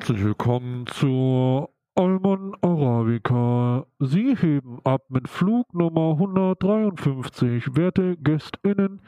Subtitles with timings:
[0.00, 3.84] Herzlich willkommen zu Alman Arabica.
[3.98, 7.76] Sie heben ab mit Flugnummer 153.
[7.76, 9.02] Werte GästInnen,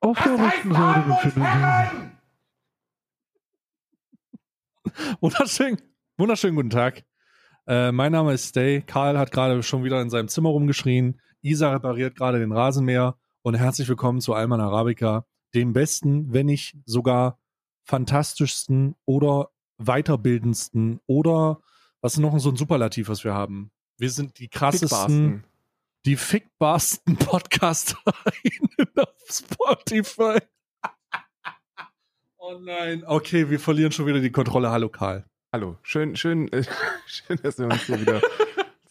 [0.00, 1.46] auf der rechten Seite befinden
[4.82, 5.12] sich.
[5.20, 5.80] Wunderschön,
[6.16, 7.04] wunderschönen guten Tag.
[7.68, 8.82] Äh, mein Name ist Stay.
[8.82, 11.20] Karl hat gerade schon wieder in seinem Zimmer rumgeschrien.
[11.40, 13.16] Isa repariert gerade den Rasenmäher.
[13.42, 17.38] Und herzlich willkommen zu Alman Arabica, dem besten, wenn nicht sogar
[17.84, 21.60] fantastischsten oder weiterbildendsten oder
[22.00, 23.70] was ist noch so ein Superlativ, was wir haben?
[23.98, 25.44] Wir sind die krassesten,
[26.04, 30.38] die fickbarsten Podcaster auf Spotify.
[32.38, 34.70] oh nein, okay, wir verlieren schon wieder die Kontrolle.
[34.70, 35.24] Hallo Karl.
[35.52, 36.64] Hallo, schön, schön, äh,
[37.06, 38.20] schön, dass wir uns hier wieder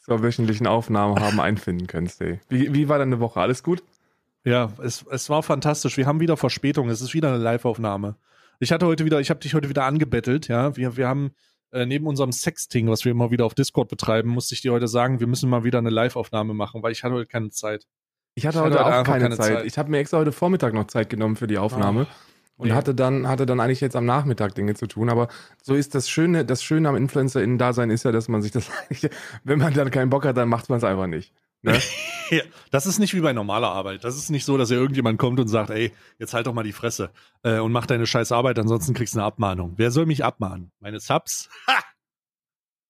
[0.05, 2.39] zur wöchentlichen Aufnahme haben einfinden können, Stay.
[2.49, 3.39] Wie, wie war deine Woche?
[3.39, 3.83] Alles gut?
[4.43, 5.97] Ja, es, es war fantastisch.
[5.97, 6.89] Wir haben wieder Verspätung.
[6.89, 8.15] Es ist wieder eine Live-Aufnahme.
[8.61, 10.77] Ich hatte heute wieder, ich habe dich heute wieder angebettelt, ja.
[10.77, 11.31] Wir, wir haben
[11.71, 14.87] äh, neben unserem Sexting, was wir immer wieder auf Discord betreiben, musste ich dir heute
[14.87, 17.87] sagen, wir müssen mal wieder eine Live-Aufnahme machen, weil ich hatte heute keine Zeit.
[18.35, 19.55] Ich hatte ich heute hatte auch keine, keine, Zeit.
[19.55, 19.65] Zeit.
[19.65, 22.05] Ich habe mir extra heute Vormittag noch Zeit genommen für die Aufnahme.
[22.05, 22.75] Oh, und nee.
[22.75, 25.09] hatte dann, hatte dann eigentlich jetzt am Nachmittag Dinge zu tun.
[25.09, 25.27] Aber
[25.63, 29.09] so ist das Schöne, das Schöne am Influencer-Innen-Dasein ist ja, dass man sich das eigentlich,
[29.43, 31.33] wenn man dann keinen Bock hat, dann macht man es einfach nicht.
[31.61, 31.79] Ne?
[32.31, 34.03] ja, das ist nicht wie bei normaler Arbeit.
[34.03, 36.63] Das ist nicht so, dass ja irgendjemand kommt und sagt, ey, jetzt halt doch mal
[36.63, 37.11] die Fresse
[37.43, 39.73] äh, und mach deine scheiß Arbeit, ansonsten kriegst du eine Abmahnung.
[39.77, 40.71] Wer soll mich abmahnen?
[40.79, 41.49] Meine Subs?
[41.67, 41.79] Ha!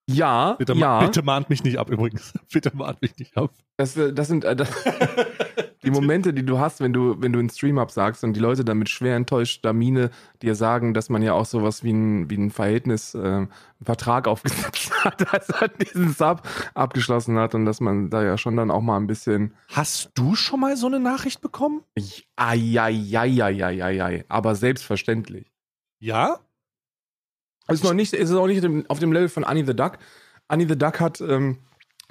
[0.09, 0.99] Ja, bitte, ja.
[0.99, 2.33] bitte mahnt mich nicht ab übrigens.
[2.51, 3.51] Bitte mahnt mich nicht ab.
[3.77, 4.69] Das, äh, das sind äh, das
[5.83, 8.63] die Momente, die du hast, wenn du, wenn du einen Stream absagst und die Leute
[8.63, 12.37] dann mit schwer enttäuschter Miene dir sagen, dass man ja auch sowas wie ein, wie
[12.37, 13.49] ein Verhältnis, äh, einen
[13.83, 18.55] Vertrag aufgesetzt hat, als er diesen Sub abgeschlossen hat und dass man da ja schon
[18.57, 19.55] dann auch mal ein bisschen.
[19.69, 21.81] Hast du schon mal so eine Nachricht bekommen?
[22.35, 25.51] Eieieiei, aber selbstverständlich.
[25.99, 26.39] Ja?
[27.67, 29.97] Ist noch nicht, ist auch nicht auf dem Level von Annie the Duck.
[30.47, 31.59] Annie the Duck hat, ähm,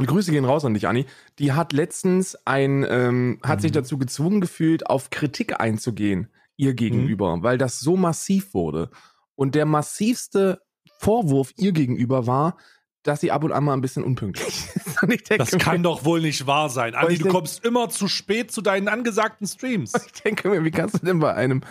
[0.06, 1.06] Grüße gehen raus an dich, Anni.
[1.38, 3.62] Die hat letztens ein, ähm, hat mhm.
[3.62, 7.42] sich dazu gezwungen gefühlt, auf Kritik einzugehen, ihr gegenüber, mhm.
[7.42, 8.90] weil das so massiv wurde.
[9.34, 10.60] Und der massivste
[10.98, 12.56] Vorwurf ihr gegenüber war,
[13.02, 15.00] dass sie ab und an mal ein bisschen unpünktlich ist.
[15.02, 16.94] Denke, das kann doch wohl nicht wahr sein.
[16.94, 19.92] Andi, du denke, kommst immer zu spät zu deinen angesagten Streams.
[19.94, 21.62] Ich denke mir, wie kannst du denn bei einem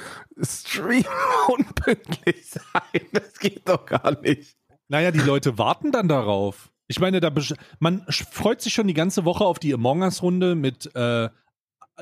[0.42, 1.06] Stream
[1.48, 3.02] unpünktlich sein?
[3.12, 4.58] Das geht doch gar nicht.
[4.88, 6.72] Naja, die Leute warten dann darauf.
[6.90, 7.32] Ich meine, da
[7.78, 11.30] man freut sich schon die ganze Woche auf die Among Us-Runde mit äh,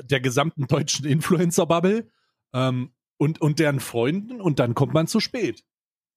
[0.02, 2.10] der gesamten deutschen Influencer-Bubble
[2.54, 5.66] ähm, und, und deren Freunden und dann kommt man zu spät.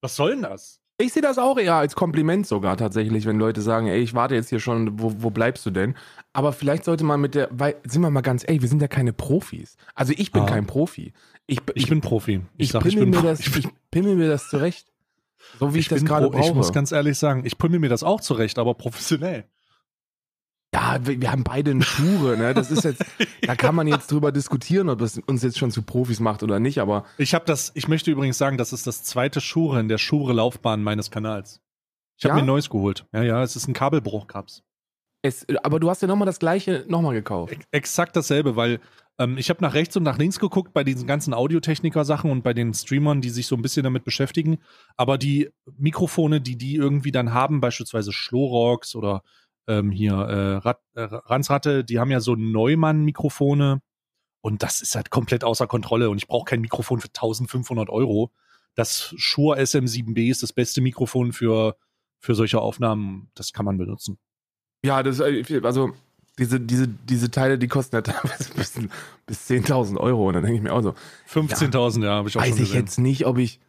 [0.01, 0.81] Was soll denn das?
[0.99, 4.37] Ich sehe das auch eher als Kompliment sogar tatsächlich, wenn Leute sagen, ey, ich warte
[4.37, 5.97] jetzt hier schon, wo, wo bleibst du denn?
[6.33, 8.89] Aber vielleicht sollte man mit der, weil, sind wir mal ganz, ey, wir sind ja
[8.89, 9.77] keine Profis.
[9.95, 10.47] Also ich bin ah.
[10.47, 11.13] kein Profi.
[11.47, 12.43] Ich, ich, ich, bin Profi.
[12.57, 14.93] Ich, ich, sag, pimmel, ich, bin mir das, ich pimmel mir das zurecht.
[15.59, 16.49] So wie ich, ich das gerade brauche.
[16.49, 19.45] Ich muss ganz ehrlich sagen, ich pummel mir das auch zurecht, aber professionell.
[20.73, 22.55] Ja, wir, wir haben beide eine Schure, ne?
[22.55, 23.05] Das ist jetzt,
[23.43, 26.61] da kann man jetzt drüber diskutieren, ob das uns jetzt schon zu Profis macht oder
[26.61, 27.05] nicht, aber.
[27.19, 30.83] Ich habe das, ich möchte übrigens sagen, das ist das zweite Schure in der Schure-Laufbahn
[30.83, 31.61] meines Kanals.
[32.19, 32.35] Ich habe ja?
[32.37, 33.07] mir ein neues geholt.
[33.13, 34.63] Ja, ja, es ist ein Kabelbruch, Caps.
[35.23, 37.55] Es, aber du hast ja nochmal das gleiche nochmal gekauft.
[37.73, 38.81] Exakt dasselbe, weil
[39.21, 42.55] ähm, ich habe nach rechts und nach links geguckt bei diesen ganzen Audiotechniker-Sachen und bei
[42.55, 44.59] den Streamern, die sich so ein bisschen damit beschäftigen.
[44.97, 49.23] Aber die Mikrofone, die die irgendwie dann haben, beispielsweise Schlorox oder
[49.69, 53.83] ähm, hier äh, Rat, äh, Ransratte, die haben ja so Neumann-Mikrofone
[54.41, 58.33] und das ist halt komplett außer Kontrolle und ich brauche kein Mikrofon für 1500 Euro.
[58.75, 61.77] Das Shure SM7B ist das beste Mikrofon für,
[62.21, 63.31] für solche Aufnahmen.
[63.35, 64.19] Das kann man benutzen.
[64.83, 65.93] Ja, das, äh, also
[66.39, 68.73] diese, diese, diese Teile, die kosten ja teilweise bis,
[69.27, 70.29] bis 10.000 Euro.
[70.29, 70.95] Und dann denke ich mir auch so.
[71.33, 73.61] 15.000, ja, ja habe ich auch weiß ich jetzt nicht, ob ich,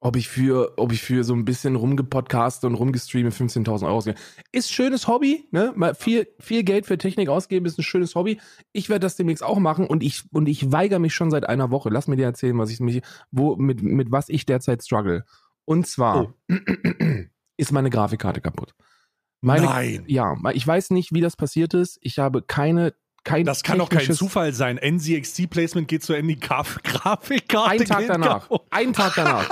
[0.00, 4.18] ob ich für, ob ich für so ein bisschen rumgepodcast und rumgestreamt 15.000 Euro ausgebe.
[4.52, 5.72] Ist schönes Hobby, ne?
[5.76, 8.40] Mal viel, viel Geld für Technik ausgeben ist ein schönes Hobby.
[8.72, 11.70] Ich werde das demnächst auch machen und ich, und ich weigere mich schon seit einer
[11.70, 11.88] Woche.
[11.90, 15.24] Lass mir dir erzählen, was ich mich, wo, mit, mit was ich derzeit struggle.
[15.64, 16.54] Und zwar oh.
[17.56, 18.74] ist meine Grafikkarte kaputt.
[19.40, 20.04] Meine, Nein.
[20.06, 21.98] Ja, ich weiß nicht, wie das passiert ist.
[22.02, 22.94] Ich habe keine
[23.24, 24.78] kein das kann doch kein Zufall sein.
[24.82, 27.34] NZXT-Placement geht zu Ende Grafikkarte.
[27.64, 28.48] Ein Tag danach.
[28.70, 29.48] Ein Tag danach.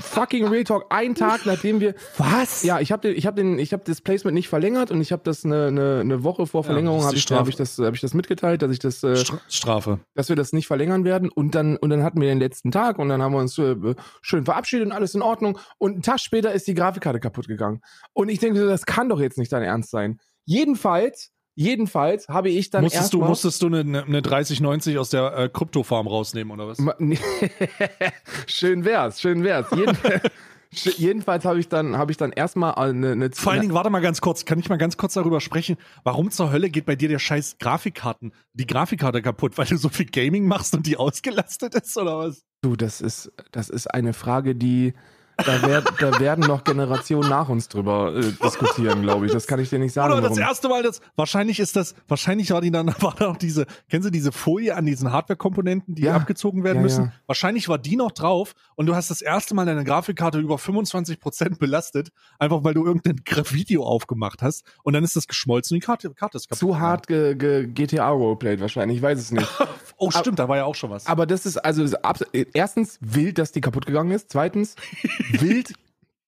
[0.00, 0.86] Fucking Real Talk.
[0.90, 1.94] Ein Tag, nachdem wir.
[2.18, 2.62] Was?
[2.62, 5.22] Ja, ich habe ich hab den, ich habe das Placement nicht verlängert und ich habe
[5.24, 8.00] das eine, eine, eine Woche vor Verlängerung ja, habe ich, hab ich das, habe ich
[8.00, 9.16] das mitgeteilt, dass ich das äh,
[9.48, 12.70] Strafe, dass wir das nicht verlängern werden und dann und dann hatten wir den letzten
[12.70, 13.76] Tag und dann haben wir uns äh,
[14.22, 17.80] schön verabschiedet und alles in Ordnung und einen Tag später ist die Grafikkarte kaputt gegangen
[18.12, 20.18] und ich denke, das kann doch jetzt nicht dein Ernst sein.
[20.44, 25.48] Jedenfalls Jedenfalls habe ich dann musstest du musstest du eine, eine 3090 aus der äh,
[25.48, 26.78] Kryptofarm rausnehmen oder was?
[28.46, 29.66] schön wär's, schön wär's.
[29.74, 29.96] Jeden,
[30.70, 34.00] Jedenfalls habe ich dann, habe ich dann erstmal eine, eine Vor allen Dingen, warte mal
[34.00, 37.08] ganz kurz, kann ich mal ganz kurz darüber sprechen, warum zur Hölle geht bei dir
[37.08, 41.74] der scheiß Grafikkarten, die Grafikkarte kaputt, weil du so viel Gaming machst und die ausgelastet
[41.74, 42.44] ist oder was?
[42.62, 44.92] Du, das ist, das ist eine Frage, die,
[45.36, 49.32] da, werd, da werden noch Generationen nach uns drüber äh, diskutieren, glaube ich.
[49.32, 50.12] Das kann ich dir nicht sagen.
[50.12, 50.42] Oder das warum.
[50.42, 54.06] erste Mal, das wahrscheinlich ist das, wahrscheinlich war die dann war da noch diese, kennst
[54.06, 56.14] du diese Folie an diesen Hardware-Komponenten, die Ja.
[56.16, 57.04] abgezogen werden Ja, müssen?
[57.06, 57.12] ja.
[57.26, 61.58] Wahrscheinlich war die noch drauf und du hast das erste Mal deine Grafikkarte über 25%
[61.58, 65.86] belastet, einfach weil du irgendein Video aufgemacht hast und dann ist das geschmolzen und die
[65.86, 66.58] Karte, Karte ist kaputt.
[66.60, 69.46] Zu hart ge, ge, GTA Roleplayed wahrscheinlich, ich weiß es nicht.
[69.98, 71.06] Oh, stimmt, da war ja auch schon was.
[71.06, 71.92] Aber das ist also das
[72.32, 74.28] ist erstens wild, dass die kaputt gegangen ist.
[74.30, 74.76] Zweitens
[75.30, 75.74] wild,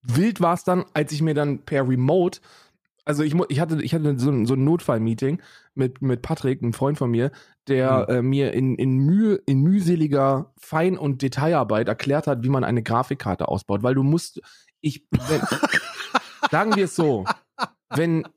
[0.02, 2.40] wild war es dann, als ich mir dann per Remote,
[3.08, 5.40] also ich, ich hatte, ich hatte so ein, so ein Notfall-Meeting
[5.74, 7.32] mit, mit Patrick, einem Freund von mir,
[7.66, 12.64] der äh, mir in, in, Mühe, in mühseliger Fein- und Detailarbeit erklärt hat, wie man
[12.64, 13.82] eine Grafikkarte ausbaut.
[13.82, 14.42] Weil du musst,
[14.82, 15.40] ich, wenn,
[16.50, 17.24] sagen wir es so,
[17.88, 18.28] wenn,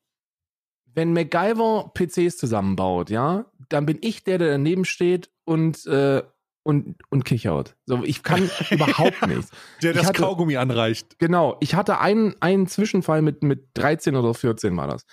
[0.86, 6.24] wenn MacGyver PCs zusammenbaut, ja, dann bin ich der, der daneben steht und, äh,
[6.64, 7.76] und, und kichert.
[7.86, 9.50] So, ich kann überhaupt nichts.
[9.82, 11.18] der ich das hatte- Kaugummi anreicht.
[11.20, 15.04] Genau, ich hatte einen, einen Zwischenfall mit, mit 13 oder 14 war das.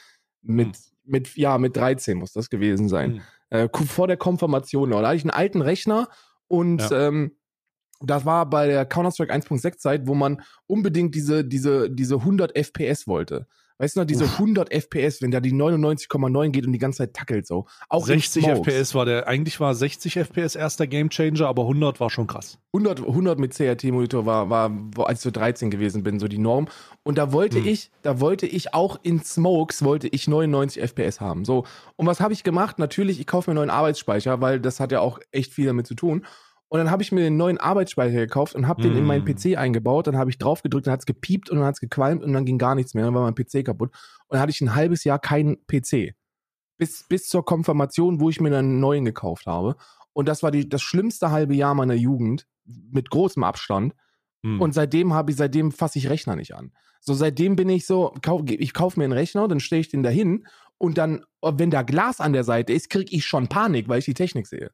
[0.43, 0.83] Mit, Hm.
[1.05, 3.23] mit, ja, mit 13 muss das gewesen sein.
[3.51, 3.69] Hm.
[3.69, 4.91] Äh, vor der Konfirmation.
[4.91, 6.09] Da hatte ich einen alten Rechner
[6.49, 7.09] und Ja.
[7.09, 7.35] ähm,
[8.01, 13.09] das war bei der Counter-Strike 1.6 Zeit, wo man unbedingt diese, diese, diese 100 FPS
[13.09, 13.49] wollte.
[13.79, 17.15] Weißt du noch, diese 100 FPS, wenn da die 99,9 geht und die ganze Zeit
[17.15, 17.67] tackelt so.
[17.89, 18.59] Auch in 60 Smokes.
[18.75, 22.59] FPS war der, eigentlich war 60 FPS erster Gamechanger, aber 100 war schon krass.
[22.75, 24.71] 100, 100 mit CRT-Monitor war, war,
[25.07, 26.67] als ich so 13 gewesen bin, so die Norm.
[27.05, 27.67] Und da wollte Hm.
[27.67, 31.45] ich, da wollte ich auch in Smokes, wollte ich 99 FPS haben.
[31.45, 31.65] So.
[31.97, 32.79] Und was habe ich gemacht?
[32.79, 35.87] Natürlich, ich kaufe mir einen neuen Arbeitsspeicher, weil das hat ja auch echt viel damit
[35.87, 36.27] zu tun.
[36.69, 39.35] Und dann habe ich mir den neuen Arbeitsspeicher gekauft und habe den in meinen Hm.
[39.35, 40.07] PC eingebaut.
[40.07, 42.33] Dann habe ich drauf gedrückt, dann hat es gepiept und dann hat es gequalmt und
[42.35, 43.05] dann ging gar nichts mehr.
[43.05, 43.91] Dann war mein PC kaputt.
[44.27, 46.15] Und dann hatte ich ein halbes Jahr keinen PC.
[46.77, 49.77] Bis, bis zur Konfirmation, wo ich mir dann einen neuen gekauft habe.
[50.13, 53.95] Und das war die, das schlimmste halbe Jahr meiner Jugend, mit großem Abstand.
[54.43, 54.61] Hm.
[54.61, 56.73] Und seitdem habe ich, seitdem fasse ich Rechner nicht an.
[57.01, 60.03] So seitdem bin ich so, kauf, ich kaufe mir einen Rechner, dann stelle ich den
[60.03, 64.01] dahin und dann, wenn da Glas an der Seite ist, kriege ich schon Panik, weil
[64.01, 64.71] ich die Technik sehe.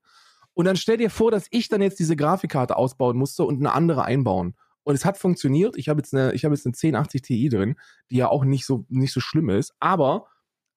[0.55, 3.73] Und dann stell dir vor, dass ich dann jetzt diese Grafikkarte ausbauen musste und eine
[3.73, 4.55] andere einbauen.
[4.85, 5.77] Und es hat funktioniert.
[5.77, 7.77] Ich habe jetzt eine, ich habe jetzt eine 1080 Ti drin,
[8.11, 9.75] die ja auch nicht so, nicht so schlimm ist.
[9.81, 10.27] Aber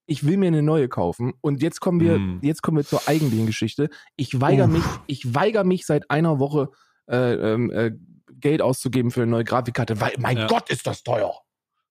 [0.06, 1.34] ich will mir eine neue kaufen.
[1.42, 2.40] Und jetzt kommen wir, Mm.
[2.42, 3.90] jetzt kommen wir zur eigentlichen Geschichte.
[4.16, 6.70] Ich weigere mich, ich weigere mich seit einer Woche,
[7.10, 7.92] äh, ähm, äh,
[8.40, 10.48] Geld auszugeben für eine neue Grafikkarte, weil, mein Ja.
[10.48, 11.34] Gott, ist das teuer.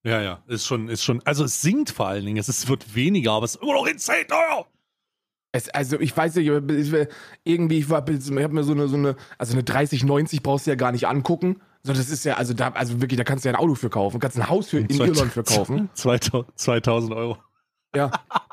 [0.04, 2.94] Ja, ja, ist schon, ist schon, also es sinkt vor allen Dingen, es ist, wird
[2.94, 4.66] weniger, aber es ist immer noch insane teuer.
[5.56, 7.08] Es, also ich weiß nicht, ich-
[7.44, 10.70] irgendwie, ich, war, ich habe mir so eine, so eine, also eine 3090 brauchst du
[10.70, 11.60] ja gar nicht angucken.
[11.82, 13.88] So, das ist ja, also da, also wirklich, da kannst du ja ein Auto für
[13.90, 15.88] kaufen, kannst ein Haus für, in Irland für kaufen.
[15.94, 17.38] 2000, 2000 Euro.
[17.94, 18.10] Ja.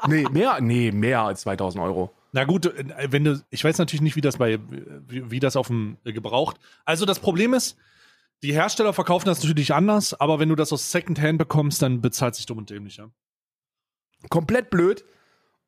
[0.07, 2.11] Nee, mehr, nee, mehr als 2000 Euro.
[2.31, 4.59] Na gut, äh, wenn du, ich weiß natürlich nicht, wie das bei,
[5.07, 6.57] wie, wie das auf dem äh, gebraucht.
[6.85, 7.75] Also das Problem ist,
[8.43, 12.35] die Hersteller verkaufen das natürlich anders, aber wenn du das aus Secondhand bekommst, dann bezahlt
[12.35, 13.09] sich dumm und dämlich, ja.
[14.29, 15.03] Komplett blöd.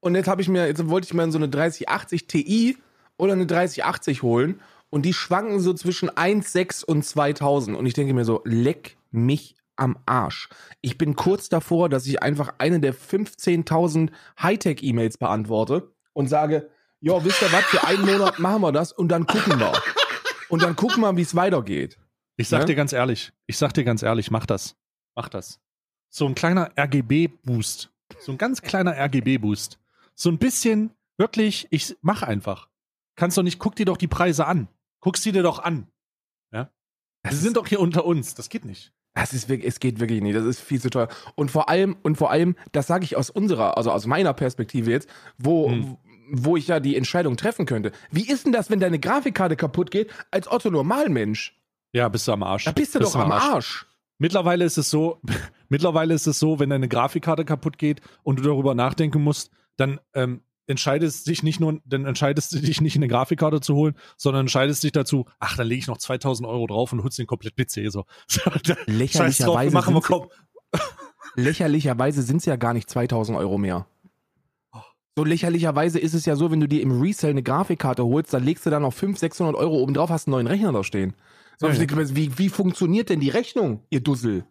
[0.06, 2.78] Und jetzt habe ich mir, jetzt wollte ich mir so eine 3080 Ti
[3.18, 4.62] oder eine 3080 holen.
[4.92, 7.76] Und die schwanken so zwischen 1,6 und 2000.
[7.76, 10.48] Und ich denke mir so, leck mich am Arsch.
[10.82, 16.70] Ich bin kurz davor, dass ich einfach eine der 15.000 Hightech-E-Mails beantworte und sage,
[17.02, 19.74] ja, wisst ihr was, für einen Monat machen wir das und dann gucken wir.
[20.50, 21.98] Und dann gucken wir, wie es weitergeht.
[22.38, 22.66] Ich sag Ja?
[22.66, 24.76] dir ganz ehrlich, ich sag dir ganz ehrlich, mach das.
[25.16, 25.60] Mach das.
[26.10, 27.92] So ein kleiner RGB-Boost.
[28.20, 29.80] So ein ganz kleiner RGB-Boost.
[30.16, 32.70] So ein bisschen, wirklich, ich mach einfach.
[33.16, 34.68] Kannst doch nicht, guck dir doch die Preise an.
[35.02, 35.88] Guck sie dir doch an.
[36.52, 36.70] Ja?
[37.30, 38.36] Sie sind doch hier unter uns.
[38.36, 38.94] Das geht nicht.
[39.14, 40.36] Das ist wirklich, es geht wirklich nicht.
[40.36, 41.08] Das ist viel zu teuer.
[41.36, 44.92] Und vor allem, und vor allem, das sage ich aus unserer, also aus meiner Perspektive
[44.92, 45.98] jetzt, wo, Hm.
[46.32, 47.92] wo ich ja die Entscheidung treffen könnte.
[48.12, 51.58] Wie ist denn das, wenn deine Grafikkarte kaputt geht, als Otto Normalmensch?
[51.94, 52.66] Ja, bist du am Arsch.
[52.66, 53.86] Da bist du doch am Arsch.
[54.18, 55.22] Mittlerweile ist es so,
[55.70, 60.00] mittlerweile ist es so, wenn deine Grafikkarte kaputt geht und du darüber nachdenken musst, dann
[60.14, 64.42] ähm, entscheidest dich nicht nur, dann entscheidest du dich nicht eine Grafikkarte zu holen, sondern
[64.42, 67.56] entscheidest dich dazu, ach, dann lege ich noch 2000 Euro drauf und holst den komplett
[67.56, 68.06] PC so.
[68.44, 70.28] Drauf, Lächerlicherweise machen wir komm.
[71.36, 73.88] Lächerlicherweise sind es ja gar nicht 2000 Euro mehr.
[75.18, 78.44] So lächerlicherweise ist es ja so, wenn du dir im Resell eine Grafikkarte holst, dann
[78.44, 81.14] legst du da noch 500, 600 Euro oben drauf, hast einen neuen Rechner da stehen.
[81.58, 82.16] So, Ja, ja.
[82.16, 84.46] wie, wie funktioniert denn die Rechnung, ihr Dussel?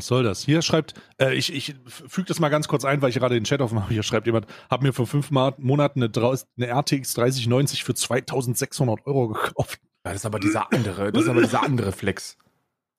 [0.00, 0.46] Was soll das?
[0.46, 3.44] Hier schreibt, äh, ich, ich füge das mal ganz kurz ein, weil ich gerade den
[3.44, 3.92] Chat aufmache.
[3.92, 6.10] Hier schreibt jemand, hab mir vor fünf Monaten eine,
[6.56, 9.78] eine RTX 3090 für 2600 Euro gekauft.
[10.06, 12.38] Ja, das ist aber dieser andere, das ist aber dieser andere Flex.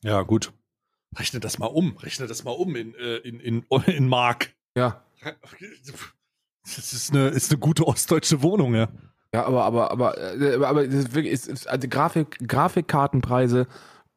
[0.04, 0.54] Ja, gut.
[1.18, 1.98] Rechne das mal um.
[1.98, 4.54] Rechne das mal um in, äh, in, in, in Mark.
[4.78, 5.04] Ja.
[6.64, 8.90] Das ist eine, ist eine gute ostdeutsche Wohnung, ja.
[9.34, 13.66] Ja, aber, aber, aber, äh, aber es ist ist, also Grafik, Grafikkartenpreise,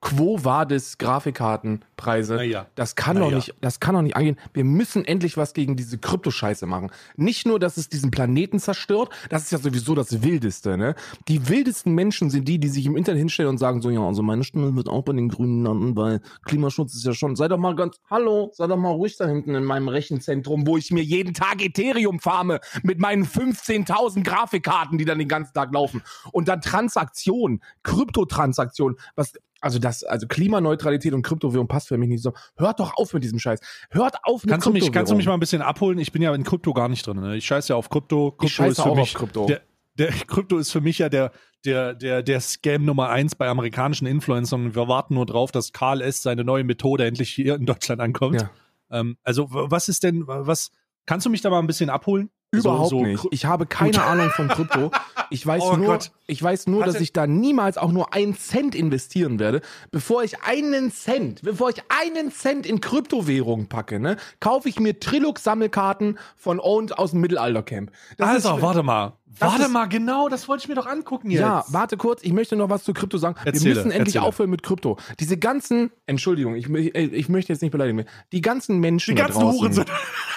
[0.05, 2.35] Quo Vadis Grafikkartenpreise.
[2.37, 2.67] Naja.
[2.75, 3.37] Das kann Na doch ja.
[3.37, 4.37] nicht, das kann doch nicht angehen.
[4.53, 6.91] Wir müssen endlich was gegen diese Kryptoscheiße machen.
[7.17, 10.95] Nicht nur, dass es diesen Planeten zerstört, das ist ja sowieso das Wildeste, ne?
[11.27, 14.23] Die wildesten Menschen sind die, die sich im Internet hinstellen und sagen so, ja, also
[14.23, 17.57] meine Stimme wird auch bei den Grünen landen, weil Klimaschutz ist ja schon, sei doch
[17.57, 21.03] mal ganz, hallo, sei doch mal ruhig da hinten in meinem Rechenzentrum, wo ich mir
[21.03, 26.03] jeden Tag Ethereum farme mit meinen 15.000 Grafikkarten, die dann den ganzen Tag laufen.
[26.31, 29.33] Und dann Transaktionen, Kryptotransaktionen, was,
[29.65, 32.35] also das, also Klimaneutralität und Kryptowährung passt für mich nicht so.
[32.57, 33.61] Hört doch auf mit diesem Scheiß.
[33.91, 35.27] Hört auf mit Kannst du, mich, kannst du mich Kryptowährung.
[35.27, 35.99] mal ein bisschen abholen?
[35.99, 37.19] Ich bin ja in Krypto gar nicht drin.
[37.19, 37.37] Ne?
[37.37, 38.33] Ich scheiße ja auf Krypto.
[38.33, 39.47] Krypto Ich scheiße ist für auch mich auf Krypto.
[39.47, 39.63] Der,
[39.97, 41.33] der Krypto ist für mich ja der,
[41.65, 44.75] der, der, der Scam Nummer eins bei amerikanischen Influencern.
[44.75, 46.23] Wir warten nur drauf, dass Karl S.
[46.23, 48.43] seine neue Methode endlich hier in Deutschland ankommt.
[48.43, 48.51] Ja.
[48.91, 50.71] Ähm, also, was ist denn, was,
[51.07, 52.29] kannst du mich da mal ein bisschen abholen?
[52.61, 53.27] Überhaupt So- so nicht.
[53.31, 54.91] Ich habe keine Ahnung von Krypto.
[55.31, 56.11] Ich weiß Oh nur, Gott.
[56.27, 59.61] ich weiß nur, dass ich da niemals auch nur einen Cent investieren werde.
[59.91, 64.99] Bevor ich einen Cent, bevor ich einen Cent in Kryptowährungen packe, ne, kaufe ich mir
[65.01, 67.91] Trilux-Sammelkarten von Owned aus dem Mittelaltercamp.
[68.17, 69.13] Das Alter, ist- warte mal.
[69.39, 71.41] Das Warte mal, genau, das wollte ich mir doch angucken jetzt.
[71.41, 73.37] Ja, warte kurz, ich möchte noch was zu Krypto sagen.
[73.45, 74.25] Erzähle, Wir müssen endlich erzähle.
[74.29, 74.97] aufhören mit Krypto.
[75.21, 78.07] Diese ganzen, Entschuldigung, ich, ich möchte jetzt nicht beleidigen mehr.
[78.33, 79.85] Die ganzen Menschen Die ganzen da draußen, Hurensohn.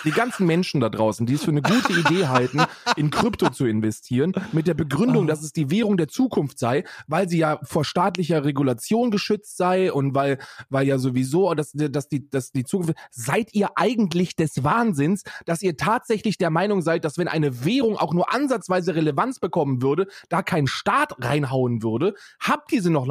[0.03, 2.61] die ganzen Menschen da draußen, die es für eine gute Idee halten,
[2.95, 5.27] in Krypto zu investieren, mit der Begründung, Ah.
[5.27, 9.91] dass es die Währung der Zukunft sei, weil sie ja vor staatlicher Regulation geschützt sei
[9.91, 10.37] und weil,
[10.69, 15.61] weil ja sowieso, dass, dass, die, dass die Zukunft, seid ihr eigentlich des Wahnsinns, dass
[15.61, 20.07] ihr tatsächlich der Meinung seid, dass wenn eine Währung auch nur ansatzweise Relevanz bekommen würde,
[20.29, 23.07] da kein Staat reinhauen würde, habt ihr sie noch,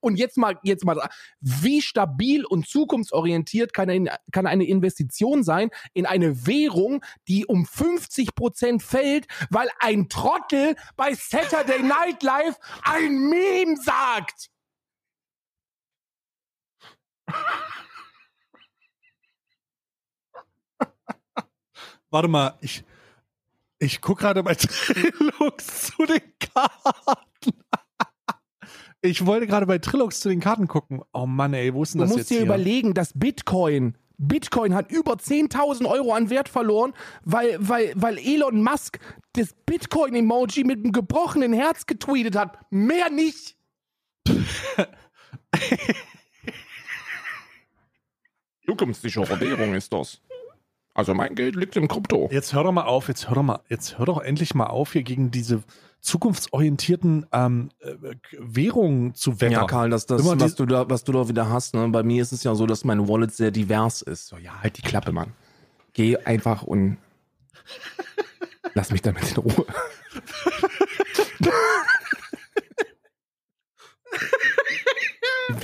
[0.00, 1.00] und jetzt mal, jetzt mal,
[1.40, 7.66] wie stabil und zukunftsorientiert kann eine, kann eine Investition sein in eine Währung, die um
[7.66, 14.50] 50 Prozent fällt, weil ein Trottel bei Saturday Night Live ein Meme sagt.
[22.10, 22.84] Warte mal, ich,
[23.78, 27.52] ich guck gerade bei Trilux zu den Karten.
[29.02, 31.00] Ich wollte gerade bei Trilux zu den Karten gucken.
[31.12, 32.46] Oh Mann, ey, wo ist denn Du das musst jetzt dir hier?
[32.46, 36.92] überlegen, dass Bitcoin, Bitcoin hat über 10.000 Euro an Wert verloren,
[37.22, 38.98] weil, weil, weil Elon Musk
[39.34, 42.58] das Bitcoin-Emoji mit einem gebrochenen Herz getweetet hat.
[42.70, 43.56] Mehr nicht.
[48.66, 50.20] Zukunftssichere Währung ist das.
[50.96, 52.30] Also mein Geld liegt im Krypto.
[52.32, 54.94] Jetzt hör doch mal auf, jetzt hör doch mal, jetzt hör doch endlich mal auf,
[54.94, 55.62] hier gegen diese
[56.00, 59.52] zukunftsorientierten ähm, äh, Währungen zu wettern.
[59.52, 61.86] Ja, Karl, das, das was, du da, was du da wieder hast, ne?
[61.88, 64.28] bei mir ist es ja so, dass mein Wallet sehr divers ist.
[64.28, 65.34] So, ja, halt die Klappe, Mann.
[65.92, 66.96] Geh einfach und
[68.72, 69.66] lass mich damit in Ruhe.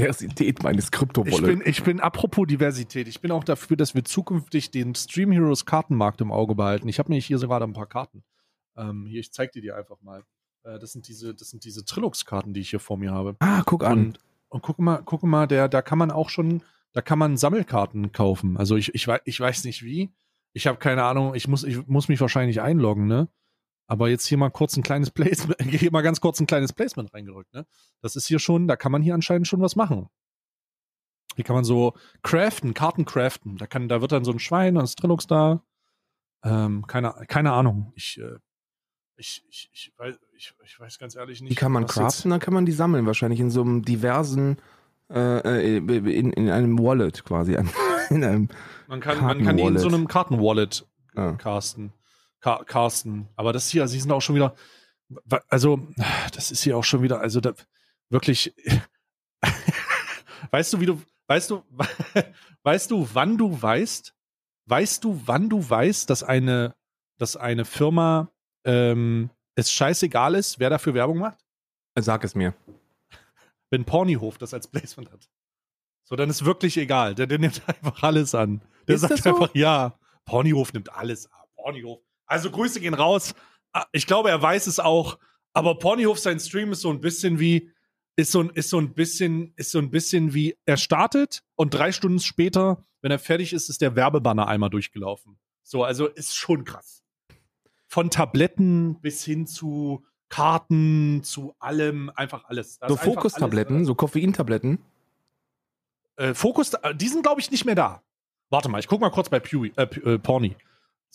[0.03, 1.43] Diversität meines Ich Krypto-Wallets.
[1.43, 5.67] bin, ich bin, apropos Diversität, ich bin auch dafür, dass wir zukünftig den Stream Heroes
[5.67, 6.89] Kartenmarkt im Auge behalten.
[6.89, 8.23] Ich habe nämlich hier gerade ein paar Karten.
[8.77, 10.25] Ähm, hier, ich zeig dir die einfach mal.
[10.65, 13.37] Äh, das sind diese, das sind diese Trilux-Karten, die ich hier vor mir habe.
[13.41, 13.99] Ah, guck an.
[13.99, 17.37] Und, und guck mal, guck mal, der, da kann man auch schon, da kann man
[17.37, 18.57] Sammelkarten kaufen.
[18.57, 20.13] Also ich, ich, weiß, ich weiß nicht wie.
[20.53, 23.29] Ich habe keine Ahnung, ich muss, ich muss mich wahrscheinlich einloggen, ne?
[23.93, 27.13] Aber jetzt hier mal kurz ein kleines Placement, hier mal ganz kurz ein kleines Placement
[27.13, 27.67] reingerückt, ne?
[28.01, 30.09] Das ist hier schon, da kann man hier anscheinend schon was machen.
[31.37, 33.59] Hier kann man so craften, Karten craften.
[33.59, 35.63] Da kann, da wird dann so ein Schwein, dann ist Trilux da.
[36.43, 37.93] Ähm, keine, keine Ahnung.
[37.95, 38.39] Ich, äh,
[39.17, 41.51] ich, ich, ich, weiß, ich, ich weiß ganz ehrlich nicht.
[41.51, 44.57] Die kann man craften, dann kann man die sammeln, wahrscheinlich in so einem diversen,
[45.11, 47.59] äh, äh, in, in einem Wallet quasi.
[48.09, 48.49] In einem,
[48.89, 51.33] Man kann, man kann die in so einem Kartenwallet ah.
[51.33, 51.93] casten.
[52.43, 53.29] Ca casten.
[53.37, 54.55] Aber das hier, sie sind auch schon wieder,
[55.49, 55.87] also,
[56.35, 57.55] das ist hier auch schon wieder, also da,
[58.11, 58.55] wirklich,
[60.51, 61.63] weißt du, wie du, weißt du,
[62.63, 64.15] weißt du, wann du weißt,
[64.67, 66.75] weißt du, wann du weißt, dass eine,
[67.19, 68.29] dass eine Firma
[68.65, 71.39] ähm, es scheißegal ist, wer dafür Werbung macht?
[71.99, 72.55] Sag es mir.
[73.71, 75.29] Wenn Pornyhof das als Placement hat.
[76.05, 77.15] So, dann ist wirklich egal.
[77.15, 78.63] Der, der nimmt einfach alles an.
[78.89, 79.31] Der Ist sagt das so?
[79.31, 81.49] einfach, ja, Pornyhof nimmt alles ab.
[81.57, 82.01] Pornyhof.
[82.33, 83.35] Also Grüße gehen raus.
[83.73, 85.19] Ah, Ich glaube, er weiß es auch.
[85.53, 87.71] Aber Pornyhof, sein Stream ist so ein bisschen wie,
[88.17, 91.75] ist so ein, ist so ein bisschen, ist so ein bisschen wie, er startet und
[91.75, 95.39] drei Stunden später, wenn er fertig ist, ist der Werbebanner einmal durchgelaufen.
[95.63, 97.03] So, also ist schon krass.
[97.87, 102.79] Von Tabletten bis hin zu Karten, zu allem, einfach alles.
[102.79, 104.79] Da So Fokustabletten, alles so Koffeintabletten.
[106.17, 108.03] äh, Fokus, äh, die sind, glaube ich, nicht mehr da.
[108.49, 110.57] Warte mal, ich guck mal kurz bei Pewy, äh, äh, Porny.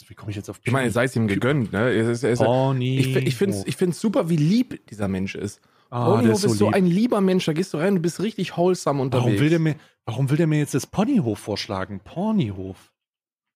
[0.08, 1.90] Wie komme ich jetzt auf Ich meine, sei es ihm gegönnt, ne?
[1.90, 3.00] Es ist, es ist, Porny.
[3.00, 5.62] ich ich finde es ich find's super, wie lieb dieser Mensch ist.
[5.90, 6.76] ah, Ponyhof ist ist so, so lieb.
[6.76, 9.26] ein lieber Mensch, da gehst du rein, du bist richtig wholesome unterwegs.
[9.26, 9.76] Warum will, der mir,
[10.06, 12.02] warum will der mir jetzt das Ponyhof vorschlagen?
[12.04, 12.92] Ponyhof.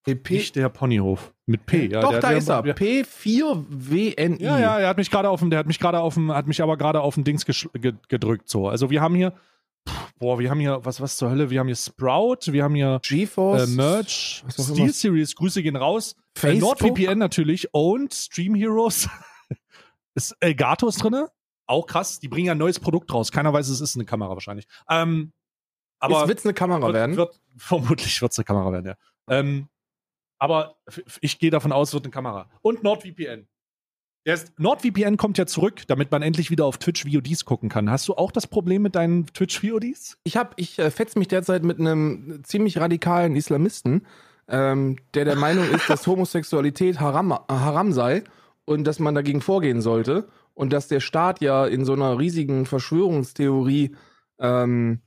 [0.04, 1.32] P Nicht der Ponyhof.
[1.46, 2.02] Mit P, ja.
[2.02, 2.64] Doch, der, da der, ist er.
[2.64, 4.42] Der, P4WNI.
[4.42, 6.48] ja, ja, er hat mich gerade auf dem, der hat mich gerade auf dem, hat
[6.48, 8.68] mich aber gerade auf dem Dings gedrückt, so.
[8.68, 9.34] Also wir haben hier,
[10.20, 11.50] boah, wir haben hier, was, was zur Hölle?
[11.50, 13.64] Wir haben hier Sprout, wir haben hier GeForce.
[13.64, 14.94] äh, Merch, Steel.
[14.94, 16.16] Series, Grüße gehen raus.
[16.42, 16.56] Äh.
[16.56, 19.10] NordVPN natürlich und Stream Heroes.
[20.16, 21.26] ist Elgato ist drin.
[21.66, 22.20] Auch krass.
[22.20, 23.32] Die bringen ja ein neues Produkt raus.
[23.32, 24.68] Keiner weiß, es ist eine Kamera wahrscheinlich.
[24.90, 25.34] Ähm,
[26.00, 27.18] aber es wird eine Kamera wird, werden.
[27.18, 28.96] Wird, vermutlich wird es eine Kamera werden, ja.
[29.30, 29.70] Ähm,
[30.40, 30.78] aber
[31.22, 32.50] ich gehe davon aus, es wird eine Kamera.
[32.62, 33.48] Und NordVPN.
[34.24, 37.90] Ist, NordVPN kommt ja zurück, damit man endlich wieder auf Twitch VODs gucken kann.
[37.90, 40.18] Hast du auch das Problem mit deinen Twitch VODs?
[40.24, 44.06] Ich hab, ich äh, fetz mich derzeit mit einem ziemlich radikalen Islamisten,
[44.48, 48.24] ähm, der der Meinung ist, dass Homosexualität haram, haram sei
[48.66, 52.68] und dass man dagegen vorgehen sollte und dass der Staat ja in so einer riesigen
[52.68, 53.96] Verschwörungstheorie
[54.38, 55.02] ähm,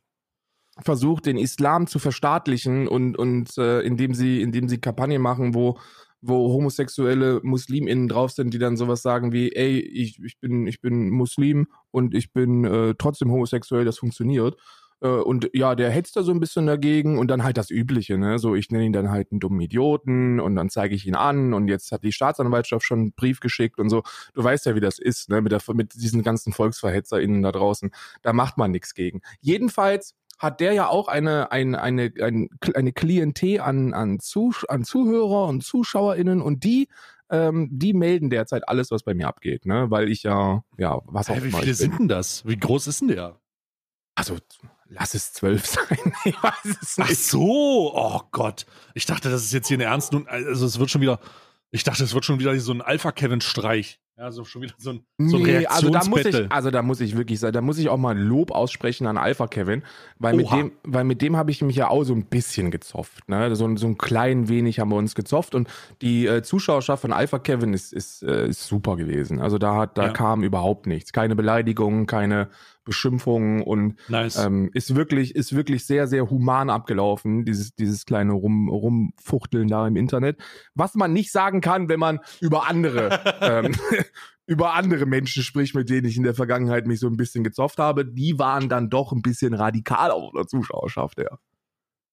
[0.80, 5.78] versucht, den Islam zu verstaatlichen und, und äh, indem sie, indem sie Kampagnen machen, wo
[6.26, 10.80] wo homosexuelle MuslimInnen drauf sind, die dann sowas sagen wie, ey, ich, ich bin, ich
[10.80, 14.56] bin Muslim und ich bin äh, trotzdem homosexuell, das funktioniert.
[15.00, 18.16] Äh, und ja, der hetzt da so ein bisschen dagegen und dann halt das Übliche,
[18.18, 18.38] ne?
[18.38, 21.52] So, ich nenne ihn dann halt einen dummen Idioten und dann zeige ich ihn an
[21.52, 24.02] und jetzt hat die Staatsanwaltschaft schon einen Brief geschickt und so.
[24.34, 25.42] Du weißt ja, wie das ist, ne?
[25.42, 27.90] Mit, der, mit diesen ganzen VolksverhetzerInnen da draußen.
[28.22, 29.20] Da macht man nichts gegen.
[29.40, 34.84] Jedenfalls hat der ja auch eine, eine, eine, eine, eine Klientel an, an, Zusch an
[34.84, 36.88] Zuhörer und ZuschauerInnen und die,
[37.30, 39.90] ähm, die melden derzeit alles, was bei mir abgeht, ne?
[39.90, 42.44] Weil ich ja, ja, was auch Hä, wie viele sind denn das?
[42.46, 43.40] Wie groß ist denn der?
[44.16, 44.36] Also,
[44.86, 45.98] lass es zwölf sein.
[46.24, 47.20] Ich weiß es Ach nicht.
[47.24, 48.66] so, oh Gott.
[48.94, 51.18] Ich dachte, das ist jetzt hier eine ernste, Nun- also es wird schon wieder,
[51.70, 54.00] ich dachte, es wird schon wieder so ein Alpha-Kevin-Streich.
[54.16, 56.82] Ja, so schon wieder so ein, so ein Nee, also da muss ich, also da
[56.82, 59.82] muss ich wirklich sagen, da muss ich auch mal Lob aussprechen an Alpha Kevin,
[60.20, 63.28] weil mit dem, weil mit dem habe ich mich ja auch so ein bisschen gezofft,
[63.28, 63.56] ne?
[63.56, 65.68] So, ein- so ein klein wenig haben wir uns gezofft und
[66.00, 69.40] die äh, Zuschauerschaft von Alpha Kevin ist, ist, äh, ist super gewesen.
[69.40, 70.12] Also da hat, da Ja.
[70.12, 72.50] kam überhaupt nichts, keine Beleidigungen, keine
[72.84, 74.36] Beschimpfungen und nice.
[74.36, 79.86] ähm, ist wirklich, ist wirklich sehr, sehr human abgelaufen, dieses, dieses kleine Rum, Rumfuchteln da
[79.88, 80.36] im Internet.
[80.74, 83.74] Was man nicht sagen kann, wenn man über andere, ähm,
[84.46, 87.78] über andere Menschen spricht, mit denen ich in der Vergangenheit mich so ein bisschen gezofft
[87.78, 88.04] habe.
[88.04, 91.38] Die waren dann doch ein bisschen radikal auf der Zuschauerschaft, ja.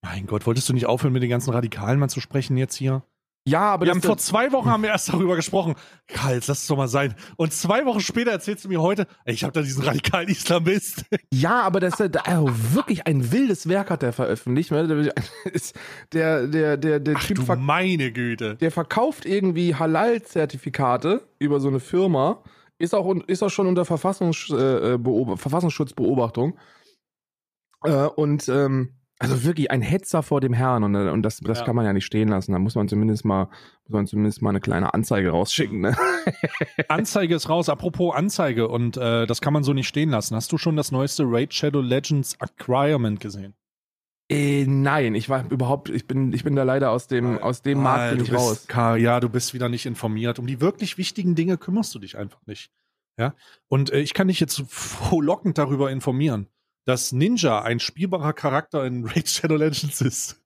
[0.01, 3.03] mein Gott, wolltest du nicht aufhören, mit den ganzen Radikalen mal zu sprechen jetzt hier?
[3.47, 5.75] Ja, aber wir haben vor zwei Wochen haben wir erst darüber gesprochen.
[6.07, 7.15] Karl, jetzt lass es doch mal sein.
[7.37, 11.05] Und zwei Wochen später erzählst du mir heute, ey, ich habe da diesen radikalen Islamist.
[11.33, 14.69] Ja, aber das ist also wirklich ein wildes Werk hat er veröffentlicht.
[14.71, 15.13] ne?
[16.13, 18.55] Der, der, der, der Ach Typ du meine Güte.
[18.57, 22.43] der verkauft irgendwie Halal-Zertifikate über so eine Firma,
[22.77, 26.57] ist auch, ist auch schon unter Verfassungs, äh, Beob Verfassungsschutzbeobachtung.
[27.83, 31.59] Äh, und ähm, also wirklich ein Hetzer vor dem Herrn und, äh, und das, das
[31.59, 31.65] Ja.
[31.65, 32.51] kann man ja nicht stehen lassen.
[32.51, 33.45] Da muss man zumindest mal,
[33.85, 35.79] muss man zumindest mal eine kleine Anzeige rausschicken.
[35.81, 35.95] Ne?
[36.87, 37.69] Anzeige ist raus.
[37.69, 40.35] Apropos Anzeige und äh, das kann man so nicht stehen lassen.
[40.35, 43.53] Hast du schon das neueste Raid Shadow Legends Acquirement gesehen?
[44.29, 47.81] Äh, nein, ich war überhaupt, ich bin, ich bin da leider aus dem, aus dem
[47.83, 48.65] Markt Ah, bin ich raus.
[48.67, 50.39] Karl, ja, du bist wieder nicht informiert.
[50.39, 52.71] Um die wirklich wichtigen Dinge kümmerst du dich einfach nicht.
[53.19, 53.35] Ja.
[53.67, 56.47] Und äh, ich kann dich jetzt frohlockend darüber informieren,
[56.85, 60.41] dass Ninja ein spielbarer Charakter in Raid Shadow Legends ist.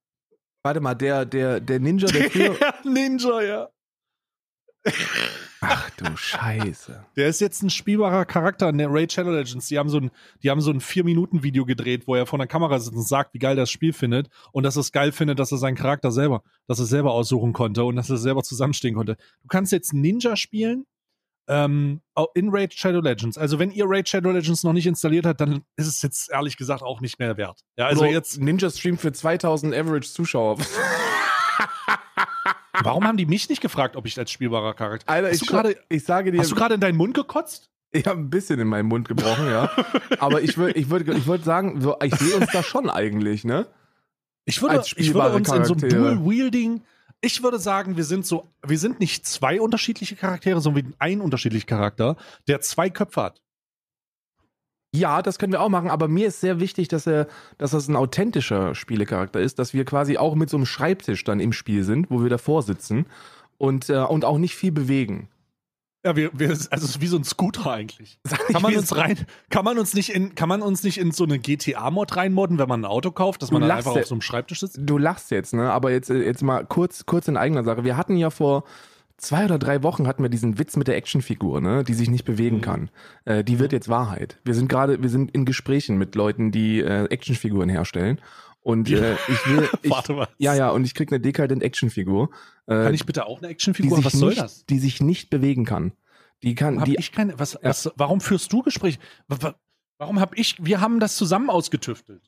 [0.63, 2.57] Warte mal, der, der, der Ninja, der früher.
[2.83, 3.69] Ninja, ja.
[5.61, 7.05] Ach du Scheiße.
[7.15, 9.67] Der ist jetzt ein spielbarer Charakter in der Raid Shadow Legends.
[9.67, 10.11] Die haben so ein,
[10.43, 13.07] die haben so ein vier Minuten Video gedreht, wo er vor der Kamera sitzt und
[13.07, 15.75] sagt, wie geil das Spiel findet und dass er es geil findet, dass er seinen
[15.75, 19.17] Charakter selber, dass er selber aussuchen konnte und dass er selber zusammenstehen konnte.
[19.41, 20.85] Du kannst jetzt Ninja spielen
[21.47, 22.01] ähm,
[22.33, 23.37] in Raid Shadow Legends.
[23.37, 26.57] Also wenn ihr Raid Shadow Legends noch nicht installiert habt, dann ist es jetzt ehrlich
[26.57, 27.61] gesagt auch nicht mehr wert.
[27.77, 30.57] Ja, also Oder jetzt, Ninja Stream für 2000 Average Zuschauer.
[32.83, 35.11] warum haben die mich nicht gefragt, ob ich als spielbarer Charakter?
[35.11, 37.69] Alter, Hast ich, du gerade, ich sage dir, hast du gerade in deinen Mund gekotzt?
[37.95, 39.71] ich habe ein bisschen in meinen Mund gebrochen, ja.
[40.19, 43.45] Aber ich würde ich würd, ich würd sagen, so, ich sehe uns da schon eigentlich,
[43.45, 43.67] ne?
[44.45, 46.15] Ich würde, ich würde uns in so einem Charaktere.
[46.15, 46.81] Dual-Wielding,
[47.21, 51.67] ich würde sagen, wir sind so, wir sind nicht zwei unterschiedliche Charaktere, sondern ein unterschiedlicher
[51.67, 53.41] Charakter, der zwei Köpfe hat.
[54.95, 57.89] Ja, das können wir auch machen, aber mir ist sehr wichtig, dass er, dass das
[57.89, 61.83] ein authentischer Spielecharakter ist, dass wir quasi auch mit so einem Schreibtisch dann im Spiel
[61.83, 63.05] sind, wo wir davor sitzen
[63.57, 65.27] und, äh, und auch nicht viel bewegen.
[66.05, 68.19] Ja, wir, wir, also es ist wie so ein Scooter eigentlich.
[68.51, 69.17] Kann man uns rein,
[69.49, 72.69] kann man uns nicht in, kann man uns nicht in so eine GTA-Mod reinmodden, wenn
[72.69, 74.79] man ein Auto kauft, dass man Du dann lachst einfach auf so einem Schreibtisch sitzt?
[74.79, 75.71] Du lachst jetzt, ne?
[75.71, 77.83] Aber jetzt, jetzt mal kurz, kurz in eigener Sache.
[77.83, 78.65] Wir hatten ja vor
[79.17, 81.83] zwei oder drei Wochen hatten wir diesen Witz mit der Actionfigur, ne?
[81.83, 82.61] Die sich nicht bewegen Mhm.
[82.61, 82.89] kann.
[83.25, 84.37] Äh, die wird jetzt Wahrheit.
[84.43, 88.21] Wir sind gerade, wir sind in Gesprächen mit Leuten, die äh, Actionfiguren herstellen.
[88.65, 90.27] Und äh, ich will, ich, Warte mal.
[90.39, 92.31] ja, ja, und ich krieg eine Decadent Actionfigur,
[92.65, 94.03] äh, Kann ich bitte auch eine Actionfigur?
[94.03, 94.65] Was soll nicht, das?
[94.65, 95.91] die sich nicht bewegen kann.
[96.41, 98.97] Die kann, Hab die, ich keine, was, was, warum führst du Gespräche?
[99.27, 99.55] Wa- wa-
[99.99, 102.23] Warum hab ich, wir haben das zusammen ausgetüftelt.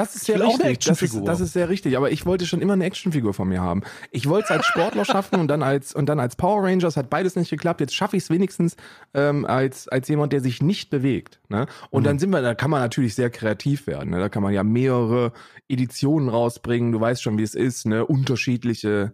[0.00, 0.88] Das ist Ich sehr will auch eine richtig.
[0.88, 1.96] Das ist, das ist sehr richtig.
[1.96, 3.82] Aber ich wollte schon immer eine Actionfigur von mir haben.
[4.10, 7.10] Ich wollte es als Sportler schaffen und dann als und dann als Power Rangers hat
[7.10, 7.80] beides nicht geklappt.
[7.80, 8.76] Jetzt schaffe ich es wenigstens
[9.14, 11.40] ähm, als als jemand, der sich nicht bewegt.
[11.48, 11.66] Ne?
[11.90, 12.04] Und Mhm.
[12.04, 14.10] dann sind wir, da kann man natürlich sehr kreativ werden.
[14.10, 14.18] Ne?
[14.18, 15.32] Da kann man ja mehrere
[15.68, 16.92] Editionen rausbringen.
[16.92, 17.86] Du weißt schon, wie es ist.
[17.86, 18.04] Ne?
[18.06, 19.12] Unterschiedliche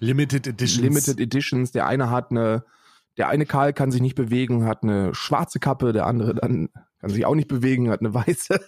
[0.00, 0.82] Limited Editions.
[0.82, 1.72] Limited Editions.
[1.72, 2.64] Der eine hat eine,
[3.16, 5.92] der eine Karl kann sich nicht bewegen, hat eine schwarze Kappe.
[5.92, 6.68] Der andere dann
[7.00, 8.60] kann sich auch nicht bewegen, hat eine weiße.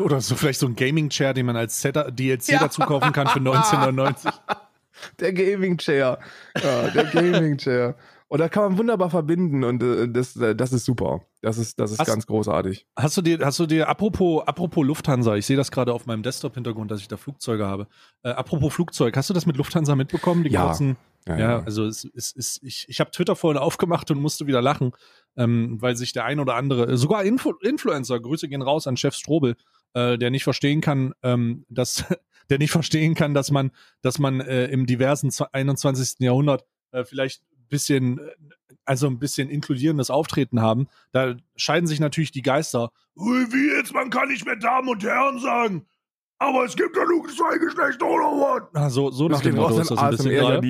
[0.00, 2.58] Oder so vielleicht so ein Gaming-Chair, den man als Setter, DLC Ja.
[2.60, 4.30] dazu kaufen kann für 1999.
[5.20, 6.18] Der Gaming Chair.
[6.62, 7.96] Ja, der Gaming Chair.
[8.28, 11.20] Und da kann man wunderbar verbinden und äh, das, äh, das ist super.
[11.42, 12.86] Das ist, das ist Hast- ganz großartig.
[12.96, 16.22] Hast du dir, hast du dir, apropos, apropos Lufthansa, ich sehe das gerade auf meinem
[16.22, 17.86] Desktop-Hintergrund, dass ich da Flugzeuge habe.
[18.22, 20.42] Äh, apropos Flugzeug, hast du das mit Lufthansa mitbekommen?
[20.44, 20.66] Die Ja.
[20.66, 20.96] kurzen,
[21.38, 24.92] ja, also es, es, es, ich, ich habe Twitter vorhin aufgemacht und musste wieder lachen,
[25.36, 29.14] ähm, weil sich der ein oder andere, sogar Influ Influencer, Grüße gehen raus an Chef
[29.14, 29.56] Strobel,
[29.94, 32.04] äh, der nicht verstehen kann, ähm, dass,
[32.50, 33.70] der nicht verstehen kann, dass man,
[34.02, 36.20] dass man äh, im diversen zwe- 21.
[36.20, 38.22] Jahrhundert äh, vielleicht ein bisschen, äh,
[38.84, 40.88] also ein bisschen inkludierendes Auftreten haben.
[41.12, 42.90] Da scheiden sich natürlich die Geister.
[43.16, 43.94] Ui, Wie jetzt?
[43.94, 45.86] Man kann nicht mehr Damen und Herren sagen.
[46.38, 48.62] Aber es gibt ja nur zwei Geschlechter oder was?
[48.74, 50.60] Ah, so, so nach dem Motto ist das ein bisschen gerade.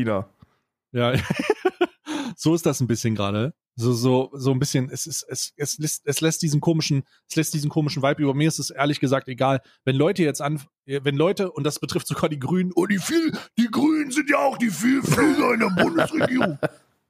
[0.95, 1.13] Ja,
[2.37, 3.53] so ist das ein bisschen gerade.
[3.75, 7.35] So, so, so ein bisschen, es ist, es, es lässt, es lässt diesen komischen, es
[7.35, 9.61] lässt diesen komischen Vibe über mir ist es ehrlich gesagt egal.
[9.85, 13.37] Wenn Leute jetzt an, wenn Leute, und das betrifft sogar die Grünen, oh, die viel,
[13.59, 16.59] die Grünen sind ja auch die Vielflieger in der Bundesregierung.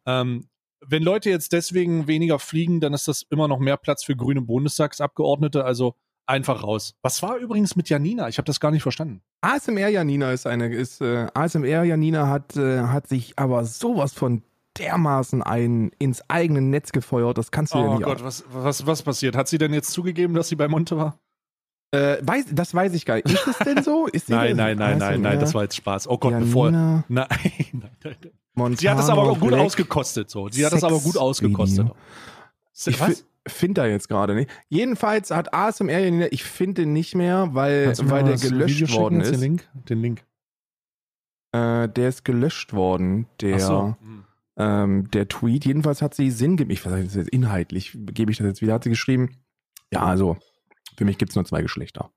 [0.06, 0.48] ähm,
[0.86, 4.40] wenn Leute jetzt deswegen weniger fliegen, dann ist das immer noch mehr Platz für grüne
[4.40, 5.94] Bundestagsabgeordnete, also
[6.26, 6.94] einfach raus.
[7.02, 8.28] Was war übrigens mit Janina?
[8.28, 9.22] Ich habe das gar nicht verstanden.
[9.40, 14.42] ASMR Janina ist eine, ist, äh, ASMR Janina hat, äh, hat sich aber sowas von
[14.78, 18.86] dermaßen ein ins eigene Netz gefeuert, das kannst du ja Oh nicht Gott, was, was,
[18.86, 19.36] was passiert?
[19.36, 21.18] Hat sie denn jetzt zugegeben, dass sie bei Monte war?
[21.92, 23.26] Äh, weiß, das weiß ich gar nicht.
[23.30, 24.08] Ist es denn so?
[24.26, 26.08] Nein, nein, nein, nein, nein, das war jetzt Spaß.
[26.08, 26.70] Oh Gott, bevor.
[26.70, 27.28] Janina Nein,
[27.72, 28.16] nein, nein.
[28.54, 29.60] Montano Sie hat das aber auch gut Black.
[29.60, 30.48] ausgekostet, so.
[30.48, 31.84] Sie hat das aber gut ausgekostet.
[31.84, 31.96] Video.
[32.86, 33.24] Ich Was?
[33.46, 34.50] Finde da jetzt gerade nicht.
[34.68, 39.32] Jedenfalls hat ASMR ich finde den nicht mehr, weil, weil der das gelöscht worden ist.
[39.32, 39.68] Den Link?
[39.88, 40.24] Den Link.
[41.52, 43.96] Äh, der ist gelöscht worden, der, so.
[44.00, 44.24] Hm.
[44.56, 45.64] ähm, der Tweet.
[45.64, 48.74] Jedenfalls hat sie sinngemäß, ich weiß nicht, das jetzt inhaltlich, gebe ich das jetzt wieder,
[48.74, 49.36] hat sie geschrieben,
[49.92, 50.36] ja, also,
[50.96, 52.10] für mich gibt's nur zwei Geschlechter.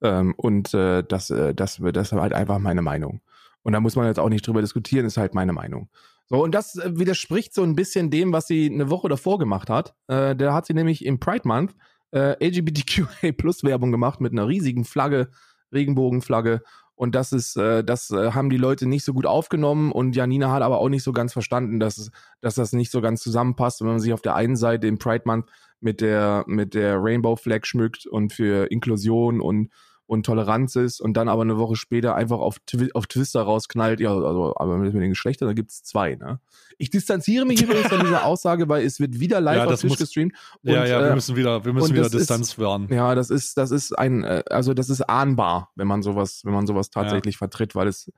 [0.00, 3.20] Ähm, und äh, das, äh, das, das ist halt einfach meine Meinung.
[3.62, 5.88] Und da muss man jetzt auch nicht drüber diskutieren, ist halt meine Meinung.
[6.32, 9.68] So, und das äh, widerspricht so ein bisschen dem, was sie eine Woche davor gemacht
[9.68, 9.94] hat.
[10.08, 11.74] Äh, da hat sie nämlich im Pride Month
[12.10, 15.28] äh, LGBTQA Plus Werbung gemacht mit einer riesigen Flagge,
[15.74, 16.62] Regenbogenflagge.
[16.94, 20.50] Und das ist, äh, das äh, haben die Leute nicht so gut aufgenommen und Janina
[20.50, 23.88] hat aber auch nicht so ganz verstanden, dass, dass das nicht so ganz zusammenpasst, wenn
[23.88, 27.66] man sich auf der einen Seite im Pride Month mit der, mit der Rainbow Flag
[27.66, 29.68] schmückt und für Inklusion und,
[30.12, 33.98] und Toleranz ist und dann aber eine Woche später einfach auf, Twi auf Twister rausknallt,
[33.98, 36.38] ja, also, aber mit den Geschlechtern, da gibt's zwei, ne?
[36.76, 39.90] Ich distanziere mich übrigens von dieser Aussage, weil es wird wieder live Ja, auf Twitch
[39.92, 40.32] muss- gestreamt.
[40.62, 42.88] Ja, Und, ja, wir äh, müssen wieder, wir müssen wieder das ist- Distanz wahren.
[42.90, 46.52] ja, das ist, das ist ein, äh, also das ist ahnbar, wenn man sowas, wenn
[46.52, 48.12] man sowas tatsächlich vertritt, weil es,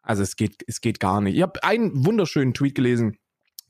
[0.00, 1.36] also es geht, es geht gar nicht.
[1.36, 3.18] Ich habe einen wunderschönen Tweet gelesen,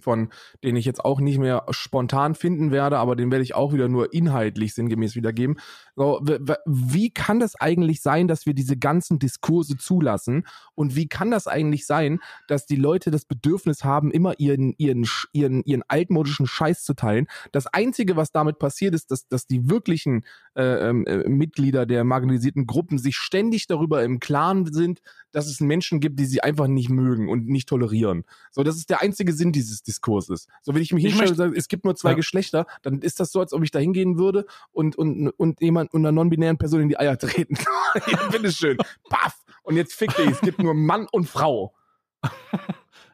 [0.00, 0.30] von
[0.62, 3.88] den ich jetzt auch nicht mehr spontan finden werde, aber den werde ich auch wieder
[3.88, 5.56] nur inhaltlich sinngemäß wiedergeben.
[5.96, 6.20] So,
[6.66, 10.46] wie kann das eigentlich sein, dass wir diese ganzen Diskurse zulassen?
[10.74, 15.06] Und wie kann das eigentlich sein, dass die Leute das Bedürfnis haben, immer ihren, ihren,
[15.32, 17.26] ihren, ihren altmodischen Scheiß zu teilen?
[17.52, 22.04] Das Einzige, was damit passiert, ist, dass, dass die wirklichen äh, ähm, äh, Mitglieder der
[22.04, 25.00] marginalisierten Gruppen sich ständig darüber im Klaren sind,
[25.32, 28.24] dass es Menschen gibt, die sie einfach nicht mögen und nicht tolerieren.
[28.50, 30.46] So, das ist der einzige Sinn dieses Diskurses.
[30.62, 32.16] So, wenn ich mich Ich hinstelle und sage, es gibt nur zwei Ja.
[32.16, 35.92] Geschlechter, dann ist das so, als ob ich da hingehen würde und, und, und jemand
[35.92, 37.56] und einer non-binären Person in die Eier treten.
[38.10, 38.78] ja, bitteschön.
[39.10, 39.44] Paff!
[39.62, 41.74] Und jetzt fick dich, es gibt nur Mann und Frau.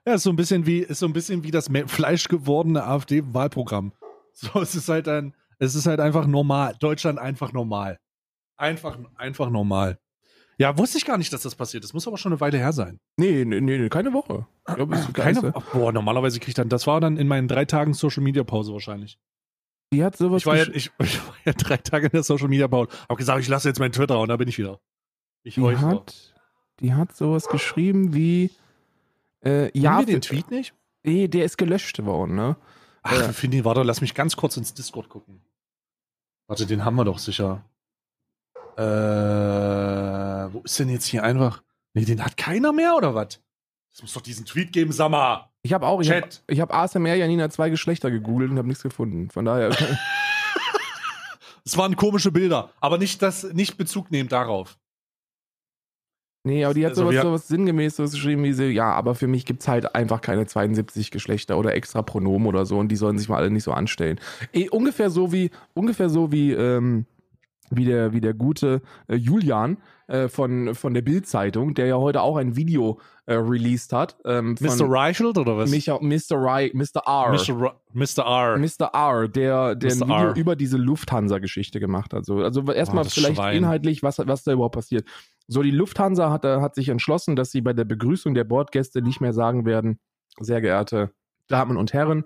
[0.06, 3.92] Ja, ist so ein bisschen wie, ist so ein bisschen wie das fleischgewordene AfD-Wahlprogramm.
[4.34, 6.76] So, es ist halt ein, es ist halt einfach normal.
[6.78, 7.98] Deutschland einfach normal.
[8.56, 9.98] Einfach, einfach normal.
[10.58, 11.84] Ja, wusste ich gar nicht, dass das passiert.
[11.84, 13.00] Das muss aber schon eine Weile her sein.
[13.16, 14.46] Nee, nee, nee, keine Woche.
[14.68, 17.64] Ich glaube, ist Keine, Keine, boah, normalerweise kriegt dann, das war dann in meinen drei
[17.64, 19.18] Tagen Social Media Pause wahrscheinlich.
[19.92, 22.48] die hat sowas Ich war, ja, ich, ich war ja drei Tage in der Social
[22.48, 22.90] Media Pause.
[23.08, 24.80] Hab gesagt, ich lasse jetzt meinen Twitter und da bin ich wieder.
[25.42, 26.34] Ich die hat,
[26.80, 28.50] die hat sowas geschrieben wie
[29.44, 30.74] äh, Ja, ja, wir den Tweet nicht?
[31.02, 32.56] nee, der ist gelöscht worden, ne?
[33.02, 33.32] Ach, Ja.
[33.32, 35.42] Fini, warte, lass mich ganz kurz ins Discord gucken.
[36.46, 37.64] Warte, den haben wir doch sicher.
[38.76, 41.62] Äh, wo ist denn jetzt hier einfach?
[41.94, 43.40] Nee, den hat keiner mehr, oder was?
[43.94, 45.50] Es muss doch diesen Tweet geben, sag mal.
[45.62, 46.42] Ich habe auch, ich habe Chat.
[46.48, 49.30] ich hab ASMR Janina zwei Geschlechter gegoogelt und habe nichts gefunden.
[49.30, 49.70] Von daher,
[51.66, 54.76] Es waren komische Bilder, aber nicht das, nicht Bezug nehmen darauf.
[56.42, 59.14] nee, aber die hat Also sowas, wir- sowas sinngemäß sowas geschrieben wie so, ja, aber
[59.14, 62.96] für mich gibt's halt einfach keine 72 Geschlechter oder extra Pronomen oder so und die
[62.96, 64.20] sollen sich mal alle nicht so anstellen.
[64.52, 67.06] Eh, ungefähr so wie, ungefähr so wie, ähm,
[67.70, 72.20] wie der, wie der gute äh, Julian äh, von, von der Bild-Zeitung, der ja heute
[72.20, 74.16] auch ein Video äh, released hat.
[74.24, 74.88] Ähm, Mr.
[74.90, 75.70] Reichelt oder was?
[75.70, 76.36] Micha, Mr.
[76.36, 77.02] Rai, Mr.
[77.06, 77.32] R.
[77.92, 78.22] Mr.
[78.24, 78.58] R.
[78.58, 78.90] Mr.
[78.92, 80.06] R, der, der ein Mr.
[80.06, 80.36] Video R.
[80.36, 82.26] über diese Lufthansa-Geschichte gemacht hat.
[82.26, 83.56] So, also erstmal Oh, vielleicht Schwein.
[83.56, 85.06] inhaltlich, was, was da überhaupt passiert.
[85.46, 89.02] So, die Lufthansa hat, äh, hat sich entschlossen, dass sie bei der Begrüßung der Bordgäste
[89.02, 89.98] nicht mehr sagen werden,
[90.38, 91.12] sehr geehrte
[91.48, 92.24] Damen und Herren,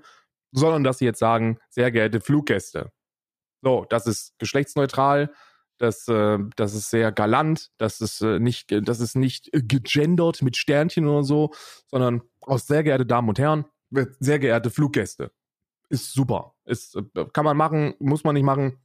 [0.52, 2.90] sondern dass sie jetzt sagen, sehr geehrte Fluggäste.
[3.62, 5.32] So, das ist geschlechtsneutral,
[5.78, 10.42] das, äh, das ist sehr galant, das ist äh, nicht, äh, das ist nicht gegendert
[10.42, 11.52] mit Sternchen oder so,
[11.86, 13.64] sondern aus sehr geehrte Damen und Herren,
[14.18, 15.30] sehr geehrte Fluggäste.
[15.88, 16.54] Ist super.
[16.64, 18.78] Ist, äh, kann man machen, muss man nicht machen,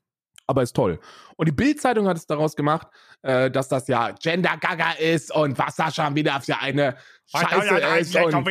[0.47, 0.99] aber ist toll.
[1.35, 2.87] Und die Bild-Zeitung hat es daraus gemacht,
[3.21, 7.77] äh, dass das ja Gender Gaga ist und was da schon wieder für eine Scheiße
[7.99, 8.15] ist.
[8.15, 8.47] Und,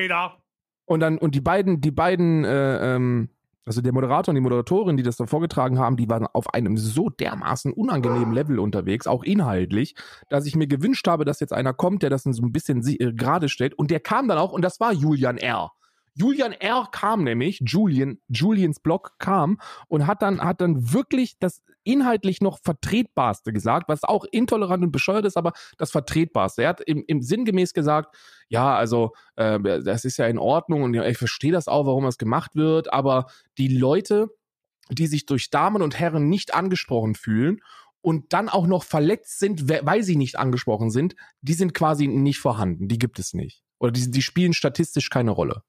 [0.85, 3.31] und dann, und die beiden, die beiden, äh, ähm,
[3.65, 6.77] also der Moderator und die Moderatorin, die das da vorgetragen haben, die waren auf einem
[6.77, 9.95] so dermaßen unangenehmen Level unterwegs, auch inhaltlich,
[10.29, 13.13] dass ich mir gewünscht habe, dass jetzt einer kommt, der das so ein bisschen äh,
[13.13, 13.75] gerade stellt.
[13.75, 15.73] Und der kam dann auch, und das war Julian R.
[16.15, 16.89] Julian R.
[16.93, 22.59] kam nämlich, Julian, Julians Blog kam und hat dann, hat dann wirklich das inhaltlich noch
[22.63, 26.63] vertretbarste gesagt, was auch intolerant und bescheuert ist, aber das vertretbarste.
[26.63, 28.15] Er hat im, im sinngemäß gesagt,
[28.49, 32.19] ja, also äh, das ist ja in Ordnung und ich verstehe das auch, warum das
[32.19, 33.27] gemacht wird, aber
[33.59, 34.29] die Leute,
[34.91, 37.61] die sich durch Damen und Herren nicht angesprochen fühlen
[38.01, 42.07] und dann auch noch verletzt sind, we- weil sie nicht angesprochen sind, die sind quasi
[42.07, 43.63] nicht vorhanden, die gibt es nicht.
[43.79, 45.63] Oder die, die spielen statistisch keine Rolle.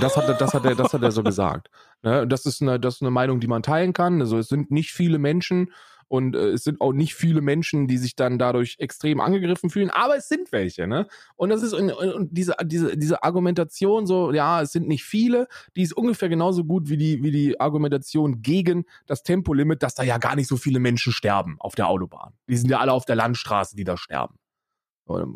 [0.00, 1.70] Das hat er, das hat er, das hat er so gesagt.
[2.02, 2.26] Ne?
[2.26, 4.20] Das ist eine, das ist eine Meinung, die man teilen kann.
[4.20, 5.70] Also es sind nicht viele Menschen
[6.12, 9.88] und äh, es sind auch nicht viele Menschen, die sich dann dadurch extrem angegriffen fühlen,
[9.88, 11.06] aber es sind welche, ne?
[11.36, 15.48] Und das ist und, und diese, diese, diese Argumentation, so, ja, es sind nicht viele,
[15.74, 20.02] die ist ungefähr genauso gut wie die, wie die Argumentation gegen das Tempolimit, dass da
[20.02, 22.34] ja gar nicht so viele Menschen sterben auf der Autobahn.
[22.46, 24.36] Die sind ja alle auf der Landstraße, die da sterben.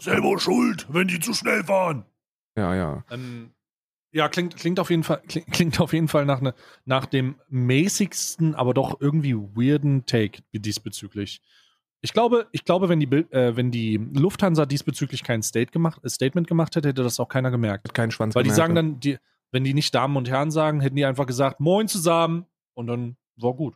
[0.00, 2.04] Selber schuld, wenn die zu schnell fahren.
[2.54, 3.04] Ja, ja.
[3.10, 3.50] Ähm,
[4.16, 6.54] ja, klingt, klingt auf jeden Fall, klingt, klingt auf jeden Fall nach, ne,
[6.86, 11.42] nach dem mäßigsten, aber doch irgendwie weirden Take diesbezüglich.
[12.00, 16.00] Ich glaube, ich glaube, wenn die, Bild- äh, wenn die Lufthansa diesbezüglich kein State gemacht,
[16.02, 17.88] äh, Statement gemacht hätte, hätte das auch keiner gemerkt.
[17.88, 19.18] Hat keinen Schwanz Weil die gemerkt, sagen dann, die,
[19.50, 23.16] wenn die nicht Damen und Herren sagen, hätten die einfach gesagt, Moin zusammen und dann
[23.36, 23.74] war gut.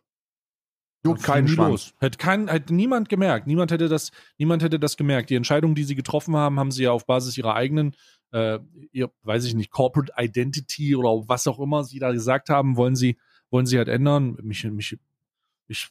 [1.04, 1.94] Juckt keinen Schwanz.
[1.98, 3.46] Hätte, kein, hätte niemand gemerkt.
[3.46, 5.30] Niemand hätte, das, niemand hätte das gemerkt.
[5.30, 7.96] Die Entscheidung, die sie getroffen haben, haben sie ja auf Basis ihrer eigenen,
[8.32, 8.58] äh,
[8.92, 12.96] ihr, weiß ich nicht, Corporate Identity oder was auch immer sie da gesagt haben, wollen
[12.96, 13.16] sie,
[13.50, 14.36] wollen sie halt ändern.
[14.42, 14.98] Mich, mich,
[15.68, 15.88] ich,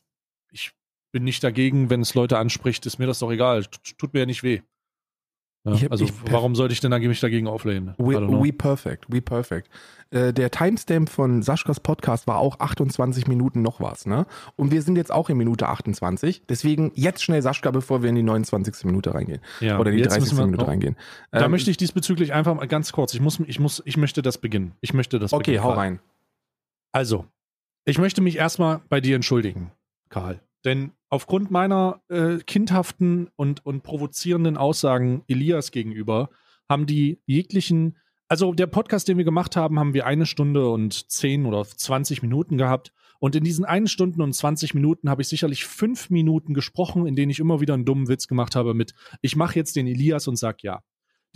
[0.51, 0.71] ich
[1.11, 3.65] bin nicht dagegen, wenn es Leute anspricht, ist mir das doch egal.
[3.97, 4.61] Tut mir ja nicht weh.
[5.65, 7.93] Ja, hab- also warum sollte ich denn dagegen- mich dagegen auflehnen?
[7.97, 9.69] We, we perfect, we perfect.
[10.11, 14.25] Äh, der Timestamp von Saschkas Podcast war auch 28 Minuten noch was, ne?
[14.55, 16.43] Und wir sind jetzt auch in Minute 28.
[16.47, 18.85] Deswegen jetzt schnell Saschka, bevor wir in die 29.
[18.85, 19.41] Minute reingehen.
[19.59, 20.31] ja, Oder in die jetzt 30.
[20.31, 20.95] müssen wir- Minute reingehen.
[21.31, 24.21] Da Ähm, möchte ich diesbezüglich einfach mal ganz kurz, ich muss, ich muss, ich möchte
[24.21, 24.73] das beginnen.
[24.81, 25.63] Ich möchte das Okay, beginnen.
[25.65, 25.99] hau rein.
[26.91, 27.25] Also,
[27.85, 29.71] ich möchte mich erstmal bei dir entschuldigen,
[30.09, 30.39] Karl.
[30.65, 36.29] Denn aufgrund meiner äh, kindhaften und, und provozierenden Aussagen Elias gegenüber
[36.69, 41.11] haben die jeglichen, also der Podcast, den wir gemacht haben, haben wir eine Stunde und
[41.11, 42.93] zehn oder 20 Minuten gehabt.
[43.19, 47.15] Und in diesen einen Stunden und 20 Minuten habe ich sicherlich fünf Minuten gesprochen, in
[47.15, 50.27] denen ich immer wieder einen dummen Witz gemacht habe mit, ich mache jetzt den Elias
[50.27, 50.83] und sag ja.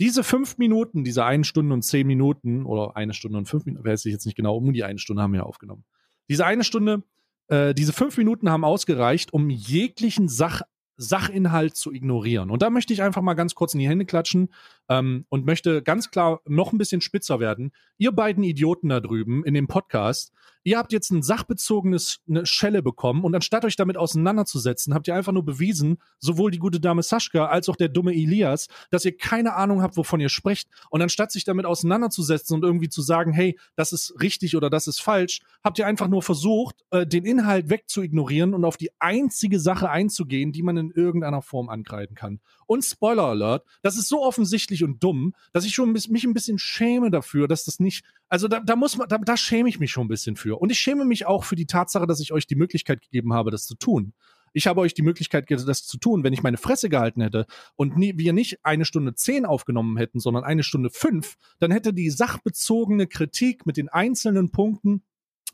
[0.00, 3.84] Diese fünf Minuten, diese eine Stunde und zehn Minuten oder eine Stunde und fünf Minuten,
[3.84, 5.84] weiß ich jetzt nicht genau, um die eine Stunde haben wir aufgenommen.
[6.28, 7.02] Diese eine Stunde,
[7.48, 10.62] äh, diese fünf Minuten haben ausgereicht, um jeglichen Sach,
[10.96, 12.50] Sachinhalt zu ignorieren.
[12.50, 14.50] Und da möchte ich einfach mal ganz kurz in die Hände klatschen
[14.88, 17.72] ähm, und möchte ganz klar noch ein bisschen spitzer werden.
[17.98, 20.32] Ihr beiden Idioten da drüben in dem Podcast,
[20.64, 25.14] ihr habt jetzt ein sachbezogenes eine Schelle bekommen und anstatt euch damit auseinanderzusetzen, habt ihr
[25.14, 29.16] einfach nur bewiesen, sowohl die gute Dame Saschka als auch der dumme Elias, dass ihr
[29.16, 30.68] keine Ahnung habt, wovon ihr sprecht.
[30.90, 34.86] Und anstatt sich damit auseinanderzusetzen und irgendwie zu sagen, hey, das ist richtig oder das
[34.86, 39.60] ist falsch, habt ihr einfach nur versucht, äh, den Inhalt wegzuignorieren und auf die einzige
[39.60, 42.40] Sache einzugehen, die man in irgendeiner Form ankreiden kann.
[42.66, 46.58] Und Spoiler Alert, das ist so offensichtlich und dumm, dass ich schon mich ein bisschen
[46.58, 49.90] schäme dafür, dass das nicht, also da, da muss man, da, da schäme ich mich
[49.90, 50.60] schon ein bisschen für.
[50.60, 53.50] Und ich schäme mich auch für die Tatsache, dass ich euch die Möglichkeit gegeben habe,
[53.50, 54.14] das zu tun.
[54.56, 56.22] Ich habe euch die Möglichkeit gegeben, das zu tun.
[56.22, 60.20] Wenn ich meine Fresse gehalten hätte und nie, wir nicht eine Stunde zehn aufgenommen hätten,
[60.20, 65.02] sondern eine Stunde fünf, dann hätte die sachbezogene Kritik mit den einzelnen Punkten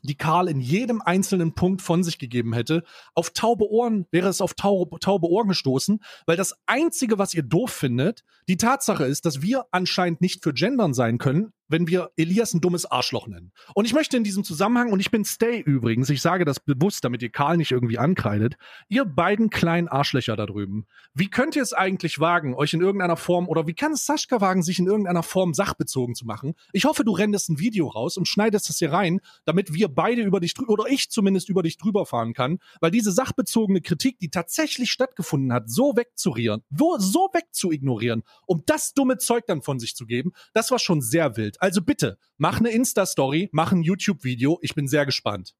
[0.02, 2.84] die Karl in jedem einzelnen Punkt von sich gegeben hätte,
[3.14, 7.42] auf taube Ohren wäre es auf taube, taube Ohren gestoßen, weil das Einzige, was ihr
[7.42, 12.10] doof findet, die Tatsache ist, dass wir anscheinend nicht für Gendern sein können, wenn wir
[12.16, 13.52] Elias ein dummes Arschloch nennen.
[13.74, 17.04] Und ich möchte in diesem Zusammenhang, und ich bin Stay übrigens, ich sage das bewusst,
[17.04, 18.56] damit ihr Karl nicht irgendwie ankreidet,
[18.88, 23.16] ihr beiden kleinen Arschlöcher da drüben, wie könnt ihr es eigentlich wagen, euch in irgendeiner
[23.16, 26.54] Form, oder wie kann es Sascha wagen, sich in irgendeiner Form sachbezogen zu machen?
[26.72, 30.22] Ich hoffe, du rennst ein Video raus und schneidest das hier rein, damit wir beide
[30.22, 34.18] über dich drüber, oder ich zumindest über dich drüber fahren kann, weil diese sachbezogene Kritik,
[34.18, 39.94] die tatsächlich stattgefunden hat, so wegzurieren, so wegzuignorieren, um das dumme Zeug dann von sich
[39.94, 41.59] zu geben, das war schon sehr wild.
[41.60, 44.58] Also bitte, mach eine Insta-Story, mach ein YouTube-Video.
[44.62, 45.54] Ich bin sehr gespannt.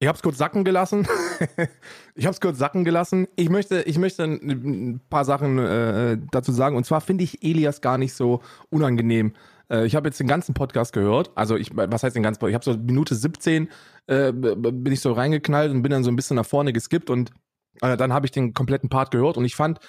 [0.00, 1.08] Ich habe es kurz sacken gelassen.
[2.14, 3.26] ich habe es kurz sacken gelassen.
[3.34, 6.76] Ich möchte, ich möchte ein paar Sachen äh, dazu sagen.
[6.76, 9.34] Und zwar finde ich Elias gar nicht so unangenehm.
[9.68, 11.32] Äh, ich habe jetzt den ganzen Podcast gehört.
[11.34, 12.68] Also ich, was heißt den ganzen Podcast?
[12.68, 13.68] Ich habe so Minute 17
[14.06, 17.32] äh, bin ich so reingeknallt und bin dann so ein bisschen nach vorne geskippt und
[17.82, 19.80] äh, dann habe ich den kompletten Part gehört und ich fand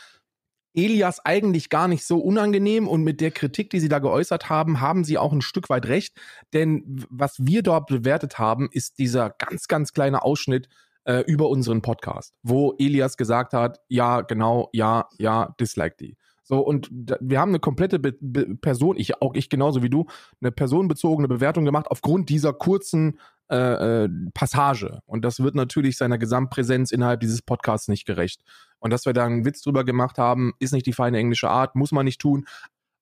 [0.74, 4.82] Elias eigentlich gar nicht so unangenehm und mit der Kritik, die sie da geäußert haben,
[4.82, 6.16] haben sie auch ein Stück weit recht.
[6.54, 10.70] Denn was wir dort bewertet haben, ist dieser ganz, ganz kleine Ausschnitt
[11.06, 16.18] äh, über unseren Podcast, wo Elias gesagt hat, ja, genau, ja, ja, dislike die.
[16.44, 20.08] So, und wir haben eine komplette Be Be Person, ich auch ich genauso wie du,
[20.42, 25.00] eine personenbezogene Bewertung gemacht aufgrund dieser kurzen äh, äh, Passage.
[25.06, 28.42] Und das wird natürlich seiner Gesamtpräsenz innerhalb dieses Podcasts nicht gerecht.
[28.80, 31.76] Und dass wir da einen Witz drüber gemacht haben, ist nicht die feine englische Art,
[31.76, 32.46] muss man nicht tun.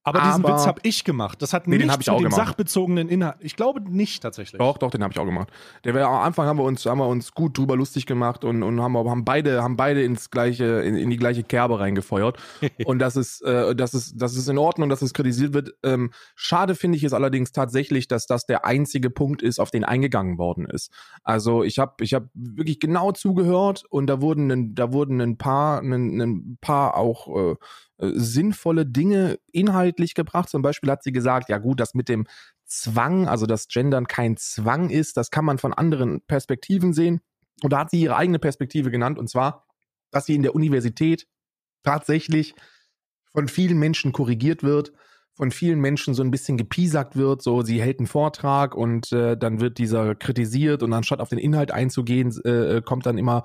[0.04, 1.42] Aber, diesen Witz habe ich gemacht.
[1.42, 2.36] Das hat nee, nichts mit dem gemacht.
[2.36, 3.36] sachbezogenen Inhalt.
[3.42, 4.58] Ich glaube nicht tatsächlich.
[4.58, 5.50] Doch, doch, den habe ich auch gemacht.
[5.84, 8.64] Der war, am Anfang haben wir uns, haben wir uns gut drüber lustig gemacht und,
[8.64, 12.38] und haben, haben beide, haben beide ins gleiche, in, in die gleiche Kerbe reingefeuert.
[12.86, 15.74] und das ist, äh, das ist, das ist in Ordnung, dass es kritisiert wird.
[15.84, 19.84] Ähm, schade finde ich es allerdings tatsächlich, dass das der einzige Punkt ist, auf den
[19.84, 20.90] eingegangen worden ist.
[21.24, 25.82] Also ich habe, ich habe wirklich genau zugehört und da wurden, da wurden ein paar,
[25.82, 27.56] ein, ein paar auch äh,
[28.00, 30.50] äh, sinnvolle Dinge inhaltlich gebracht.
[30.50, 32.26] Zum Beispiel hat sie gesagt, ja gut, das mit dem
[32.66, 37.22] Zwang, also dass Gendern kein Zwang ist, das kann man von anderen Perspektiven sehen.
[37.64, 39.66] Und da hat sie ihre eigene Perspektive genannt, und zwar,
[40.12, 41.28] dass sie in der Universität
[41.84, 42.54] tatsächlich
[43.32, 44.94] von vielen Menschen korrigiert wird,
[45.34, 49.38] von vielen Menschen so ein bisschen gepiesackt wird, so sie hält einen Vortrag und äh,
[49.38, 53.44] dann wird dieser kritisiert und anstatt auf den Inhalt einzugehen, äh, äh kommt dann immer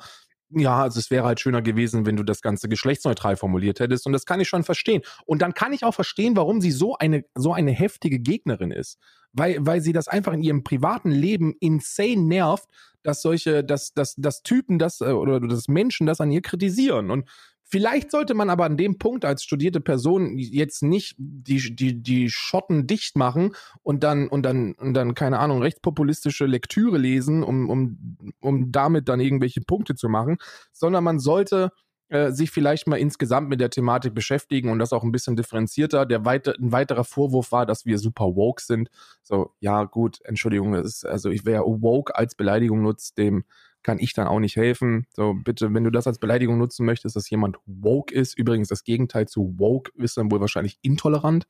[0.54, 4.06] ja, also es wäre halt schöner gewesen, wenn du das Ganze geschlechtsneutral formuliert hättest.
[4.06, 5.02] Und das kann ich schon verstehen.
[5.24, 8.98] Und dann kann ich auch verstehen, warum sie so eine, so eine heftige Gegnerin ist.
[9.32, 12.68] Weil, weil sie das einfach in ihrem privaten Leben insane nervt,
[13.02, 17.10] dass solche, dass, dass, dass Typen das äh, oder dass Menschen das an ihr kritisieren.
[17.10, 17.28] Und
[17.72, 22.28] Vielleicht sollte man aber an dem Punkt als studierte Person jetzt nicht die, die, die
[22.28, 27.70] Schotten dicht machen und dann, und dann, und dann, keine Ahnung, rechtspopulistische Lektüre lesen, um,
[27.70, 30.36] um, um damit dann irgendwelche Punkte zu machen,
[30.70, 31.70] sondern man sollte
[32.10, 36.04] äh, sich vielleicht mal insgesamt mit der Thematik beschäftigen und das auch ein bisschen differenzierter.
[36.04, 38.90] Der weite, ein weiterer Vorwurf war, dass wir super woke sind.
[39.22, 43.44] So, ja, gut, Entschuldigung, das ist, also ich wäre woke als Beleidigung nutzt, dem
[43.82, 45.06] kann ich dann auch nicht helfen.
[45.14, 48.84] So, bitte, wenn du das als Beleidigung nutzen möchtest, dass jemand woke ist, übrigens das
[48.84, 51.46] Gegenteil zu woke ist dann wohl wahrscheinlich intolerant.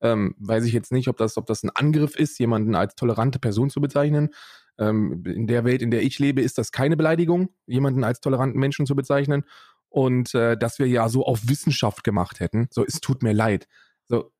[0.00, 3.38] Ähm, weiß ich jetzt nicht, ob das, ob das ein Angriff ist, jemanden als tolerante
[3.38, 4.30] Person zu bezeichnen.
[4.78, 8.60] Ähm, in der Welt, in der ich lebe, ist das keine Beleidigung, jemanden als toleranten
[8.60, 9.44] Menschen zu bezeichnen.
[9.88, 12.68] Und äh, dass wir ja so auf Wissenschaft gemacht hätten.
[12.70, 13.66] So, es tut mir leid
[14.08, 14.32] so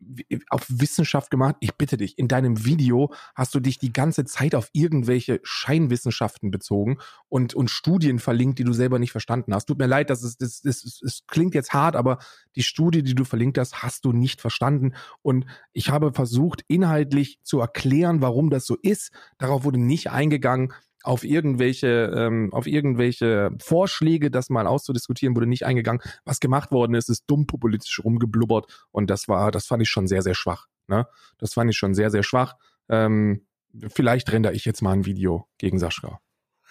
[0.51, 1.57] auf Wissenschaft gemacht.
[1.61, 6.51] Ich bitte dich, in deinem Video hast du dich die ganze Zeit auf irgendwelche Scheinwissenschaften
[6.51, 6.99] bezogen
[7.29, 9.67] und, und Studien verlinkt, die du selber nicht verstanden hast.
[9.67, 12.19] Tut mir leid, dass es, das, das, das, das klingt jetzt hart, aber
[12.55, 14.95] die Studie, die du verlinkt hast, hast du nicht verstanden.
[15.23, 19.13] Und ich habe versucht, inhaltlich zu erklären, warum das so ist.
[19.39, 20.73] Darauf wurde nicht eingegangen.
[21.07, 26.03] Auf irgendwelche, ähm, auf irgendwelche Vorschläge, das mal auszudiskutieren, wurde nicht eingegangen.
[26.25, 30.09] Was gemacht worden ist, ist dumm populistisch rumgeblubbert und das war, das fand ich schon
[30.09, 30.67] sehr, sehr schwach.
[30.89, 31.07] Ne?
[31.39, 32.55] Das fand ich schon sehr, sehr schwach.
[32.89, 33.47] Ähm,
[33.89, 36.21] vielleicht render ich jetzt mal ein Video gegen Sascha.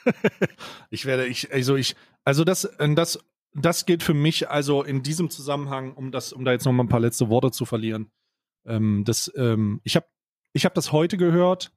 [0.90, 3.20] ich werde, ich, also ich, also das, das,
[3.54, 6.84] das gilt für mich, also in diesem Zusammenhang, um das, um da jetzt noch mal
[6.84, 8.12] ein paar letzte Worte zu verlieren.
[8.66, 10.08] Ähm, das, ähm, ich habe,
[10.52, 11.72] ich habe das heute gehört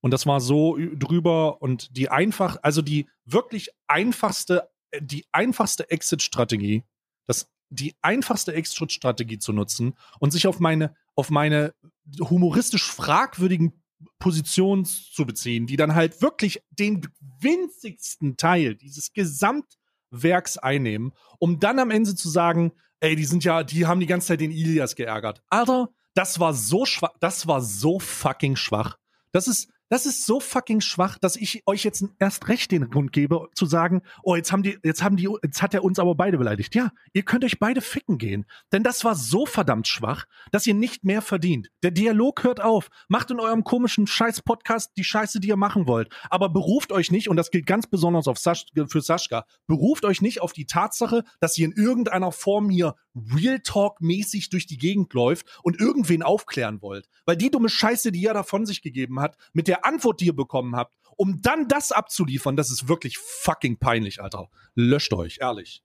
[0.00, 6.84] und das war so drüber und die einfach, also die wirklich einfachste, die einfachste Exit-Strategie,
[7.26, 11.74] das, die einfachste Exit-Strategie zu nutzen und sich auf meine, auf meine
[12.18, 13.80] humoristisch fragwürdigen
[14.18, 17.06] Positionen zu beziehen, die dann halt wirklich den
[17.38, 23.62] winzigsten Teil dieses Gesamtwerks einnehmen, um dann am Ende zu sagen, ey, die sind ja,
[23.62, 25.42] die haben die ganze Zeit den Ilias geärgert.
[25.48, 28.98] Alter, das war so schwach, das war so fucking schwach.
[29.32, 33.12] Das ist, das ist so fucking schwach, dass ich euch jetzt erst recht den Grund
[33.12, 36.14] gebe, zu sagen, oh, jetzt haben die, jetzt haben die, jetzt hat er uns aber
[36.14, 36.74] beide beleidigt.
[36.76, 38.46] Ja, ihr könnt euch beide ficken gehen.
[38.72, 41.70] Denn das war so verdammt schwach, dass ihr nicht mehr verdient.
[41.82, 42.88] Der Dialog hört auf.
[43.08, 46.08] Macht in eurem komischen Scheiß-Podcast die Scheiße, die ihr machen wollt.
[46.30, 50.22] Aber beruft euch nicht, und das gilt ganz besonders auf Sasch, für Saschka, beruft euch
[50.22, 52.94] nicht auf die Tatsache, dass ihr in irgendeiner Form hier
[53.34, 57.08] Real Talk-mäßig durch die Gegend läuft und irgendwen aufklären wollt.
[57.26, 60.26] Weil die dumme Scheiße, die er da von sich gegeben hat, mit der Antwort, die
[60.26, 64.48] ihr bekommen habt, um dann das abzuliefern, das ist wirklich fucking peinlich, Alter.
[64.74, 65.82] Löscht euch, ehrlich.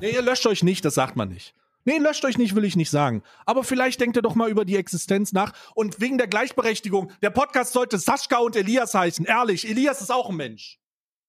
[0.00, 1.54] Nee, ihr löscht euch nicht, das sagt man nicht.
[1.84, 3.22] Nee, löscht euch nicht, will ich nicht sagen.
[3.46, 5.52] Aber vielleicht denkt ihr doch mal über die Existenz nach.
[5.74, 9.24] Und wegen der Gleichberechtigung, der Podcast sollte Sascha und Elias heißen.
[9.24, 10.78] Ehrlich, Elias ist auch ein Mensch.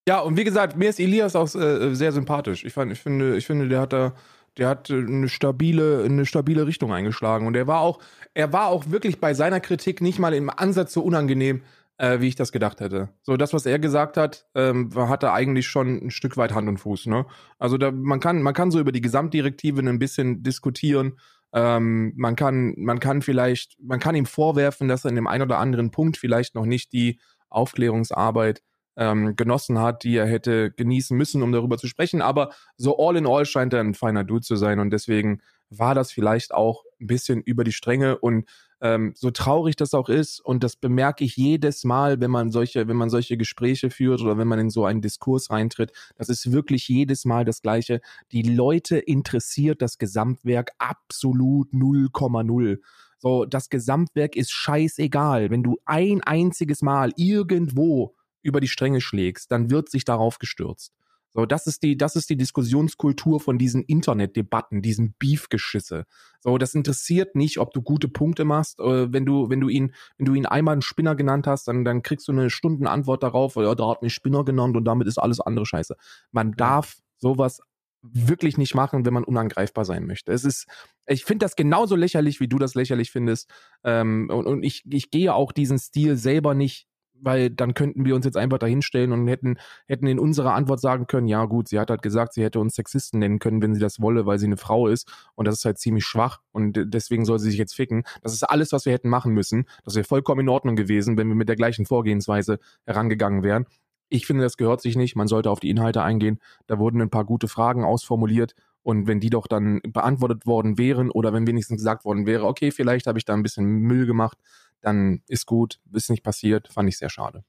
[0.08, 2.66] Ja, und wie gesagt, mir ist Elias auch äh, sehr sympathisch.
[2.66, 4.16] Ich, fand, ich, finde, ich finde, der hat da
[4.58, 7.48] der hat eine stabile, eine stabile Richtung eingeschlagen.
[7.48, 8.00] Und er war auch,
[8.34, 11.62] er war auch wirklich bei seiner Kritik nicht mal im Ansatz so unangenehm,
[11.98, 13.10] äh, wie ich das gedacht hätte.
[13.22, 16.78] So, das, was er gesagt hat, ähm, hatte eigentlich schon ein Stück weit Hand und
[16.78, 17.26] Fuß, ne?
[17.60, 21.20] Also da, man kann, man kann so über die Gesamtdirektive ein bisschen diskutieren.
[21.52, 25.44] Ähm, man kann, man kann vielleicht, man kann ihm vorwerfen, dass er in dem einen
[25.44, 27.20] oder anderen Punkt vielleicht noch nicht die
[27.50, 28.62] Aufklärungsarbeit
[29.00, 32.22] ähm, genossen hat, die er hätte genießen müssen, um darüber zu sprechen.
[32.22, 35.96] Aber so all in all scheint er ein feiner Dude zu sein und deswegen war
[35.96, 38.46] das vielleicht auch ein bisschen über die Stränge und
[38.82, 42.88] ähm, so traurig das auch ist und das bemerke ich jedes Mal, wenn man solche,
[42.88, 46.52] wenn man solche Gespräche führt oder wenn man in so einen Diskurs reintritt, das ist
[46.52, 48.02] wirklich jedes Mal das Gleiche.
[48.32, 52.80] Die Leute interessiert das Gesamtwerk absolut 0,0.
[53.18, 55.52] So, das Gesamtwerk ist scheißegal.
[55.52, 60.94] Wenn du ein einziges Mal irgendwo über die Stränge schlägst, dann wird sich darauf gestürzt.
[61.32, 66.06] So, das ist die, das ist die Diskussionskultur von diesen Internetdebatten, diesen Beefgeschisse.
[66.40, 68.80] So, das interessiert nicht, ob du gute Punkte machst.
[68.80, 71.86] Äh, wenn du, wenn du ihn, wenn du ihn einmal einen Spinner genannt hast, dann,
[71.86, 75.20] dann kriegst du eine Stundenantwort darauf, ja, da hat mich Spinner genannt und damit ist
[75.20, 75.96] alles andere Scheiße.
[76.32, 77.62] Man darf sowas
[78.02, 80.32] wirklich nicht machen, wenn man unangreifbar sein möchte.
[80.32, 80.68] Es ist,
[81.06, 83.52] ich finde das genauso lächerlich, wie du das lächerlich findest.
[83.84, 86.89] Ähm, und, und ich, ich gehe auch diesen Stil selber nicht
[87.22, 89.58] weil dann könnten wir uns jetzt einfach dahinstellen und hätten,
[89.88, 92.76] hätten in unserer Antwort sagen können, ja gut, sie hat halt gesagt, sie hätte uns
[92.76, 95.66] Sexisten nennen können, wenn sie das wolle, weil sie eine Frau ist und das ist
[95.66, 98.04] halt ziemlich schwach und deswegen soll sie sich jetzt ficken.
[98.22, 99.66] Das ist alles, was wir hätten machen müssen.
[99.84, 103.66] Das wäre vollkommen in Ordnung gewesen, wenn wir mit der gleichen Vorgehensweise herangegangen wären.
[104.10, 105.16] Ich finde, das gehört sich nicht.
[105.16, 106.40] Man sollte auf die Inhalte eingehen.
[106.66, 108.56] Da wurden ein paar gute Fragen ausformuliert.
[108.82, 112.72] Und wenn die doch dann beantwortet worden wären oder wenn wenigstens gesagt worden wäre, okay,
[112.72, 114.38] vielleicht habe ich da ein bisschen Müll gemacht,
[114.82, 117.44] dann ist gut, ist nicht passiert, fand ich sehr schade.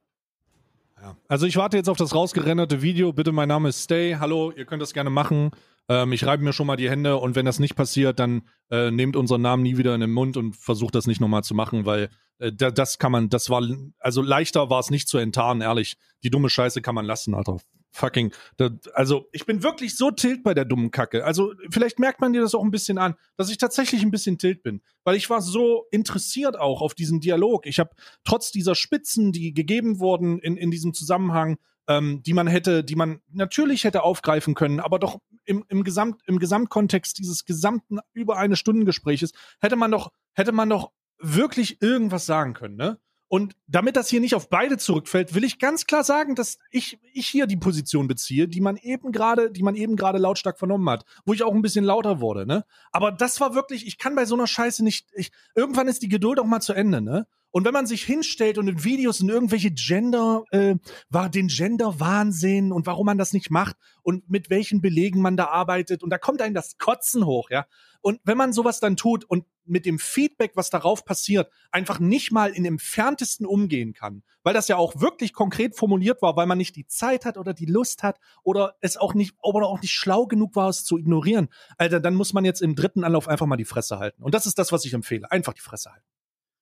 [1.28, 3.12] Also ich warte jetzt auf das rausgerenderte Video.
[3.12, 4.16] Bitte, mein Name ist Stay.
[4.20, 5.51] Hallo, ihr könnt das gerne machen.
[5.91, 8.93] Ähm, ich reibe mir schon mal die Hände und wenn das nicht passiert, dann äh,
[8.93, 11.84] nehmt unseren Namen nie wieder in den Mund und versucht das nicht nochmal zu machen,
[11.84, 13.61] weil äh, das kann man, das war,
[13.99, 15.97] also leichter war es nicht zu enttarnen, ehrlich.
[16.22, 17.59] Die dumme Scheiße kann man lassen, Alter
[17.93, 21.24] fucking, da, also ich bin wirklich so tilt bei der dummen Kacke.
[21.24, 24.38] Also vielleicht merkt man dir das auch ein bisschen an, dass ich tatsächlich ein bisschen
[24.38, 27.66] tilt bin, weil ich war so interessiert auch auf diesen Dialog.
[27.66, 27.91] Ich habe
[28.24, 31.59] trotz dieser Spitzen, die gegeben wurden in, in diesem Zusammenhang,
[31.89, 36.22] ähm, die man hätte, die man natürlich hätte aufgreifen können, aber doch im, im, Gesamt,
[36.26, 41.83] im Gesamtkontext dieses gesamten über eine Stunde Gespräches hätte man doch, hätte man doch wirklich
[41.83, 42.99] irgendwas sagen können, ne?
[43.33, 46.99] Und damit das hier nicht auf beide zurückfällt, will ich ganz klar sagen, dass ich,
[47.12, 50.91] ich hier die Position beziehe, die man eben gerade, die man eben gerade lautstark vernommen
[50.91, 52.64] hat, wo ich auch ein bisschen lauter wurde, ne?
[52.91, 56.09] Aber das war wirklich, ich kann bei so einer Scheiße nicht, ich, irgendwann ist die
[56.09, 57.28] Geduld auch mal zu Ende, ne?
[57.51, 60.76] Und wenn man sich hinstellt und in Videos in irgendwelche Gender, äh,
[61.09, 65.46] war den Gender-Wahnsinn und warum man das nicht macht und mit welchen Belegen man da
[65.46, 67.66] arbeitet und da kommt einem das Kotzen hoch, ja.
[68.03, 72.32] Und wenn man sowas dann tut und mit dem Feedback, was darauf passiert, einfach nicht
[72.32, 76.59] mal in entferntesten umgehen kann, weil das ja auch wirklich konkret formuliert war, weil man
[76.59, 79.92] nicht die Zeit hat oder die Lust hat oder es auch nicht oder auch nicht
[79.92, 83.46] schlau genug war, es zu ignorieren, Alter, dann muss man jetzt im dritten Anlauf einfach
[83.46, 84.22] mal die Fresse halten.
[84.22, 85.30] Und das ist das, was ich empfehle.
[85.30, 86.07] Einfach die Fresse halten.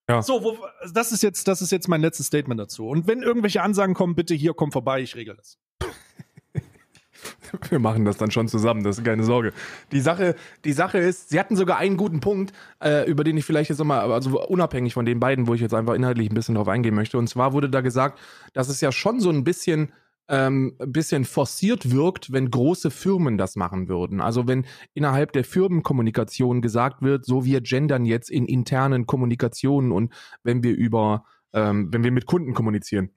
[0.09, 0.23] Ja.
[0.23, 0.57] So, wo,
[0.93, 2.89] das ist jetzt, das ist jetzt mein letztes Statement dazu.
[2.89, 5.59] Und wenn irgendwelche Ansagen kommen, bitte hier, komm vorbei, ich regel das.
[7.69, 9.53] Wir machen das dann schon zusammen, das ist keine Sorge.
[9.93, 10.35] Die Sache,
[10.65, 13.79] die Sache ist, sie hatten sogar einen guten Punkt, äh, über den ich vielleicht jetzt
[13.79, 16.95] nochmal, also unabhängig von den beiden, wo ich jetzt einfach inhaltlich ein bisschen drauf eingehen
[16.95, 17.19] möchte.
[17.19, 18.19] Und zwar wurde da gesagt,
[18.55, 19.93] dass es ja schon so ein bisschen
[20.29, 24.21] ähm, bisschen forciert wirkt, wenn große Firmen das machen würden.
[24.21, 30.13] Also wenn innerhalb der Firmenkommunikation gesagt wird, so wir gendern jetzt in internen Kommunikationen und
[30.43, 33.11] wenn wir über, ähm, wenn wir mit Kunden kommunizieren.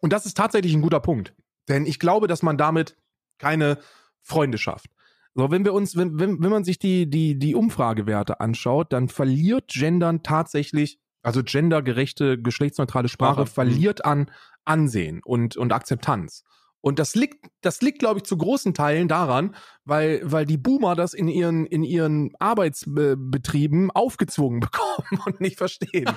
[0.00, 1.34] Und das ist tatsächlich ein guter Punkt.
[1.68, 2.96] Denn ich glaube, dass man damit
[3.38, 3.78] keine
[4.22, 4.90] Freunde schafft.
[5.34, 9.08] So, wenn wir uns, wenn, wenn, wenn man sich die, die, die Umfragewerte anschaut, dann
[9.08, 14.30] verliert Gendern tatsächlich, also gendergerechte, geschlechtsneutrale Sprache Sprache, verliert an
[14.64, 16.44] Ansehen und, und Akzeptanz.
[16.80, 19.56] Und das liegt, das liegt, glaube ich, zu großen Teilen daran,
[19.86, 26.10] weil, weil die Boomer das in ihren, in ihren Arbeitsbetrieben aufgezwungen bekommen und nicht verstehen.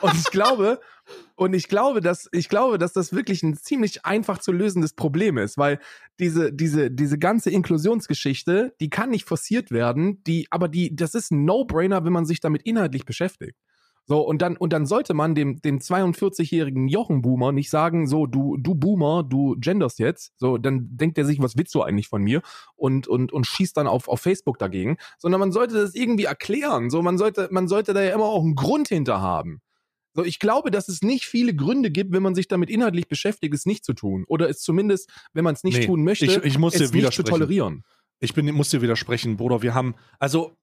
[0.00, 0.80] Und ich glaube,
[1.34, 5.36] und ich glaube, dass, ich glaube, dass das wirklich ein ziemlich einfach zu lösendes Problem
[5.36, 5.78] ist, weil
[6.18, 11.32] diese, diese, diese ganze Inklusionsgeschichte, die kann nicht forciert werden, die, aber die, das ist
[11.32, 13.58] ein No-Brainer, wenn man sich damit inhaltlich beschäftigt.
[14.10, 18.56] So, und dann, und dann sollte man dem, dem 42-jährigen Jochen-Boomer nicht sagen, so, du,
[18.56, 20.32] du Boomer, du genders jetzt.
[20.38, 22.40] So, dann denkt er sich, was willst du eigentlich von mir?
[22.74, 24.96] Und, und, und schießt dann auf, auf Facebook dagegen.
[25.18, 26.88] Sondern man sollte das irgendwie erklären.
[26.88, 29.60] So, man sollte, man sollte da ja immer auch einen Grund hinter haben.
[30.14, 33.52] So, ich glaube, dass es nicht viele Gründe gibt, wenn man sich damit inhaltlich beschäftigt,
[33.54, 34.24] es nicht zu tun.
[34.26, 37.12] Oder es zumindest, wenn man es nicht Nee, tun möchte, ich- ich muss es nicht
[37.12, 37.84] zu tolerieren.
[38.20, 39.60] Ich bin, muss dir widersprechen, Bruder.
[39.60, 40.56] Wir haben, also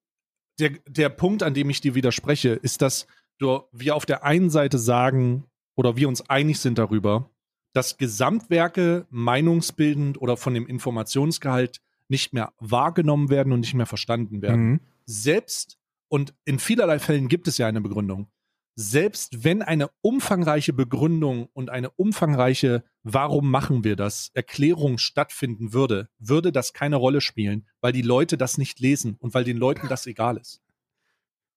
[0.59, 3.05] der, der Punkt, an dem ich dir widerspreche, ist, dass
[3.39, 7.29] wir auf der einen Seite sagen oder wir uns einig sind darüber,
[7.73, 14.41] dass Gesamtwerke meinungsbildend oder von dem Informationsgehalt nicht mehr wahrgenommen werden und nicht mehr verstanden
[14.41, 14.69] werden.
[14.69, 14.79] Mhm.
[15.05, 15.77] Selbst,
[16.07, 18.27] und in vielerlei Fällen gibt es ja eine Begründung,
[18.77, 26.09] selbst wenn eine umfangreiche Begründung und eine umfangreiche Warum machen wir das Erklärung stattfinden würde,
[26.19, 29.87] würde das keine Rolle spielen, weil die Leute das nicht lesen und weil den Leuten
[29.87, 30.61] das egal ist.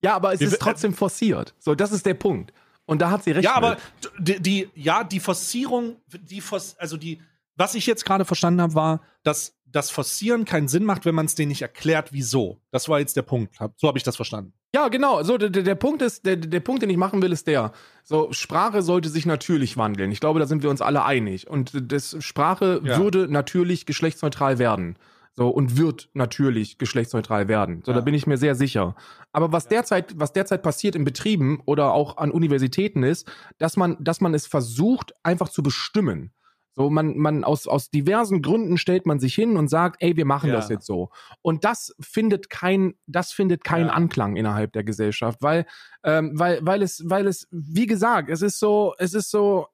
[0.01, 1.53] Ja, aber es Wir- ist trotzdem forciert.
[1.59, 2.53] So, das ist der Punkt.
[2.85, 3.43] Und da hat sie recht.
[3.45, 3.77] Ja, aber
[4.17, 6.41] die, die, ja, die Forcierung, die,
[6.77, 7.21] also die,
[7.55, 11.27] was ich jetzt gerade verstanden habe, war, dass das Forcieren keinen Sinn macht, wenn man
[11.27, 12.59] es denen nicht erklärt, wieso.
[12.71, 13.55] Das war jetzt der Punkt.
[13.77, 14.53] So habe ich das verstanden.
[14.73, 15.21] Ja, genau.
[15.21, 17.71] So, der, der der Punkt ist, der, der Punkt, den ich machen will, ist der.
[18.03, 20.11] So, Sprache sollte sich natürlich wandeln.
[20.11, 21.47] Ich glaube, da sind wir uns alle einig.
[21.47, 22.97] Und das Sprache Ja.
[22.97, 24.97] würde natürlich geschlechtsneutral werden.
[25.39, 27.81] So, und wird natürlich geschlechtsneutral werden.
[27.85, 28.03] So, da Ja.
[28.03, 28.97] bin ich mir sehr sicher.
[29.31, 33.95] Aber was derzeit, was derzeit passiert in Betrieben oder auch an Universitäten ist, dass man,
[34.01, 36.33] dass man es versucht, einfach zu bestimmen.
[36.73, 40.25] So, man, man aus, aus diversen Gründen stellt man sich hin und sagt, ey, wir
[40.25, 40.55] machen Ja.
[40.57, 41.09] das jetzt so.
[41.41, 43.93] Und das findet kein, das findet keinen Ja.
[43.93, 45.65] Anklang innerhalb der Gesellschaft, weil,
[46.03, 49.67] ähm, weil, weil es, weil es, wie gesagt, es ist so, es ist so,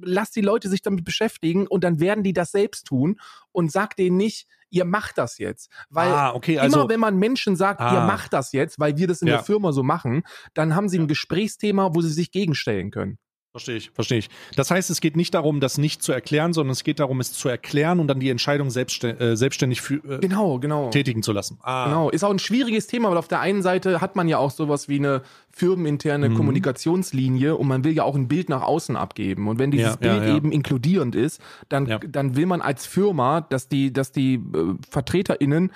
[0.00, 3.20] lass die Leute sich damit beschäftigen und dann werden die das selbst tun
[3.52, 5.70] und sagt denen nicht, ihr macht das jetzt.
[5.90, 8.06] Weil ah, okay, also immer wenn man Menschen sagt, ihr Ah.
[8.06, 9.36] macht das jetzt, weil wir das in Ja.
[9.36, 11.06] der Firma so machen, dann haben sie ein.
[11.06, 13.18] Gesprächsthema, wo sie sich gegenstellen können.
[13.50, 14.30] Verstehe ich, verstehe ich.
[14.56, 17.34] Das heißt, es geht nicht darum, das nicht zu erklären, sondern es geht darum, es
[17.34, 20.88] zu erklären und dann die Entscheidung selbststä äh, selbstständig für, äh, Genau, genau.
[20.88, 21.58] tätigen zu lassen.
[21.62, 24.38] Ah, Genau, ist auch ein schwieriges Thema, weil auf der einen Seite hat man ja
[24.38, 25.20] auch sowas wie eine
[25.52, 26.34] firmeninterne Mhm.
[26.34, 29.48] Kommunikationslinie und man will ja auch ein Bild nach außen abgeben.
[29.48, 30.36] Und wenn dieses Ja, Bild ja.
[30.36, 35.70] eben inkludierend ist, dann, dann will man als Firma, dass die, dass die äh, VertreterInnen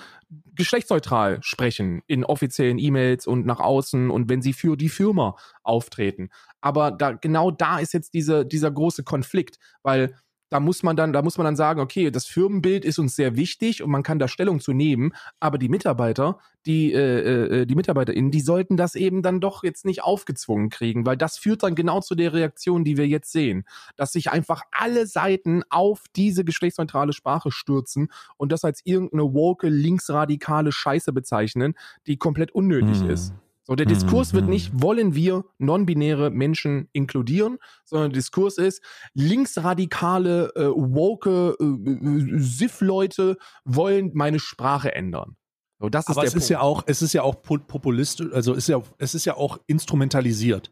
[0.54, 6.30] geschlechtsneutral sprechen in offiziellen E-Mails und nach außen und wenn sie für die Firma auftreten.
[6.60, 10.14] Aber da, genau da ist jetzt diese, dieser große Konflikt, weil
[10.48, 13.36] da muss man dann, da muss man dann sagen, okay, das Firmenbild ist uns sehr
[13.36, 17.74] wichtig und man kann da Stellung zu nehmen, aber die Mitarbeiter, die, äh, äh, die
[17.74, 21.74] MitarbeiterInnen, die sollten das eben dann doch jetzt nicht aufgezwungen kriegen, weil das führt dann
[21.74, 23.64] genau zu der Reaktion, die wir jetzt sehen,
[23.96, 29.68] dass sich einfach alle Seiten auf diese geschlechtsneutrale Sprache stürzen und das als irgendeine woke,
[29.68, 31.74] linksradikale Scheiße bezeichnen,
[32.06, 33.10] die komplett unnötig Hm.
[33.10, 33.34] ist.
[33.68, 34.50] So, der Diskurs wird Mhm.
[34.50, 38.80] nicht, wollen wir non-binäre Menschen inkludieren, sondern der Diskurs ist,
[39.14, 45.36] linksradikale, äh, woke, äh, SIF-Leute wollen meine Sprache ändern.
[45.78, 46.50] So, das ist aber es ist Punkt.
[46.50, 49.58] ja auch, es ist ja auch pu- populistisch, also ist ja, es ist ja auch
[49.66, 50.70] instrumentalisiert.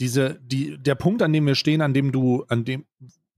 [0.00, 2.84] diese, die, der Punkt, an dem wir stehen, an dem du, an dem,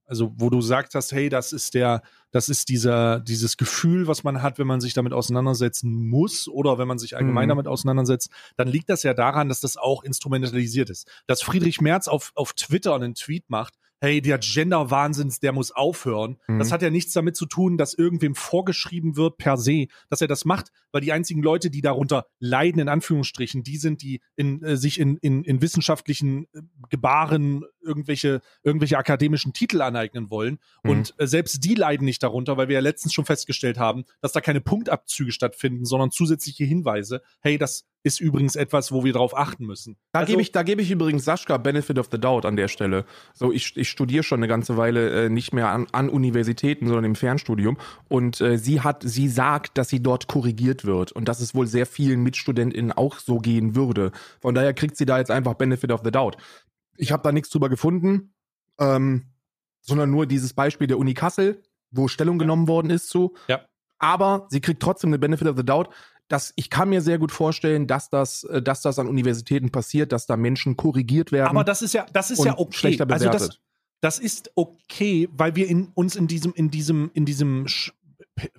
[0.06, 4.24] also wo du sagst hast, hey, das ist der, das ist dieser, dieses Gefühl, was
[4.24, 7.50] man hat, wenn man sich damit auseinandersetzen muss oder wenn man sich allgemein Mhm.
[7.50, 11.08] damit auseinandersetzt, dann liegt das ja daran, dass das auch instrumentalisiert ist.
[11.26, 16.38] Dass Friedrich Merz auf, auf Twitter einen Tweet macht, hey, der Gender-Wahnsinns, der muss aufhören.
[16.46, 16.58] Mhm.
[16.58, 20.28] Das hat ja nichts damit zu tun, dass irgendwem vorgeschrieben wird per se, dass er
[20.28, 24.62] das macht, weil die einzigen Leute, die darunter leiden, in Anführungsstrichen, die sind, die in,
[24.62, 30.58] äh, sich in, in, in wissenschaftlichen äh, Gebaren irgendwelche, irgendwelche akademischen Titel aneignen wollen.
[30.82, 30.90] Mhm.
[30.90, 34.32] Und äh, selbst die leiden nicht darunter, weil wir ja letztens schon festgestellt haben, dass
[34.32, 37.22] da keine Punktabzüge stattfinden, sondern zusätzliche Hinweise.
[37.40, 39.96] Hey, das ist übrigens etwas, wo wir darauf achten müssen.
[40.12, 42.68] Da Also- gebe ich, da gebe ich übrigens Sascha Benefit of the Doubt an der
[42.68, 43.04] Stelle.
[43.34, 47.04] So, ich, ich studiere schon eine ganze Weile äh, nicht mehr an, an Universitäten, sondern
[47.04, 47.76] im Fernstudium.
[48.08, 51.66] Und äh, sie hat, sie sagt, dass sie dort korrigiert wird und dass es wohl
[51.66, 54.12] sehr vielen MitstudentInnen auch so gehen würde.
[54.40, 56.36] Von daher kriegt sie da jetzt einfach Benefit of the Doubt.
[56.96, 58.32] Ich habe da nichts drüber gefunden,
[58.78, 59.24] ähm,
[59.80, 63.34] sondern nur dieses Beispiel der Uni Kassel, wo Stellung genommen worden ist zu.
[63.48, 63.62] Ja.
[63.98, 65.88] Aber sie kriegt trotzdem eine Benefit of the Doubt.
[66.28, 70.12] Das, ich kann mir sehr gut vorstellen, dass das, äh, dass das an Universitäten passiert,
[70.12, 71.48] dass da Menschen korrigiert werden.
[71.48, 72.76] Aber das ist ja, das ist ja okay.
[72.76, 73.48] schlechter Also bewertet.
[73.48, 73.60] das,
[74.00, 77.64] das ist okay, weil wir in, uns in diesem, in diesem, in diesem,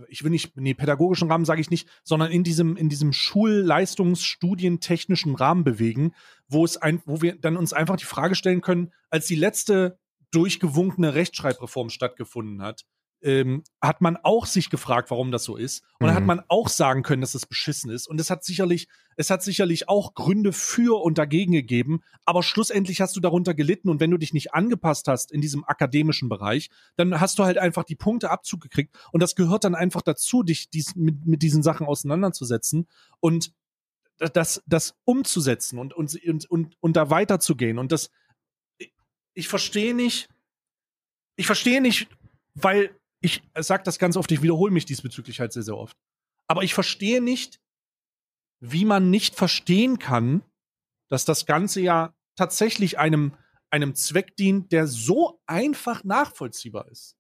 [0.08, 5.36] ich will nicht, nee, pädagogischen Rahmen sage ich nicht, sondern in diesem, in diesem Schulleistungsstudientechnischen
[5.36, 6.16] Rahmen bewegen,
[6.48, 10.00] wo es ein, wo wir dann uns einfach die Frage stellen können, als die letzte
[10.32, 12.86] durchgewunkene Rechtschreibreform stattgefunden hat,
[13.28, 15.84] ähm, hat man auch sich gefragt, warum das so ist.
[16.00, 16.16] Und dann Mhm.
[16.16, 18.08] hat man auch sagen können, dass das beschissen ist.
[18.08, 22.00] Und es hat sicherlich, es hat sicherlich auch Gründe für und dagegen gegeben.
[22.24, 23.90] Aber schlussendlich hast du darunter gelitten.
[23.90, 27.58] Und wenn du dich nicht angepasst hast in diesem akademischen Bereich, dann hast du halt
[27.58, 28.98] einfach die Punkte Abzug gekriegt.
[29.12, 32.88] Und das gehört dann einfach dazu, dich dies, mit, mit diesen Sachen auseinanderzusetzen
[33.20, 33.52] und
[34.34, 37.78] das, das umzusetzen und, und, und, und, und da weiterzugehen.
[37.78, 38.10] Und das,
[39.34, 40.30] ich verstehe nicht,
[41.36, 42.08] ich verstehe nicht,
[42.56, 42.90] weil
[43.22, 45.98] ich sage das ganz oft, ich wiederhole mich diesbezüglich halt sehr, sehr oft.
[46.48, 47.60] Aber ich verstehe nicht,
[48.60, 50.44] wie man nicht verstehen kann,
[51.10, 53.34] dass das Ganze ja tatsächlich einem,
[53.70, 57.16] einem Zweck dient, der so einfach nachvollziehbar ist.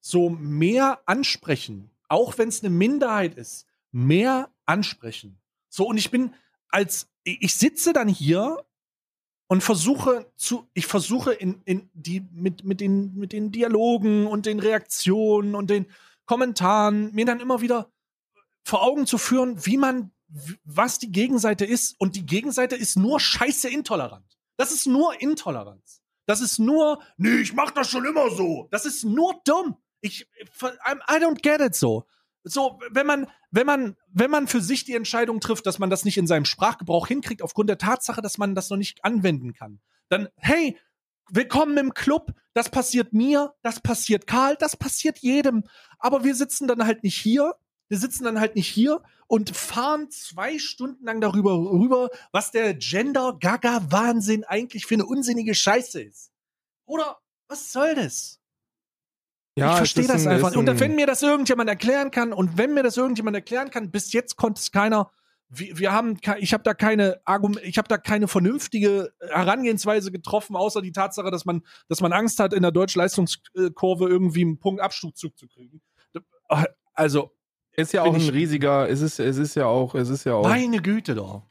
[0.00, 5.40] So mehr ansprechen, auch wenn es eine Minderheit ist, mehr ansprechen.
[5.68, 6.34] So, und ich bin
[6.68, 8.64] als, ich sitze dann hier
[9.48, 14.46] und versuche zu, ich versuche in, in die, mit, mit den, mit den Dialogen und
[14.46, 15.86] den Reaktionen und den
[16.26, 17.90] Kommentaren mir dann immer wieder
[18.64, 20.10] vor Augen zu führen, wie man,
[20.64, 21.98] was die Gegenseite ist.
[21.98, 24.38] Und die Gegenseite ist nur scheiße intolerant.
[24.58, 26.02] Das ist nur Intoleranz.
[26.26, 28.68] Das ist nur, nee, ich mach das schon immer so.
[28.70, 29.76] Das ist nur dumm.
[30.02, 30.26] Ich,
[30.60, 32.04] I'm- I don't get it so.
[32.44, 36.04] So, wenn man, wenn man, wenn man für sich die Entscheidung trifft, dass man das
[36.04, 39.80] nicht in seinem Sprachgebrauch hinkriegt, aufgrund der Tatsache, dass man das noch nicht anwenden kann,
[40.08, 40.78] dann, hey,
[41.30, 45.64] willkommen im Club, das passiert mir, das passiert Karl, das passiert jedem.
[45.98, 47.54] Aber wir sitzen dann halt nicht hier,
[47.88, 52.74] wir sitzen dann halt nicht hier und fahren zwei Stunden lang darüber rüber, was der
[52.74, 56.32] Gender-Gaga-Wahnsinn eigentlich für eine unsinnige Scheiße ist.
[56.86, 57.18] Oder
[57.48, 58.40] was soll das?
[59.58, 60.50] Ja, ich verstehe das ein- einfach.
[60.50, 63.70] ist Und ein- wenn mir das irgendjemand erklären kann und wenn mir das irgendjemand erklären
[63.70, 65.10] kann, bis jetzt konnte es keiner.
[65.50, 70.56] Wir, wir haben, ich habe da keine Argum ich habe da keine vernünftige Herangehensweise getroffen,
[70.56, 74.82] außer die Tatsache, dass man, dass man Angst hat, in der Deutschleistungskurve irgendwie einen Punkt
[74.82, 75.80] Abzug zu kriegen.
[76.92, 77.30] Also,
[77.76, 80.42] Ist ja auch ein riesiger, es ist, es ist ja auch, es ist ja auch
[80.48, 81.42] meine Güte doch.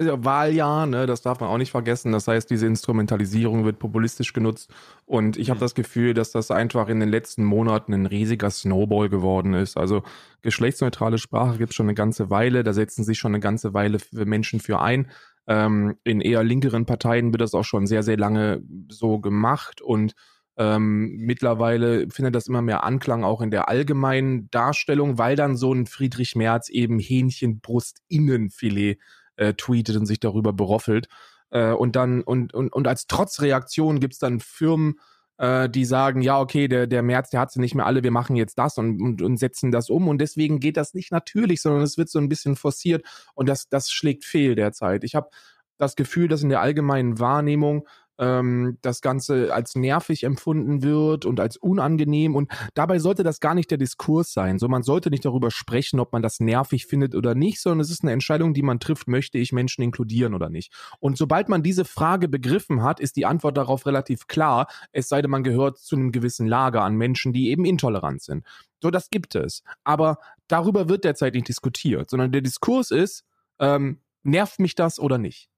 [0.00, 2.10] Wahljahr, ne, das darf man auch nicht vergessen.
[2.12, 4.72] Das heißt, diese Instrumentalisierung wird populistisch genutzt.
[5.04, 5.60] Und ich habe Mhm.
[5.60, 9.76] das Gefühl, dass das einfach in den letzten Monaten ein riesiger Snowball geworden ist.
[9.76, 10.02] Also
[10.42, 12.64] geschlechtsneutrale Sprache gibt es schon eine ganze Weile.
[12.64, 15.10] Da setzen sich schon eine ganze Weile Menschen für ein.
[15.46, 19.82] Ähm, in eher linkeren Parteien wird das auch schon sehr, sehr lange so gemacht.
[19.82, 20.14] Und
[20.56, 25.72] ähm, mittlerweile findet das immer mehr Anklang auch in der allgemeinen Darstellung, weil dann so
[25.74, 28.98] ein Friedrich Merz eben Hähnchenbrust-Innenfilet
[29.40, 31.08] äh, tweetet und sich darüber beroffelt.
[31.50, 35.00] Äh, und dann, und, und, und als Trotzreaktion gibt's dann Firmen,
[35.38, 38.10] äh, die sagen, ja, okay, der, der März, der hat sie nicht mehr alle, wir
[38.10, 40.08] machen jetzt das und, und, und setzen das um.
[40.08, 43.68] Und deswegen geht das nicht natürlich, sondern es wird so ein bisschen forciert und das,
[43.68, 45.02] das schlägt fehl derzeit.
[45.02, 45.30] Ich habe
[45.78, 47.88] das Gefühl, dass in der allgemeinen Wahrnehmung
[48.20, 52.36] ähm, das Ganze als nervig empfunden wird und als unangenehm.
[52.36, 54.58] Und dabei sollte das gar nicht der Diskurs sein.
[54.58, 57.90] So, man sollte nicht darüber sprechen, ob man das nervig findet oder nicht, sondern es
[57.90, 60.72] ist eine Entscheidung, die man trifft, möchte ich Menschen inkludieren oder nicht.
[61.00, 65.22] Und sobald man diese Frage begriffen hat, ist die Antwort darauf relativ klar, es sei
[65.22, 68.44] denn, man gehört zu einem gewissen Lager an Menschen, die eben intolerant sind.
[68.82, 69.62] So, das gibt es.
[69.82, 73.24] Aber darüber wird derzeit nicht diskutiert, sondern der Diskurs ist,
[73.58, 75.49] ähm, nervt mich das oder nicht?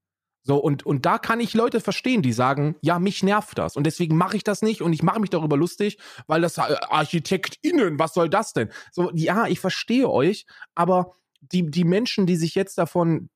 [0.43, 3.77] So, und, und da kann ich Leute verstehen, die sagen, ja, mich nervt das.
[3.77, 6.77] Und deswegen mache ich das nicht und ich mache mich darüber lustig, weil das äh,
[6.89, 8.71] ArchitektInnen, was soll das denn?
[8.91, 13.29] So, ja, ich verstehe euch, aber die, die Menschen, die sich jetzt davon,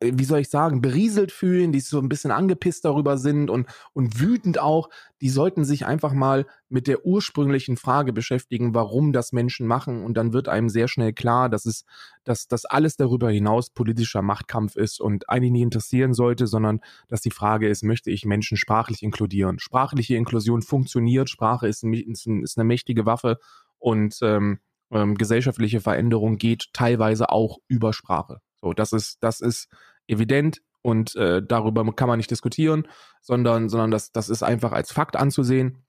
[0.00, 4.20] wie soll ich sagen, berieselt fühlen, die so ein bisschen angepisst darüber sind und, und
[4.20, 4.88] wütend auch,
[5.20, 10.04] die sollten sich einfach mal mit der ursprünglichen Frage beschäftigen, warum das Menschen machen.
[10.04, 11.84] Und dann wird einem sehr schnell klar, dass es,
[12.24, 17.20] dass das alles darüber hinaus politischer Machtkampf ist und eigentlich nicht interessieren sollte, sondern dass
[17.20, 19.58] die Frage ist, möchte ich Menschen sprachlich inkludieren?
[19.58, 23.38] Sprachliche Inklusion funktioniert, Sprache ist, ein, ist eine mächtige Waffe
[23.78, 24.58] und ähm,
[24.90, 28.40] ähm, gesellschaftliche Veränderung geht teilweise auch über Sprache.
[28.64, 29.68] So, das ist, das ist
[30.06, 32.88] evident und äh, darüber kann man nicht diskutieren,
[33.20, 35.84] sondern, sondern das, das ist einfach als Fakt anzusehen,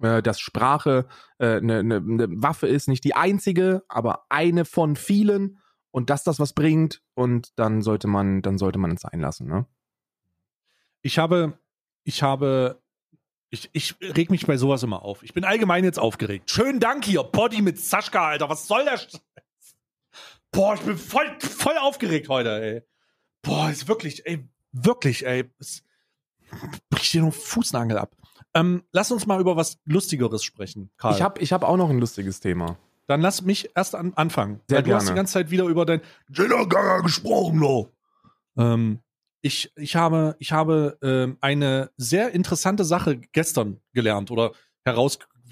[0.00, 1.08] äh, dass Sprache
[1.40, 5.58] eine äh, ne, ne, ne Waffe ist, nicht die einzige, aber eine von vielen
[5.90, 9.48] und dass das was bringt und dann sollte man, dann sollte man es einlassen.
[9.48, 9.66] Ne?
[11.00, 11.58] Ich habe,
[12.04, 12.80] ich habe
[13.50, 15.24] ich, ich reg mich bei sowas immer auf.
[15.24, 16.50] Ich bin allgemein jetzt aufgeregt.
[16.50, 18.48] Schönen Dank hier, Body mit Saschka, Alter.
[18.48, 19.00] Was soll der?
[20.52, 22.82] Boah, ich bin voll, voll aufgeregt heute, ey.
[23.40, 25.50] Boah, ist wirklich, ey, wirklich, ey.
[25.58, 25.82] Es
[26.90, 28.14] bricht dir nur Fußnagel ab.
[28.54, 31.14] Ähm, lass uns mal über was Lustigeres sprechen, Karl.
[31.14, 32.76] Ich habe ich hab auch noch ein lustiges Thema.
[33.06, 34.60] Dann lass mich erst an, anfangen.
[34.68, 35.00] Sehr weil du gerne.
[35.00, 37.90] hast die ganze Zeit wieder über dein Jenna Gaga gesprochen, lo.
[38.56, 39.00] Ähm,
[39.40, 44.52] ich, ich habe, ich habe ähm, eine sehr interessante Sache gestern gelernt oder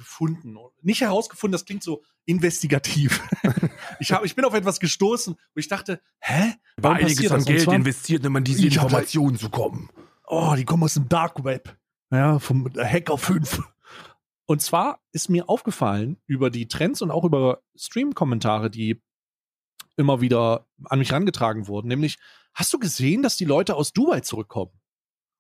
[0.01, 0.59] herausgefunden.
[0.83, 3.23] Nicht herausgefunden, das klingt so investigativ.
[4.01, 6.55] ich, habe, ich bin auf etwas gestoßen, wo ich dachte, hä?
[6.81, 7.47] Passiert das?
[7.47, 9.91] Und zwar- investiert, um an diese Informationen zu kommen.
[10.27, 11.77] oh, die kommen aus dem Dark Web.
[12.11, 13.63] Ja, vom Hacker 5.
[14.47, 19.01] Und zwar ist mir aufgefallen über die Trends und auch über Stream-Kommentare, die
[19.97, 22.19] immer wieder an mich rangetragen wurden, nämlich,
[22.55, 24.73] hast du gesehen, dass die Leute aus Dubai zurückkommen?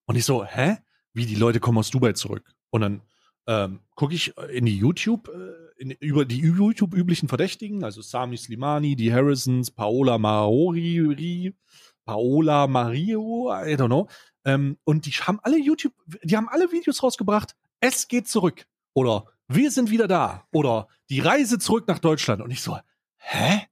[0.06, 0.78] Und ich so, hä?
[1.12, 2.52] Wie die Leute kommen aus Dubai zurück?
[2.70, 3.02] Und dann
[3.50, 8.36] ähm, gucke ich in die YouTube, äh, in, über die YouTube üblichen Verdächtigen, also Sami
[8.36, 11.52] Slimani, die Harrisons, Paola Maori,
[12.04, 14.08] Paola Mario, I don't know.
[14.44, 15.92] Ähm, und die haben alle YouTube,
[16.22, 17.56] die haben alle Videos rausgebracht.
[17.80, 18.66] Es geht zurück.
[18.94, 20.46] Oder wir sind wieder da.
[20.52, 22.42] Oder die Reise zurück nach Deutschland.
[22.42, 22.78] Und ich so,
[23.16, 23.66] hä?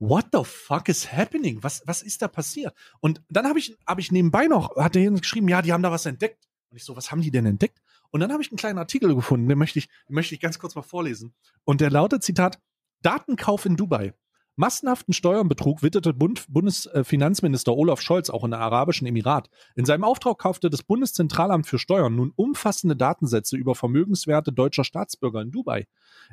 [0.00, 1.62] What the fuck is happening?
[1.62, 2.74] Was, was ist da passiert?
[2.98, 5.92] Und dann habe ich, hab ich nebenbei noch, hat der geschrieben, ja, die haben da
[5.92, 6.48] was entdeckt.
[6.70, 7.80] Und ich so, was haben die denn entdeckt?
[8.14, 10.60] Und dann habe ich einen kleinen Artikel gefunden, den möchte ich, den möchte ich ganz
[10.60, 11.34] kurz mal vorlesen.
[11.64, 12.60] Und der lautet, Zitat,
[13.02, 14.14] Datenkauf in Dubai.
[14.54, 19.50] Massenhaften Steuerbetrug witterte Bund, Bundesfinanzminister Olaf Scholz auch in der Arabischen Emirat.
[19.74, 25.42] In seinem Auftrag kaufte das Bundeszentralamt für Steuern nun umfassende Datensätze über Vermögenswerte deutscher Staatsbürger
[25.42, 25.88] in Dubai.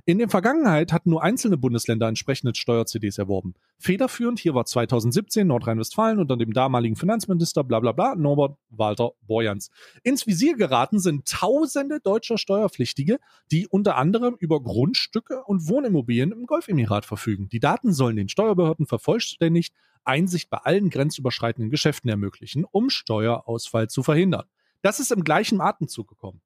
[0.05, 3.55] In der Vergangenheit hatten nur einzelne Bundesländer entsprechende Steuer-CDs erworben.
[3.81, 9.71] Federführend hier war 2017 Nordrhein-Westfalen unter dem damaligen Finanzminister bla bla bla Norbert Walter Borjans.
[10.03, 13.17] Ins Visier geraten sind tausende deutscher Steuerpflichtige,
[13.51, 17.49] die unter anderem über Grundstücke und Wohnimmobilien im Golfemirat verfügen.
[17.49, 19.73] Die Daten sollen den Steuerbehörden vervollständigt
[20.03, 24.45] Einsicht bei allen grenzüberschreitenden Geschäften ermöglichen, um Steuerausfall zu verhindern.
[24.83, 26.41] Das ist im gleichen Atemzug gekommen.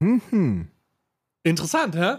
[0.00, 0.70] Mhm.
[1.42, 2.18] Interessant, hä?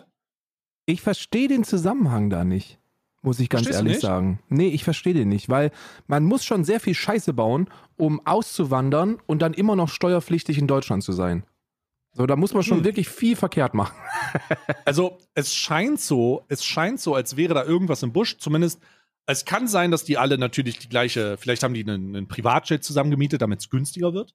[0.88, 2.81] Ich verstehe den Zusammenhang da nicht.
[3.24, 4.40] Muss ich ganz Verstehst ehrlich sagen.
[4.50, 5.72] Nee, ich verstehe den nicht, weil
[6.08, 10.68] man muss schon sehr viel Scheiße bauen, um auszuwandern und dann immer noch steuerpflichtig in
[10.68, 11.44] Deutschland zu sein.
[12.14, 12.84] So, da muss man schon Hm.
[12.84, 13.96] wirklich viel verkehrt machen.
[14.86, 18.38] Also, es scheint so, es scheint so, als wäre da irgendwas im Busch.
[18.38, 18.82] Zumindest,
[19.26, 22.84] es kann sein, dass die alle natürlich die gleiche, vielleicht haben die einen, einen Privatjet
[22.84, 24.34] zusammengemietet, damit es günstiger wird.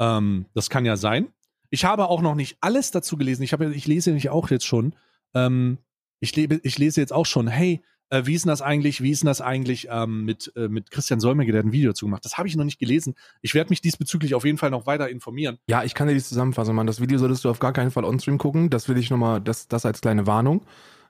[0.00, 1.28] Ähm, das kann ja sein.
[1.70, 3.42] Ich habe auch noch nicht alles dazu gelesen.
[3.42, 4.94] Ich, habe, ich lese nämlich auch jetzt schon.
[5.34, 5.78] Ähm,
[6.22, 9.10] ich, lebe, ich lese jetzt auch schon, hey, äh, wie ist denn das eigentlich, wie
[9.10, 12.06] ist denn das eigentlich ähm, mit, äh, mit Christian Solmecke, der hat ein Video dazu
[12.06, 12.24] gemacht.
[12.24, 13.14] Das habe ich noch nicht gelesen.
[13.40, 15.58] Ich werde mich diesbezüglich auf jeden Fall noch weiter informieren.
[15.66, 16.86] Ja, ich kann dir die Zusammenfassung machen.
[16.86, 18.70] Das Video solltest du auf gar keinen Fall on-stream gucken.
[18.70, 20.64] Das will ich nochmal, das, das als kleine Warnung.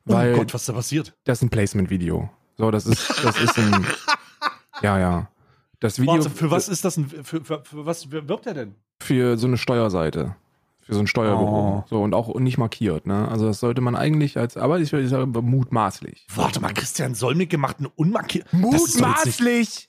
[0.04, 1.14] Weil oh Gott, was da passiert?
[1.24, 2.30] das ist ein Placement-Video.
[2.56, 3.86] So, das ist, das ist ein.
[4.82, 5.30] ja, ja.
[5.78, 8.74] Das Video Warte, für was ist das ein, für, für, für was wirbt er denn?
[9.02, 10.36] für so eine Steuerseite.
[10.85, 11.78] Für so ein Steuerbüro.
[11.78, 11.85] Oh.
[11.89, 13.28] So, und auch nicht markiert, ne?
[13.28, 16.26] Also das sollte man eigentlich als, aber ich würde sagen, mutmaßlich.
[16.35, 18.47] Warte mal, Christian Solmecke macht einen unmarkiert.
[18.53, 19.89] Das ist doch jetzt nicht- Mutmaßlich!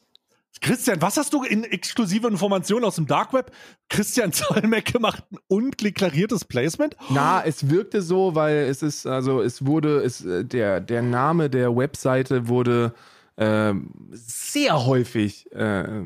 [0.61, 3.51] Christian, was hast du in exklusive Informationen aus dem Dark Web?
[3.89, 6.95] Christian Solmecke macht ein undeklariertes Placement?
[7.09, 11.49] Na, es wirkte so, weil es ist, also es wurde, es, äh, der, der Name
[11.49, 12.93] der Webseite wurde
[13.35, 16.03] ähm, sehr häufig äh,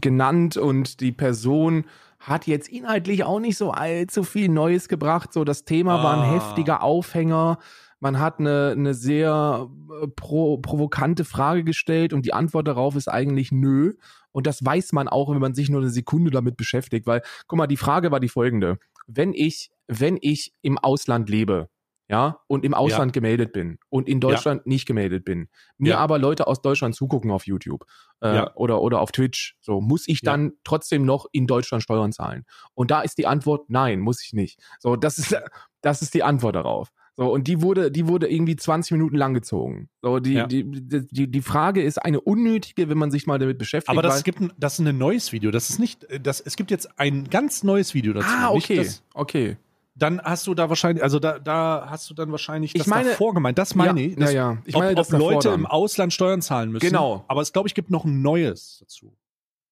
[0.00, 1.84] genannt und die Person
[2.22, 5.32] hat jetzt inhaltlich auch nicht so allzu viel Neues gebracht.
[5.32, 6.34] So, das Thema war ein Ah.
[6.34, 7.58] heftiger Aufhänger.
[8.00, 9.68] Man hat eine, eine sehr
[10.02, 13.94] äh, pro, provokante Frage gestellt und die Antwort darauf ist eigentlich nö.
[14.32, 17.58] Und das weiß man auch, wenn man sich nur eine Sekunde damit beschäftigt, weil, guck
[17.58, 18.78] mal, die Frage war die folgende.
[19.06, 21.68] Wenn ich, wenn ich im Ausland lebe,
[22.12, 23.20] ja, und im Ausland ja.
[23.20, 24.68] gemeldet bin und in Deutschland ja.
[24.68, 25.48] nicht gemeldet bin,
[25.78, 25.98] mir ja.
[25.98, 27.86] aber Leute aus Deutschland zugucken auf YouTube
[28.20, 32.44] äh, oder, oder auf Twitch, so, muss ich dann trotzdem noch in Deutschland Steuern zahlen?
[32.74, 34.60] Und da ist die Antwort, nein, muss ich nicht.
[34.78, 35.34] So, das ist,
[35.80, 36.92] das ist die Antwort darauf.
[37.16, 39.88] So, und die wurde, die wurde irgendwie 20 Minuten lang gezogen.
[40.02, 40.46] So, die, ja.
[40.46, 43.90] die, die, die Frage ist eine unnötige, wenn man sich mal damit beschäftigt.
[43.90, 45.50] Aber das gibt ein, das ist ein neues Video.
[45.50, 48.28] Das ist nicht, das, es gibt jetzt ein ganz neues Video dazu.
[48.28, 48.76] Ah, okay.
[48.76, 49.56] Das, okay.
[49.94, 53.10] Dann hast du da wahrscheinlich, also da, da hast du dann wahrscheinlich das ich meine,
[53.10, 53.58] davor gemeint.
[53.58, 54.16] Das meine ja, ich.
[54.16, 54.58] Das, ja, ja.
[54.64, 55.60] Ich meine, ob, ob Leute dann.
[55.60, 56.86] im Ausland Steuern zahlen müssen.
[56.86, 57.24] Genau.
[57.28, 59.12] Aber es glaube ich gibt noch ein neues dazu.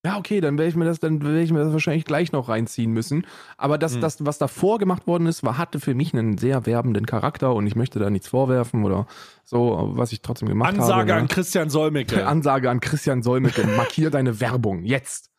[0.05, 2.49] Ja, okay, dann werde ich mir das, dann werde ich mir das wahrscheinlich gleich noch
[2.49, 3.27] reinziehen müssen.
[3.59, 4.01] Aber das, mhm.
[4.01, 7.67] das, was davor gemacht worden ist, war, hatte für mich einen sehr werbenden Charakter und
[7.67, 9.07] ich möchte da nichts vorwerfen oder
[9.45, 11.01] so, was ich trotzdem gemacht Ansage habe.
[11.03, 11.29] Ansage an ne?
[11.29, 12.27] Christian Solmecke.
[12.27, 13.67] Ansage an Christian Solmecke.
[13.67, 15.30] Markier deine Werbung jetzt.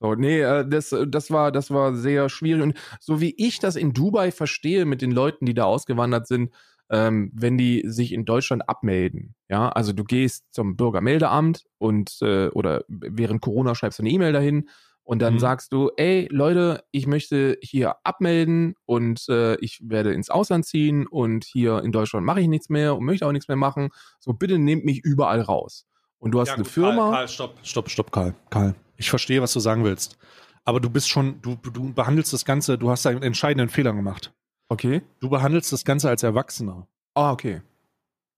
[0.00, 2.62] So, nee, äh, das, das war, das war sehr schwierig.
[2.62, 6.50] Und so wie ich das in Dubai verstehe mit den Leuten, die da ausgewandert sind,
[6.90, 9.34] ähm, wenn die sich in Deutschland abmelden.
[9.48, 14.32] Ja, also du gehst zum Bürgermeldeamt und äh, oder während Corona schreibst du eine E-Mail
[14.32, 14.68] dahin
[15.02, 15.38] und dann mhm.
[15.38, 21.06] sagst du, ey Leute, ich möchte hier abmelden und äh, ich werde ins Ausland ziehen
[21.06, 23.88] und hier in Deutschland mache ich nichts mehr und möchte auch nichts mehr machen.
[24.20, 25.86] So bitte nehmt mich überall raus.
[26.18, 26.96] Und du hast ja, eine gut, Firma.
[26.96, 28.74] Karl, Karl, stopp, stopp, stopp, Karl, Karl.
[28.96, 30.18] Ich verstehe, was du sagen willst.
[30.64, 34.32] Aber du bist schon, du, du behandelst das Ganze, du hast einen entscheidenden Fehler gemacht.
[34.68, 35.02] Okay.
[35.20, 36.88] Du behandelst das Ganze als Erwachsener.
[37.14, 37.62] Ah, okay.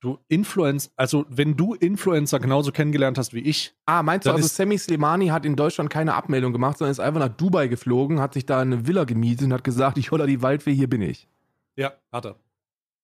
[0.00, 3.74] Du Influencer, also wenn du Influencer genauso kennengelernt hast wie ich.
[3.86, 7.18] Ah, meinst du also Sammy Slimani hat in Deutschland keine Abmeldung gemacht, sondern ist einfach
[7.18, 10.40] nach Dubai geflogen, hat sich da eine Villa gemietet und hat gesagt, ich holla die
[10.40, 11.26] Waldfee, hier bin ich.
[11.74, 12.36] Ja, hat er.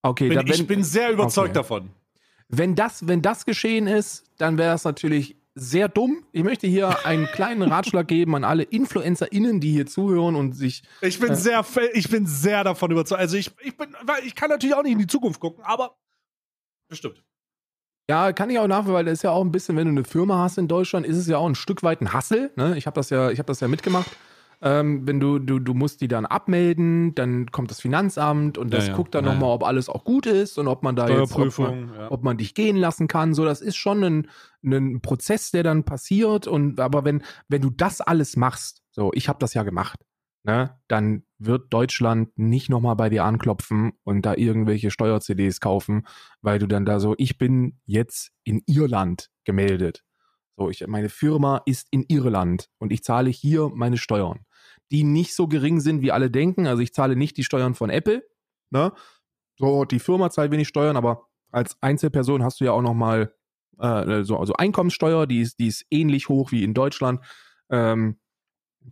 [0.03, 1.55] Okay, bin, ich bin sehr überzeugt okay.
[1.55, 1.91] davon.
[2.49, 6.25] Wenn das, wenn das geschehen ist, dann wäre es natürlich sehr dumm.
[6.33, 10.83] Ich möchte hier einen kleinen Ratschlag geben an alle InfluencerInnen, die hier zuhören und sich.
[11.01, 13.21] Ich bin äh, sehr, ich bin sehr davon überzeugt.
[13.21, 15.97] Also ich, ich bin, weil ich kann natürlich auch nicht in die Zukunft gucken, aber
[16.89, 17.23] bestimmt.
[18.11, 20.05] Ja, kann ich auch nachvollziehen, weil das ist ja auch ein bisschen, wenn du eine
[20.05, 22.51] Firma hast in Deutschland, ist es ja auch ein Stück weit ein Hassel.
[22.57, 22.77] Ne?
[22.77, 24.11] Ich habe das ja, ich habe das ja mitgemacht.
[24.65, 28.87] Ähm, wenn du, du, du musst die dann abmelden, dann kommt das Finanzamt und das
[28.87, 28.97] ja, ja.
[28.97, 31.59] guckt dann ja, nochmal, ob alles auch gut ist und ob man da jetzt, ob
[31.59, 32.11] man, ja.
[32.11, 33.35] ob man dich gehen lassen kann.
[33.35, 34.31] So, das ist schon ein,
[34.65, 36.47] ein Prozess, der dann passiert.
[36.47, 40.01] Und aber wenn, wenn du das alles machst, so, ich habe das ja gemacht,
[40.45, 46.07] ne, dann wird Deutschland nicht nochmal bei dir anklopfen und da irgendwelche Steuer-CDs kaufen,
[46.41, 50.05] weil du dann da so, ich bin jetzt in Irland gemeldet.
[50.57, 54.47] So, ich, meine Firma ist in Irland und ich zahle hier meine Steuern
[54.91, 56.67] die nicht so gering sind, wie alle denken.
[56.67, 58.23] Also ich zahle nicht die Steuern von Apple.
[58.71, 58.93] Ne?
[59.57, 63.35] So, die Firma zahlt wenig Steuern, aber als Einzelperson hast du ja auch nochmal
[63.79, 67.21] äh, so also Einkommenssteuer, die ist, die ist ähnlich hoch wie in Deutschland.
[67.71, 68.19] Ähm,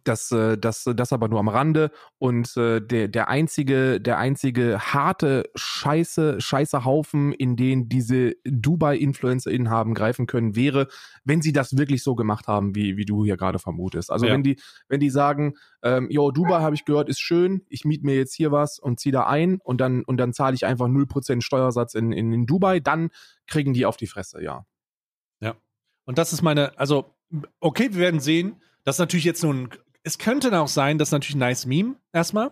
[0.04, 1.90] das, äh, das, das aber nur am Rande.
[2.18, 9.70] Und äh, der, der einzige, der einzige harte Scheiße, Scheiße Haufen, in den diese Dubai-InfluencerInnen
[9.70, 10.88] haben greifen können, wäre,
[11.24, 14.10] wenn sie das wirklich so gemacht haben, wie, wie du hier gerade vermutest.
[14.10, 14.32] Also ja.
[14.32, 18.06] wenn die, wenn die sagen, ähm, yo, Dubai habe ich gehört, ist schön, ich miete
[18.06, 20.86] mir jetzt hier was und ziehe da ein und dann, und dann zahle ich einfach
[20.86, 23.10] 0% Steuersatz in, in, in Dubai, dann
[23.46, 24.64] kriegen die auf die Fresse, ja.
[25.40, 25.56] Ja.
[26.04, 27.14] Und das ist meine, also,
[27.60, 29.68] okay, wir werden sehen, das ist natürlich jetzt nur ein.
[30.02, 32.50] Es könnte auch sein, das ist natürlich ein nice Meme erstmal.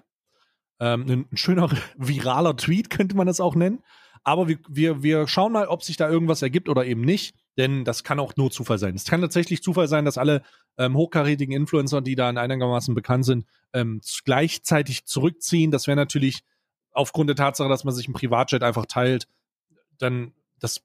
[0.79, 3.83] Ähm, ein, schöner viraler Tweet könnte man das auch nennen.
[4.23, 7.35] Aber wir, wir, wir schauen mal, ob sich da irgendwas ergibt oder eben nicht.
[7.57, 8.95] Denn das kann auch nur Zufall sein.
[8.95, 10.43] Es kann tatsächlich Zufall sein, dass alle
[10.79, 15.71] ähm, hochkarätigen Influencer, die da einigermaßen bekannt sind, ähm, gleichzeitig zurückziehen.
[15.71, 16.41] Das wäre natürlich
[16.93, 19.27] aufgrund der Tatsache, dass man sich ein Privatjet einfach teilt,
[19.99, 20.83] dann das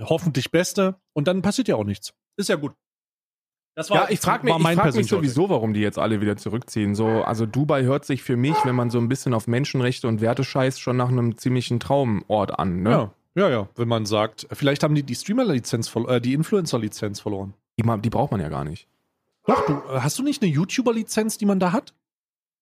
[0.00, 0.96] hoffentlich Beste.
[1.12, 2.14] Und dann passiert ja auch nichts.
[2.36, 2.74] Ist ja gut.
[3.76, 6.36] Das war, ja, ich frage mich, ich frag mich sowieso, warum die jetzt alle wieder
[6.36, 6.94] zurückziehen.
[6.94, 10.20] So, also Dubai hört sich für mich, wenn man so ein bisschen auf Menschenrechte und
[10.20, 12.82] Werte scheißt, schon nach einem ziemlichen Traumort an.
[12.82, 12.90] Ne?
[12.90, 13.68] Ja, ja, ja.
[13.74, 17.54] Wenn man sagt, vielleicht haben die die Streamer-Lizenz, äh, die Influencer-Lizenz verloren.
[17.76, 18.86] Die, die, braucht man ja gar nicht.
[19.44, 21.94] Doch, du, äh, hast du nicht eine YouTuber-Lizenz, die man da hat?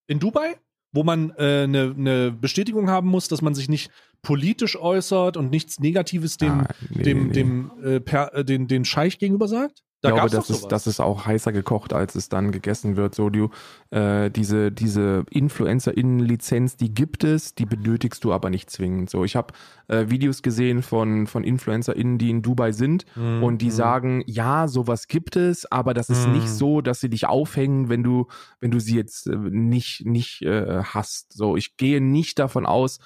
[0.06, 0.56] In Dubai?
[0.94, 3.90] Wo man äh, eine, eine Bestätigung haben muss, dass man sich nicht
[4.22, 7.32] politisch äußert und nichts Negatives dem, ah, nee, dem, nee.
[7.32, 9.82] dem, äh, per, äh, den, den Scheich gegenüber sagt?
[10.03, 13.14] Da ich glaube, das ist, das ist auch heißer gekocht, als es dann gegessen wird.
[13.14, 13.50] So, du,
[13.90, 19.11] äh, diese, diese InfluencerInnen-Lizenz, die gibt es, die benötigst du aber nicht zwingend.
[19.11, 19.55] So, ich habe
[19.86, 23.44] äh, Videos gesehen von, von InfluencerInnen, die in Dubai sind mhm.
[23.44, 23.70] und die mhm.
[23.70, 26.32] sagen, ja, sowas gibt es, aber das ist mhm.
[26.34, 28.26] nicht so, dass sie dich aufhängen, wenn du,
[28.59, 31.32] wenn du sie jetzt äh, nicht, nicht äh, hast.
[31.32, 32.98] So, ich gehe nicht davon aus,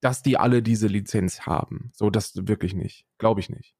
[0.00, 1.90] dass die alle diese Lizenz haben.
[1.94, 3.06] So, das wirklich nicht.
[3.18, 3.74] Glaube ich nicht.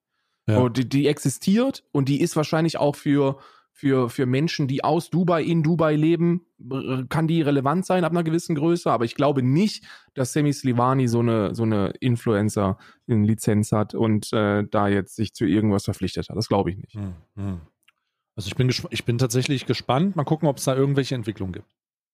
[0.46, 0.58] Ja.
[0.58, 3.38] Und die, die existiert und die ist wahrscheinlich auch für,
[3.72, 8.12] für, für Menschen, die aus Dubai in Dubai leben, äh, kann die relevant sein ab
[8.12, 9.84] einer gewissen Größe, aber ich glaube nicht,
[10.14, 15.46] dass Semi Slivani so eine, so eine Influencer-Lizenz hat und äh, da jetzt sich zu
[15.46, 16.36] irgendwas verpflichtet hat.
[16.36, 16.94] Das glaube ich nicht.
[16.94, 17.60] Hm, hm.
[18.36, 20.16] Also ich bin, ich bin tatsächlich gespannt.
[20.16, 21.68] Mal gucken, ob es da irgendwelche Entwicklungen gibt.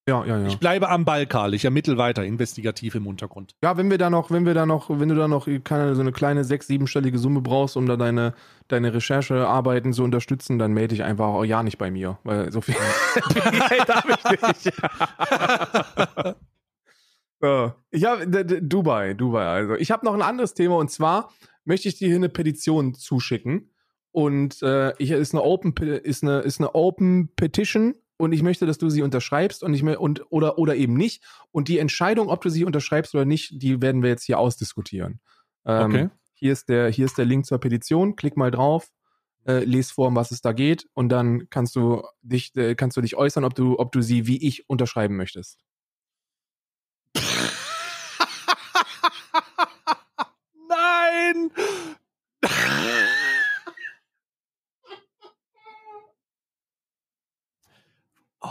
[0.07, 0.47] Ja, ja, ja.
[0.47, 1.53] Ich bleibe am Ball, Karl.
[1.53, 3.53] Ich ermittle weiter, investigativ im Untergrund.
[3.63, 6.01] Ja, wenn wir da noch, wenn wir da noch, wenn du da noch keine, so
[6.01, 8.33] eine kleine sechs-, siebenstellige Summe brauchst, um da deine,
[8.67, 12.17] deine Recherchearbeiten zu unterstützen, dann melde dich einfach auch ja nicht bei mir.
[12.23, 12.73] Weil so viel
[13.69, 14.73] Geld habe ich nicht.
[17.41, 17.73] so.
[17.91, 18.25] Ich habe
[18.61, 19.45] Dubai, Dubai.
[19.45, 21.31] Also ich habe noch ein anderes Thema und zwar
[21.63, 23.69] möchte ich dir hier eine Petition zuschicken
[24.11, 28.43] und äh, ich, ist eine Open Pe- ist eine ist eine Open Petition und ich
[28.43, 32.29] möchte, dass du sie unterschreibst und ich und oder oder eben nicht und die Entscheidung,
[32.29, 35.19] ob du sie unterschreibst oder nicht, die werden wir jetzt hier ausdiskutieren.
[35.65, 36.09] Ähm, Okay.
[36.33, 38.15] Hier ist der hier ist der Link zur Petition.
[38.15, 38.89] Klick mal drauf,
[39.45, 42.97] äh, les vor, um was es da geht und dann kannst du dich äh, kannst
[42.97, 45.59] du dich äußern, ob du ob du sie wie ich unterschreiben möchtest.
[50.69, 51.51] Nein!
[58.41, 58.49] oh,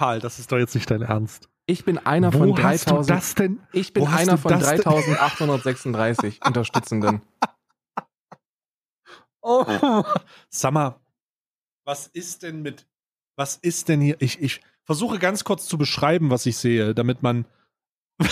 [0.00, 1.50] Karl, das ist doch jetzt nicht dein Ernst.
[1.66, 3.60] Ich bin einer Wo von hast du 3000 das denn?
[3.70, 7.20] Ich bin einer von das denn- 3836 Unterstützenden.
[9.42, 9.66] Oh.
[10.70, 10.98] Mal,
[11.84, 12.86] was ist denn mit,
[13.36, 14.16] was ist denn hier?
[14.20, 17.44] Ich, ich versuche ganz kurz zu beschreiben, was ich sehe, damit man,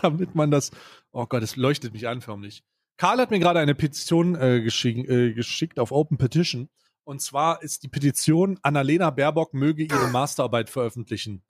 [0.00, 0.70] damit man das,
[1.12, 2.64] oh Gott, es leuchtet mich an förmlich.
[2.96, 6.70] Karl hat mir gerade eine Petition äh, geschick, äh, geschickt auf Open Petition.
[7.08, 11.42] Und zwar ist die Petition, Annalena Baerbock möge ihre Masterarbeit veröffentlichen.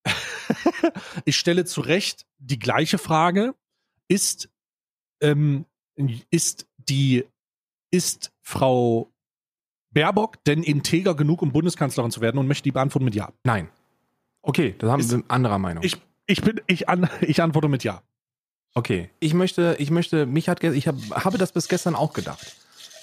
[1.25, 3.53] ich stelle zu Recht die gleiche Frage.
[4.07, 4.49] Ist,
[5.21, 5.67] ähm,
[6.31, 7.23] ist die,
[7.91, 9.13] ist Frau
[9.91, 13.31] Baerbock denn integer genug, um Bundeskanzlerin zu werden und möchte die beantworten mit Ja.
[13.43, 13.69] Nein.
[14.41, 15.83] Okay, das haben wir anderer Meinung.
[15.83, 18.01] Ich, ich bin, ich, an, ich antworte mit Ja.
[18.73, 22.55] Okay, ich möchte, ich möchte, mich hat, ich hab, habe das bis gestern auch gedacht.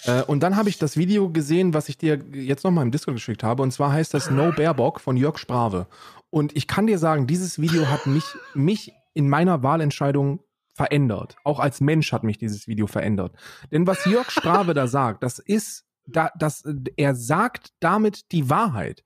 [0.04, 3.16] Äh, und dann habe ich das Video gesehen, was ich dir jetzt nochmal im Discord
[3.16, 3.62] geschickt habe.
[3.62, 5.86] Und zwar heißt das No Baerbock von Jörg Sprave.
[6.30, 8.24] Und ich kann dir sagen, dieses Video hat mich,
[8.54, 10.40] mich in meiner Wahlentscheidung
[10.74, 11.36] verändert.
[11.44, 13.36] Auch als Mensch hat mich dieses Video verändert.
[13.70, 16.64] Denn was Jörg Sprave da sagt, das ist, da, das,
[16.96, 19.04] er sagt damit die Wahrheit.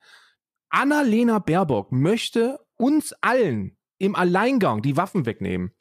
[0.70, 5.72] Annalena Baerbock möchte uns allen im Alleingang die Waffen wegnehmen.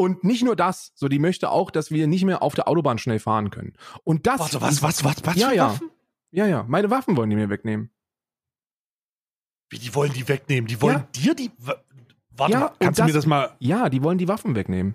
[0.00, 2.96] Und nicht nur das, so die möchte auch, dass wir nicht mehr auf der Autobahn
[2.98, 3.74] schnell fahren können.
[4.04, 4.40] Und das.
[4.40, 5.66] Warte, was, was, was, was Ja, ja.
[5.70, 5.90] Waffen?
[6.32, 7.90] Ja, ja, meine Waffen wollen die mir wegnehmen.
[9.68, 10.66] Wie, die wollen die wegnehmen?
[10.66, 11.50] Die wollen dir die.
[11.58, 11.76] wa-
[12.30, 13.54] Warte Ja, mal, kannst du mir das- das mal.
[13.58, 14.94] Ja, die wollen die Waffen wegnehmen.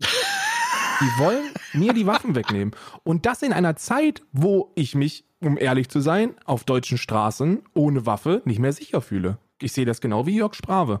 [0.00, 2.74] Die wollen mir die Waffen wegnehmen.
[3.02, 7.62] Und das in einer Zeit, wo ich mich, um ehrlich zu sein, auf deutschen Straßen
[7.74, 9.38] ohne Waffe nicht mehr sicher fühle.
[9.60, 11.00] Ich sehe das genau wie Jörg Sprave.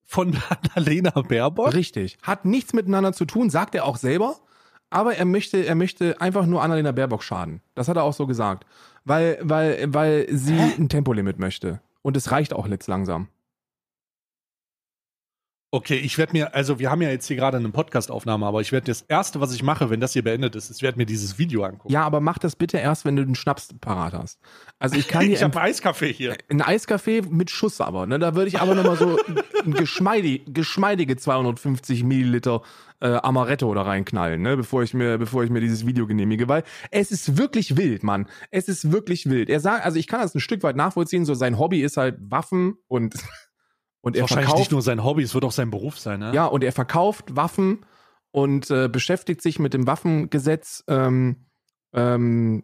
[0.03, 1.73] von Annalena Baerbock.
[1.73, 2.17] Richtig.
[2.21, 4.39] Hat nichts miteinander zu tun, sagt er auch selber.
[4.91, 7.61] Aber er möchte, er möchte einfach nur Annalena Baerbock schaden.
[7.73, 8.65] Das hat er auch so gesagt.
[9.05, 10.73] Weil, weil, weil sie Hä?
[10.77, 11.81] ein Tempolimit möchte.
[12.03, 13.29] Und es reicht auch jetzt langsam.
[15.73, 18.73] Okay, ich werde mir, also wir haben ja jetzt hier gerade eine Podcast-Aufnahme, aber ich
[18.73, 21.39] werde das Erste, was ich mache, wenn das hier beendet ist, ich werde mir dieses
[21.39, 21.93] Video angucken.
[21.93, 24.37] Ja, aber mach das bitte erst, wenn du den Schnaps parat hast.
[24.79, 26.35] Also ich kann dir ich habe Eiskaffee hier.
[26.49, 28.19] ein Eiskaffee mit Schuss aber, ne?
[28.19, 29.17] Da würde ich aber nochmal so
[29.65, 32.63] ein geschmeidig, geschmeidige 250 Milliliter
[32.99, 34.57] äh, Amaretto da reinknallen, ne?
[34.57, 38.27] Bevor ich mir, bevor ich mir dieses Video genehmige, weil es ist wirklich wild, Mann.
[38.49, 39.49] Es ist wirklich wild.
[39.49, 42.17] Er sagt, also ich kann das ein Stück weit nachvollziehen, so sein Hobby ist halt
[42.19, 43.15] Waffen und
[44.01, 46.33] und er Wahrscheinlich verkauft nicht nur sein Hobby, es wird auch sein Beruf sein, ne?
[46.33, 47.85] ja, und er verkauft Waffen
[48.31, 50.83] und äh, beschäftigt sich mit dem Waffengesetz.
[50.87, 51.45] Ähm,
[51.93, 52.63] ähm,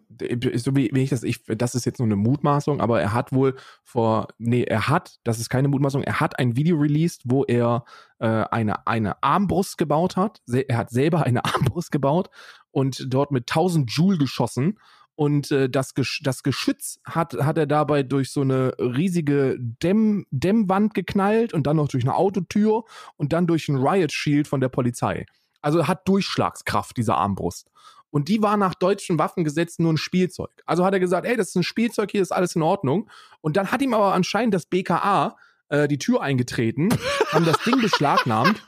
[0.56, 3.34] so wie, wie ich das, ich, das ist jetzt nur eine Mutmaßung, aber er hat
[3.34, 7.44] wohl vor, nee, er hat, das ist keine Mutmaßung, er hat ein Video released, wo
[7.44, 7.84] er
[8.20, 10.42] äh, eine, eine Armbrust gebaut hat.
[10.50, 12.30] Er hat selber eine Armbrust gebaut
[12.72, 14.80] und dort mit 1000 Joule geschossen.
[15.18, 20.28] Und äh, das, Gesch das Geschütz hat, hat er dabei durch so eine riesige Dämm
[20.30, 22.84] Dämmwand geknallt und dann noch durch eine Autotür
[23.16, 25.26] und dann durch ein Riot Shield von der Polizei.
[25.60, 27.72] Also hat Durchschlagskraft, diese Armbrust.
[28.12, 30.52] Und die war nach deutschen Waffengesetzen nur ein Spielzeug.
[30.68, 33.10] Also hat er gesagt, ey, das ist ein Spielzeug, hier ist alles in Ordnung.
[33.42, 35.36] Und dann hat ihm aber anscheinend das BKA
[35.70, 36.90] äh, die Tür eingetreten,
[37.32, 38.64] haben das Ding beschlagnahmt.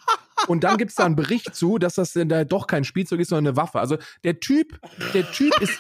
[0.50, 3.30] Und dann gibt's da einen Bericht zu, dass das denn da doch kein Spielzeug ist,
[3.30, 3.80] sondern eine Waffe.
[3.80, 4.80] Also der Typ,
[5.14, 5.80] der Typ ist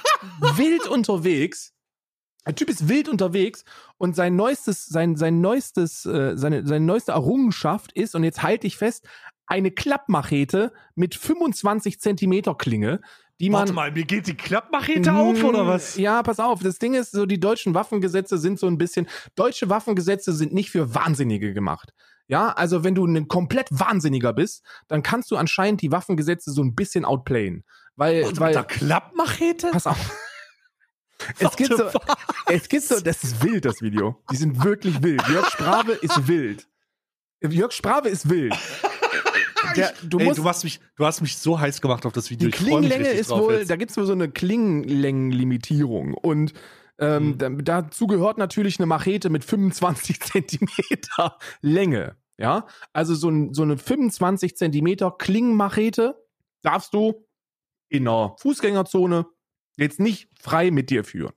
[0.57, 1.73] wild unterwegs.
[2.45, 3.65] Der Typ ist wild unterwegs
[3.97, 8.67] und sein neuestes, sein, sein neuestes, äh, seine, seine neueste Errungenschaft ist, und jetzt halte
[8.67, 9.07] ich fest,
[9.47, 13.01] eine Klappmachete mit 25 Zentimeter Klinge,
[13.39, 13.61] die man.
[13.61, 15.97] Warte mal, mir geht die Klappmachete auf, oder was?
[15.97, 16.61] Ja, pass auf.
[16.61, 19.07] Das Ding ist, so die deutschen Waffengesetze sind so ein bisschen.
[19.35, 21.93] Deutsche Waffengesetze sind nicht für Wahnsinnige gemacht.
[22.29, 26.61] Ja, also wenn du ein komplett Wahnsinniger bist, dann kannst du anscheinend die Waffengesetze so
[26.61, 27.65] ein bisschen outplayen.
[27.95, 28.47] Weil, Warte, weil.
[28.47, 29.71] mit der Klappmachete?
[29.71, 29.97] Pass auf.
[31.37, 31.89] Es gibt, so,
[32.47, 34.23] es gibt so, das ist wild, das Video.
[34.31, 35.21] Die sind wirklich wild.
[35.27, 36.65] Jörg Sprave ist wild.
[37.41, 38.55] Jörg Sprave ist wild.
[39.75, 42.29] Der, du Ey, musst, du hast mich, du hast mich so heiß gemacht auf das
[42.29, 42.47] Video.
[42.47, 43.69] die Klingenlänge ist wohl, jetzt.
[43.69, 46.13] da gibt's wohl so eine Klingenlängenlimitierung.
[46.13, 46.53] Und
[46.99, 47.37] ähm, Mhm.
[47.37, 52.15] da, dazu gehört natürlich eine Machete mit 25 Zentimeter Länge.
[52.37, 56.15] Ja, also so, ein, so eine 25 Zentimeter Klingenmachete
[56.61, 57.25] darfst du
[57.89, 59.25] in einer Fußgängerzone
[59.77, 61.33] jetzt nicht frei mit dir führen.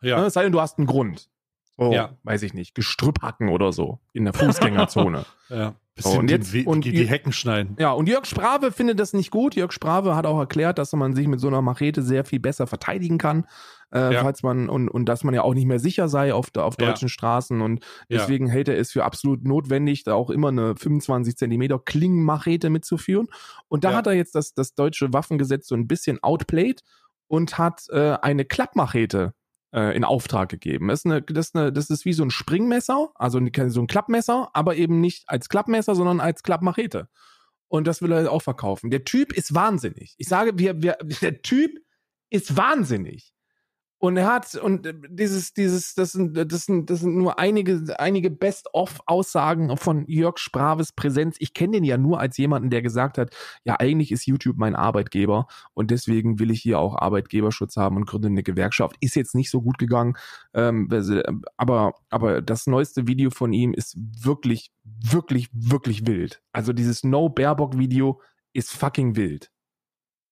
[0.00, 0.20] Ja.
[0.20, 1.28] Ne, Es sei denn, du hast einen Grund.
[1.76, 2.16] So, Ja.
[2.22, 5.24] weiß ich nicht, Gestrüpp hacken oder so in der Fußgängerzone.
[5.48, 5.74] Ja.
[5.96, 7.76] Bisschen und jetzt- die, und die, die Hecken schneiden.
[7.78, 9.54] Ja, und Jörg Sprave findet das nicht gut.
[9.54, 12.66] Jörg Sprave hat auch erklärt, dass man sich mit so einer Machete sehr viel besser
[12.66, 13.46] verteidigen kann,
[13.94, 14.22] äh, Ja.
[14.22, 16.86] falls man und, und dass man ja auch nicht mehr sicher sei auf, auf Ja.
[16.88, 18.18] deutschen Straßen und Ja.
[18.18, 23.28] deswegen hält er es für absolut notwendig, da auch immer eine 25 Zentimeter Klingenmachete mitzuführen.
[23.68, 23.96] Und da Ja.
[23.98, 26.82] hat er jetzt das, das deutsche Waffengesetz so ein bisschen outplayed
[27.28, 29.32] und hat äh, eine Klappmachete
[29.74, 30.88] äh, in Auftrag gegeben.
[30.88, 33.86] Das ist, eine, das, ist eine, das ist wie so ein Springmesser, also so ein
[33.86, 37.08] Klappmesser, aber eben nicht als Klappmesser, sondern als Klappmachete.
[37.68, 38.90] Und das will er auch verkaufen.
[38.90, 40.14] Der Typ ist wahnsinnig.
[40.16, 41.72] Ich sage, wir, wir, der Typ
[42.30, 43.33] ist wahnsinnig.
[44.04, 47.98] Und er hat, und äh, dieses, dieses, das sind, das sind, das sind nur einige,
[47.98, 51.36] einige Best-of-Aussagen von Jörg Spraves Präsenz.
[51.38, 53.34] Ich kenne den ja nur als jemanden, der gesagt hat,
[53.64, 58.04] ja, eigentlich ist YouTube mein Arbeitgeber und deswegen will ich hier auch Arbeitgeberschutz haben und
[58.04, 58.94] gründe eine Gewerkschaft.
[59.00, 60.18] Ist jetzt nicht so gut gegangen,
[60.52, 60.90] ähm,
[61.56, 66.42] aber, aber das neueste Video von ihm ist wirklich, wirklich, wirklich wild.
[66.52, 68.20] Also dieses No-Baerbock-Video
[68.52, 69.50] ist fucking wild.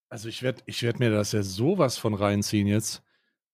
[0.09, 3.01] Also ich werde ich werd mir das ja sowas von reinziehen jetzt.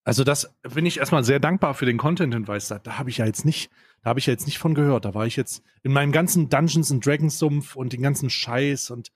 [0.04, 2.68] Also das bin ich erstmal sehr dankbar für den Content-Hinweis.
[2.68, 3.70] Da, da habe ich ja jetzt nicht,
[4.02, 5.06] da habe ich ja jetzt nicht von gehört.
[5.06, 8.91] Da war ich jetzt in meinem ganzen Dungeons and Dragons Sumpf und den ganzen Scheiß
[8.91, 9.12] und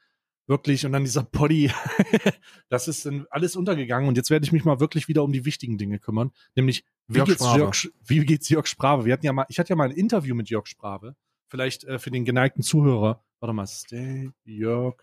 [0.48, 1.72] wirklich und dann dieser Poddy.
[2.70, 5.46] das ist dann alles untergegangen und jetzt werde ich mich mal wirklich wieder um die
[5.46, 6.32] wichtigen Dinge kümmern.
[6.56, 7.60] Nämlich, wie Jörg geht's Sprave.
[7.60, 9.06] Jörg, wie geht's Jörg Sprave?
[9.06, 11.16] Wir hatten ja mal, ich hatte ja mal ein Interview mit Jörg Sprave.
[11.48, 13.24] Vielleicht äh, für den geneigten Zuhörer.
[13.40, 14.96] Warte mal, Stay Jörg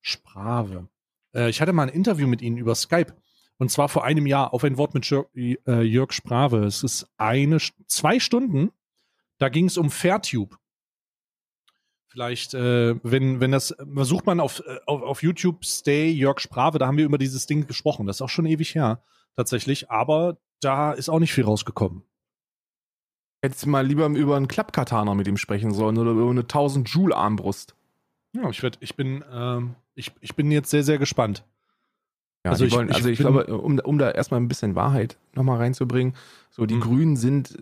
[0.00, 0.88] Sprave.
[1.34, 3.14] Äh, ich hatte mal ein Interview mit Ihnen über Skype.
[3.60, 6.64] Und zwar vor einem Jahr auf ein Wort mit Jörg, äh, Jörg Sprave.
[6.64, 8.70] Es ist eine, zwei Stunden.
[9.36, 10.56] Da ging es um Fairtube.
[12.06, 16.78] Vielleicht, äh, wenn, wenn das, sucht man auf, äh, auf, auf YouTube Stay Jörg Sprave,
[16.78, 18.06] da haben wir über dieses Ding gesprochen.
[18.06, 19.02] Das ist auch schon ewig her,
[19.36, 19.90] tatsächlich.
[19.90, 22.02] Aber da ist auch nicht viel rausgekommen.
[23.44, 27.14] Jetzt mal lieber über einen Klappkatana mit ihm sprechen sollen oder über eine 1000 Joule
[27.14, 27.76] Armbrust.
[28.32, 31.44] Ja, ich, werd, ich, bin, ähm, ich, ich bin jetzt sehr, sehr gespannt.
[32.44, 34.48] Ja, Also ich- ich, wollen, ich also ich bin- glaube, um, um da erstmal ein
[34.48, 36.14] bisschen Wahrheit nochmal reinzubringen,
[36.50, 36.80] so die Mhm.
[36.80, 37.56] Grünen sind,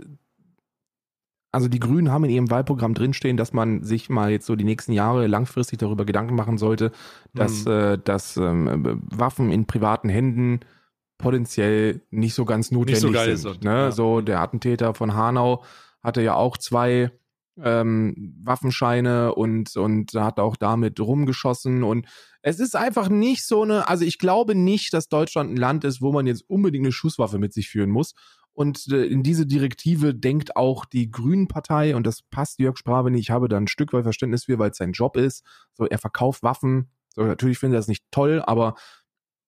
[1.51, 4.65] also die Grünen haben in ihrem Wahlprogramm drinstehen, dass man sich mal jetzt so die
[4.65, 6.93] nächsten Jahre langfristig darüber Gedanken machen sollte,
[7.35, 7.71] dass, Mhm.
[7.73, 10.61] äh, dass ähm, Waffen in privaten Händen
[11.17, 13.53] potenziell nicht so ganz notwendig so geil sind.
[13.55, 13.71] sind, ne?
[13.71, 13.91] ja.
[13.93, 15.65] So der Attentäter von Hanau
[16.03, 17.11] hatte ja auch zwei
[17.63, 21.83] ähm, Waffenscheine und, und hat auch damit rumgeschossen.
[21.83, 22.07] Und
[22.43, 26.01] es ist einfach nicht so eine, also ich glaube nicht, dass Deutschland ein Land ist,
[26.01, 28.15] wo man jetzt unbedingt eine Schusswaffe mit sich führen muss.
[28.53, 33.21] Und äh, in diese Direktive denkt auch die Grünen-Partei, und das passt Jörg Sprave nicht,
[33.21, 35.45] ich habe da ein Stück weit Verständnis für, weil es sein Job ist.
[35.75, 36.91] So, er verkauft Waffen.
[37.15, 38.75] So, natürlich finde ich das nicht toll, aber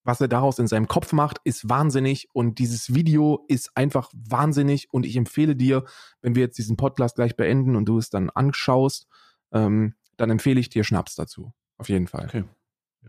[0.03, 4.87] was er daraus in seinem Kopf macht, ist wahnsinnig und dieses Video ist einfach wahnsinnig
[4.91, 5.85] und ich empfehle dir,
[6.21, 9.07] wenn wir jetzt diesen Podcast gleich beenden und du es dann anschaust,
[9.51, 11.53] ähm, dann empfehle ich dir Schnaps dazu.
[11.77, 12.25] Auf jeden Fall.
[12.25, 12.43] Okay.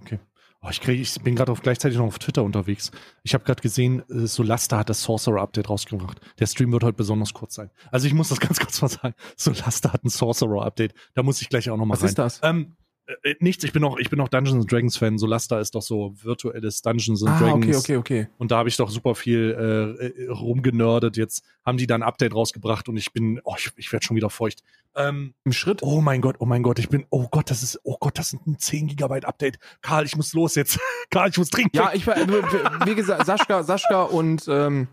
[0.01, 0.19] Okay.
[0.65, 2.93] Oh, ich, krieg, ich bin gerade gleichzeitig noch auf Twitter unterwegs.
[3.25, 6.21] Ich habe gerade gesehen, äh, Solasta hat das Sorcerer-Update rausgebracht.
[6.39, 7.71] Der Stream wird heute besonders kurz sein.
[7.91, 9.15] Also ich muss das ganz kurz mal sagen.
[9.37, 10.95] Solasta hat ein Sorcerer-Update.
[11.15, 12.09] Da muss ich gleich auch noch mal Was rein.
[12.11, 12.41] ist das?
[12.45, 12.77] Ähm,
[13.23, 15.19] äh, nichts, ich bin auch, ich bin auch Dungeons Dragons Fan.
[15.19, 17.65] Solasta ist doch so virtuelles Dungeons ah, Dragons.
[17.65, 18.29] okay, okay, okay.
[18.39, 21.17] Und da habe ich doch super viel äh, äh, rumgenördet.
[21.17, 24.17] Jetzt haben die da ein Update rausgebracht und ich bin, oh, ich, ich werde schon
[24.17, 24.63] wieder feucht.
[24.95, 25.83] Ähm, Im Schritt?
[25.83, 28.33] oh mein Gott, oh mein Gott, ich bin, oh Gott, das ist, oh Gott, das
[28.33, 29.59] ist ein 10 Gigabyte Update.
[29.81, 30.79] Karl, ich muss los jetzt.
[31.11, 31.77] Karl, ich muss trinken.
[31.77, 34.89] Ja, ich war, wie gesagt, Sascha, Sascha und ähm,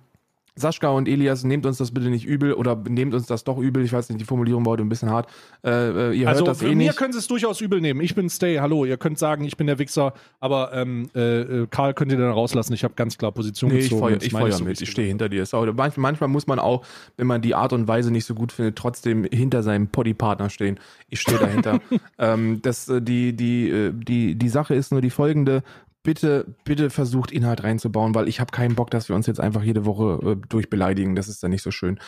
[0.55, 3.83] Sascha und Elias, nehmt uns das bitte nicht übel oder nehmt uns das doch übel.
[3.85, 5.29] Ich weiß nicht, die Formulierung war heute ein bisschen hart.
[5.63, 6.97] Äh, äh, ihr also hört das eh mir nicht.
[6.97, 8.01] können Sie es durchaus übel nehmen.
[8.01, 8.85] Ich bin Stay, hallo.
[8.85, 12.31] Ihr könnt sagen, ich bin der Wichser, aber ähm, äh, äh, Karl könnt ihr dann
[12.31, 12.73] rauslassen.
[12.73, 14.01] Ich habe ganz klar Position Nee, ich gezogen.
[14.01, 15.43] feuer, ich feuer so, wie mit, ich stehe hinter dir.
[15.51, 16.85] Auch- manch- Manchmal muss man auch,
[17.17, 20.79] wenn man die Art und Weise nicht so gut findet, trotzdem hinter seinem Poddy-Partner stehen.
[21.09, 21.79] Ich stehe dahinter.
[22.17, 25.63] ähm, das, äh, die, die, die, die Sache ist nur die folgende.
[26.09, 29.61] Bitte, bitte versucht Inhalt reinzubauen, weil ich habe keinen Bock, dass wir uns jetzt einfach
[29.61, 31.15] jede Woche äh, durchbeleidigen.
[31.15, 31.99] Das ist dann nicht so schön.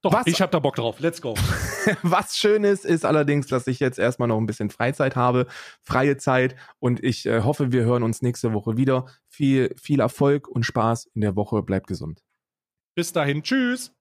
[0.00, 0.98] Doch, Was- ich habe da Bock drauf.
[0.98, 1.34] Let's go.
[2.02, 5.46] Was schön ist, ist allerdings, dass ich jetzt erstmal noch ein bisschen Freizeit habe,
[5.82, 9.04] freie Zeit und ich äh, hoffe, wir hören uns nächste Woche wieder.
[9.28, 11.62] Viel, viel Erfolg und Spaß in der Woche.
[11.62, 12.22] Bleibt gesund.
[12.94, 13.42] Bis dahin.
[13.42, 13.92] Tschüss.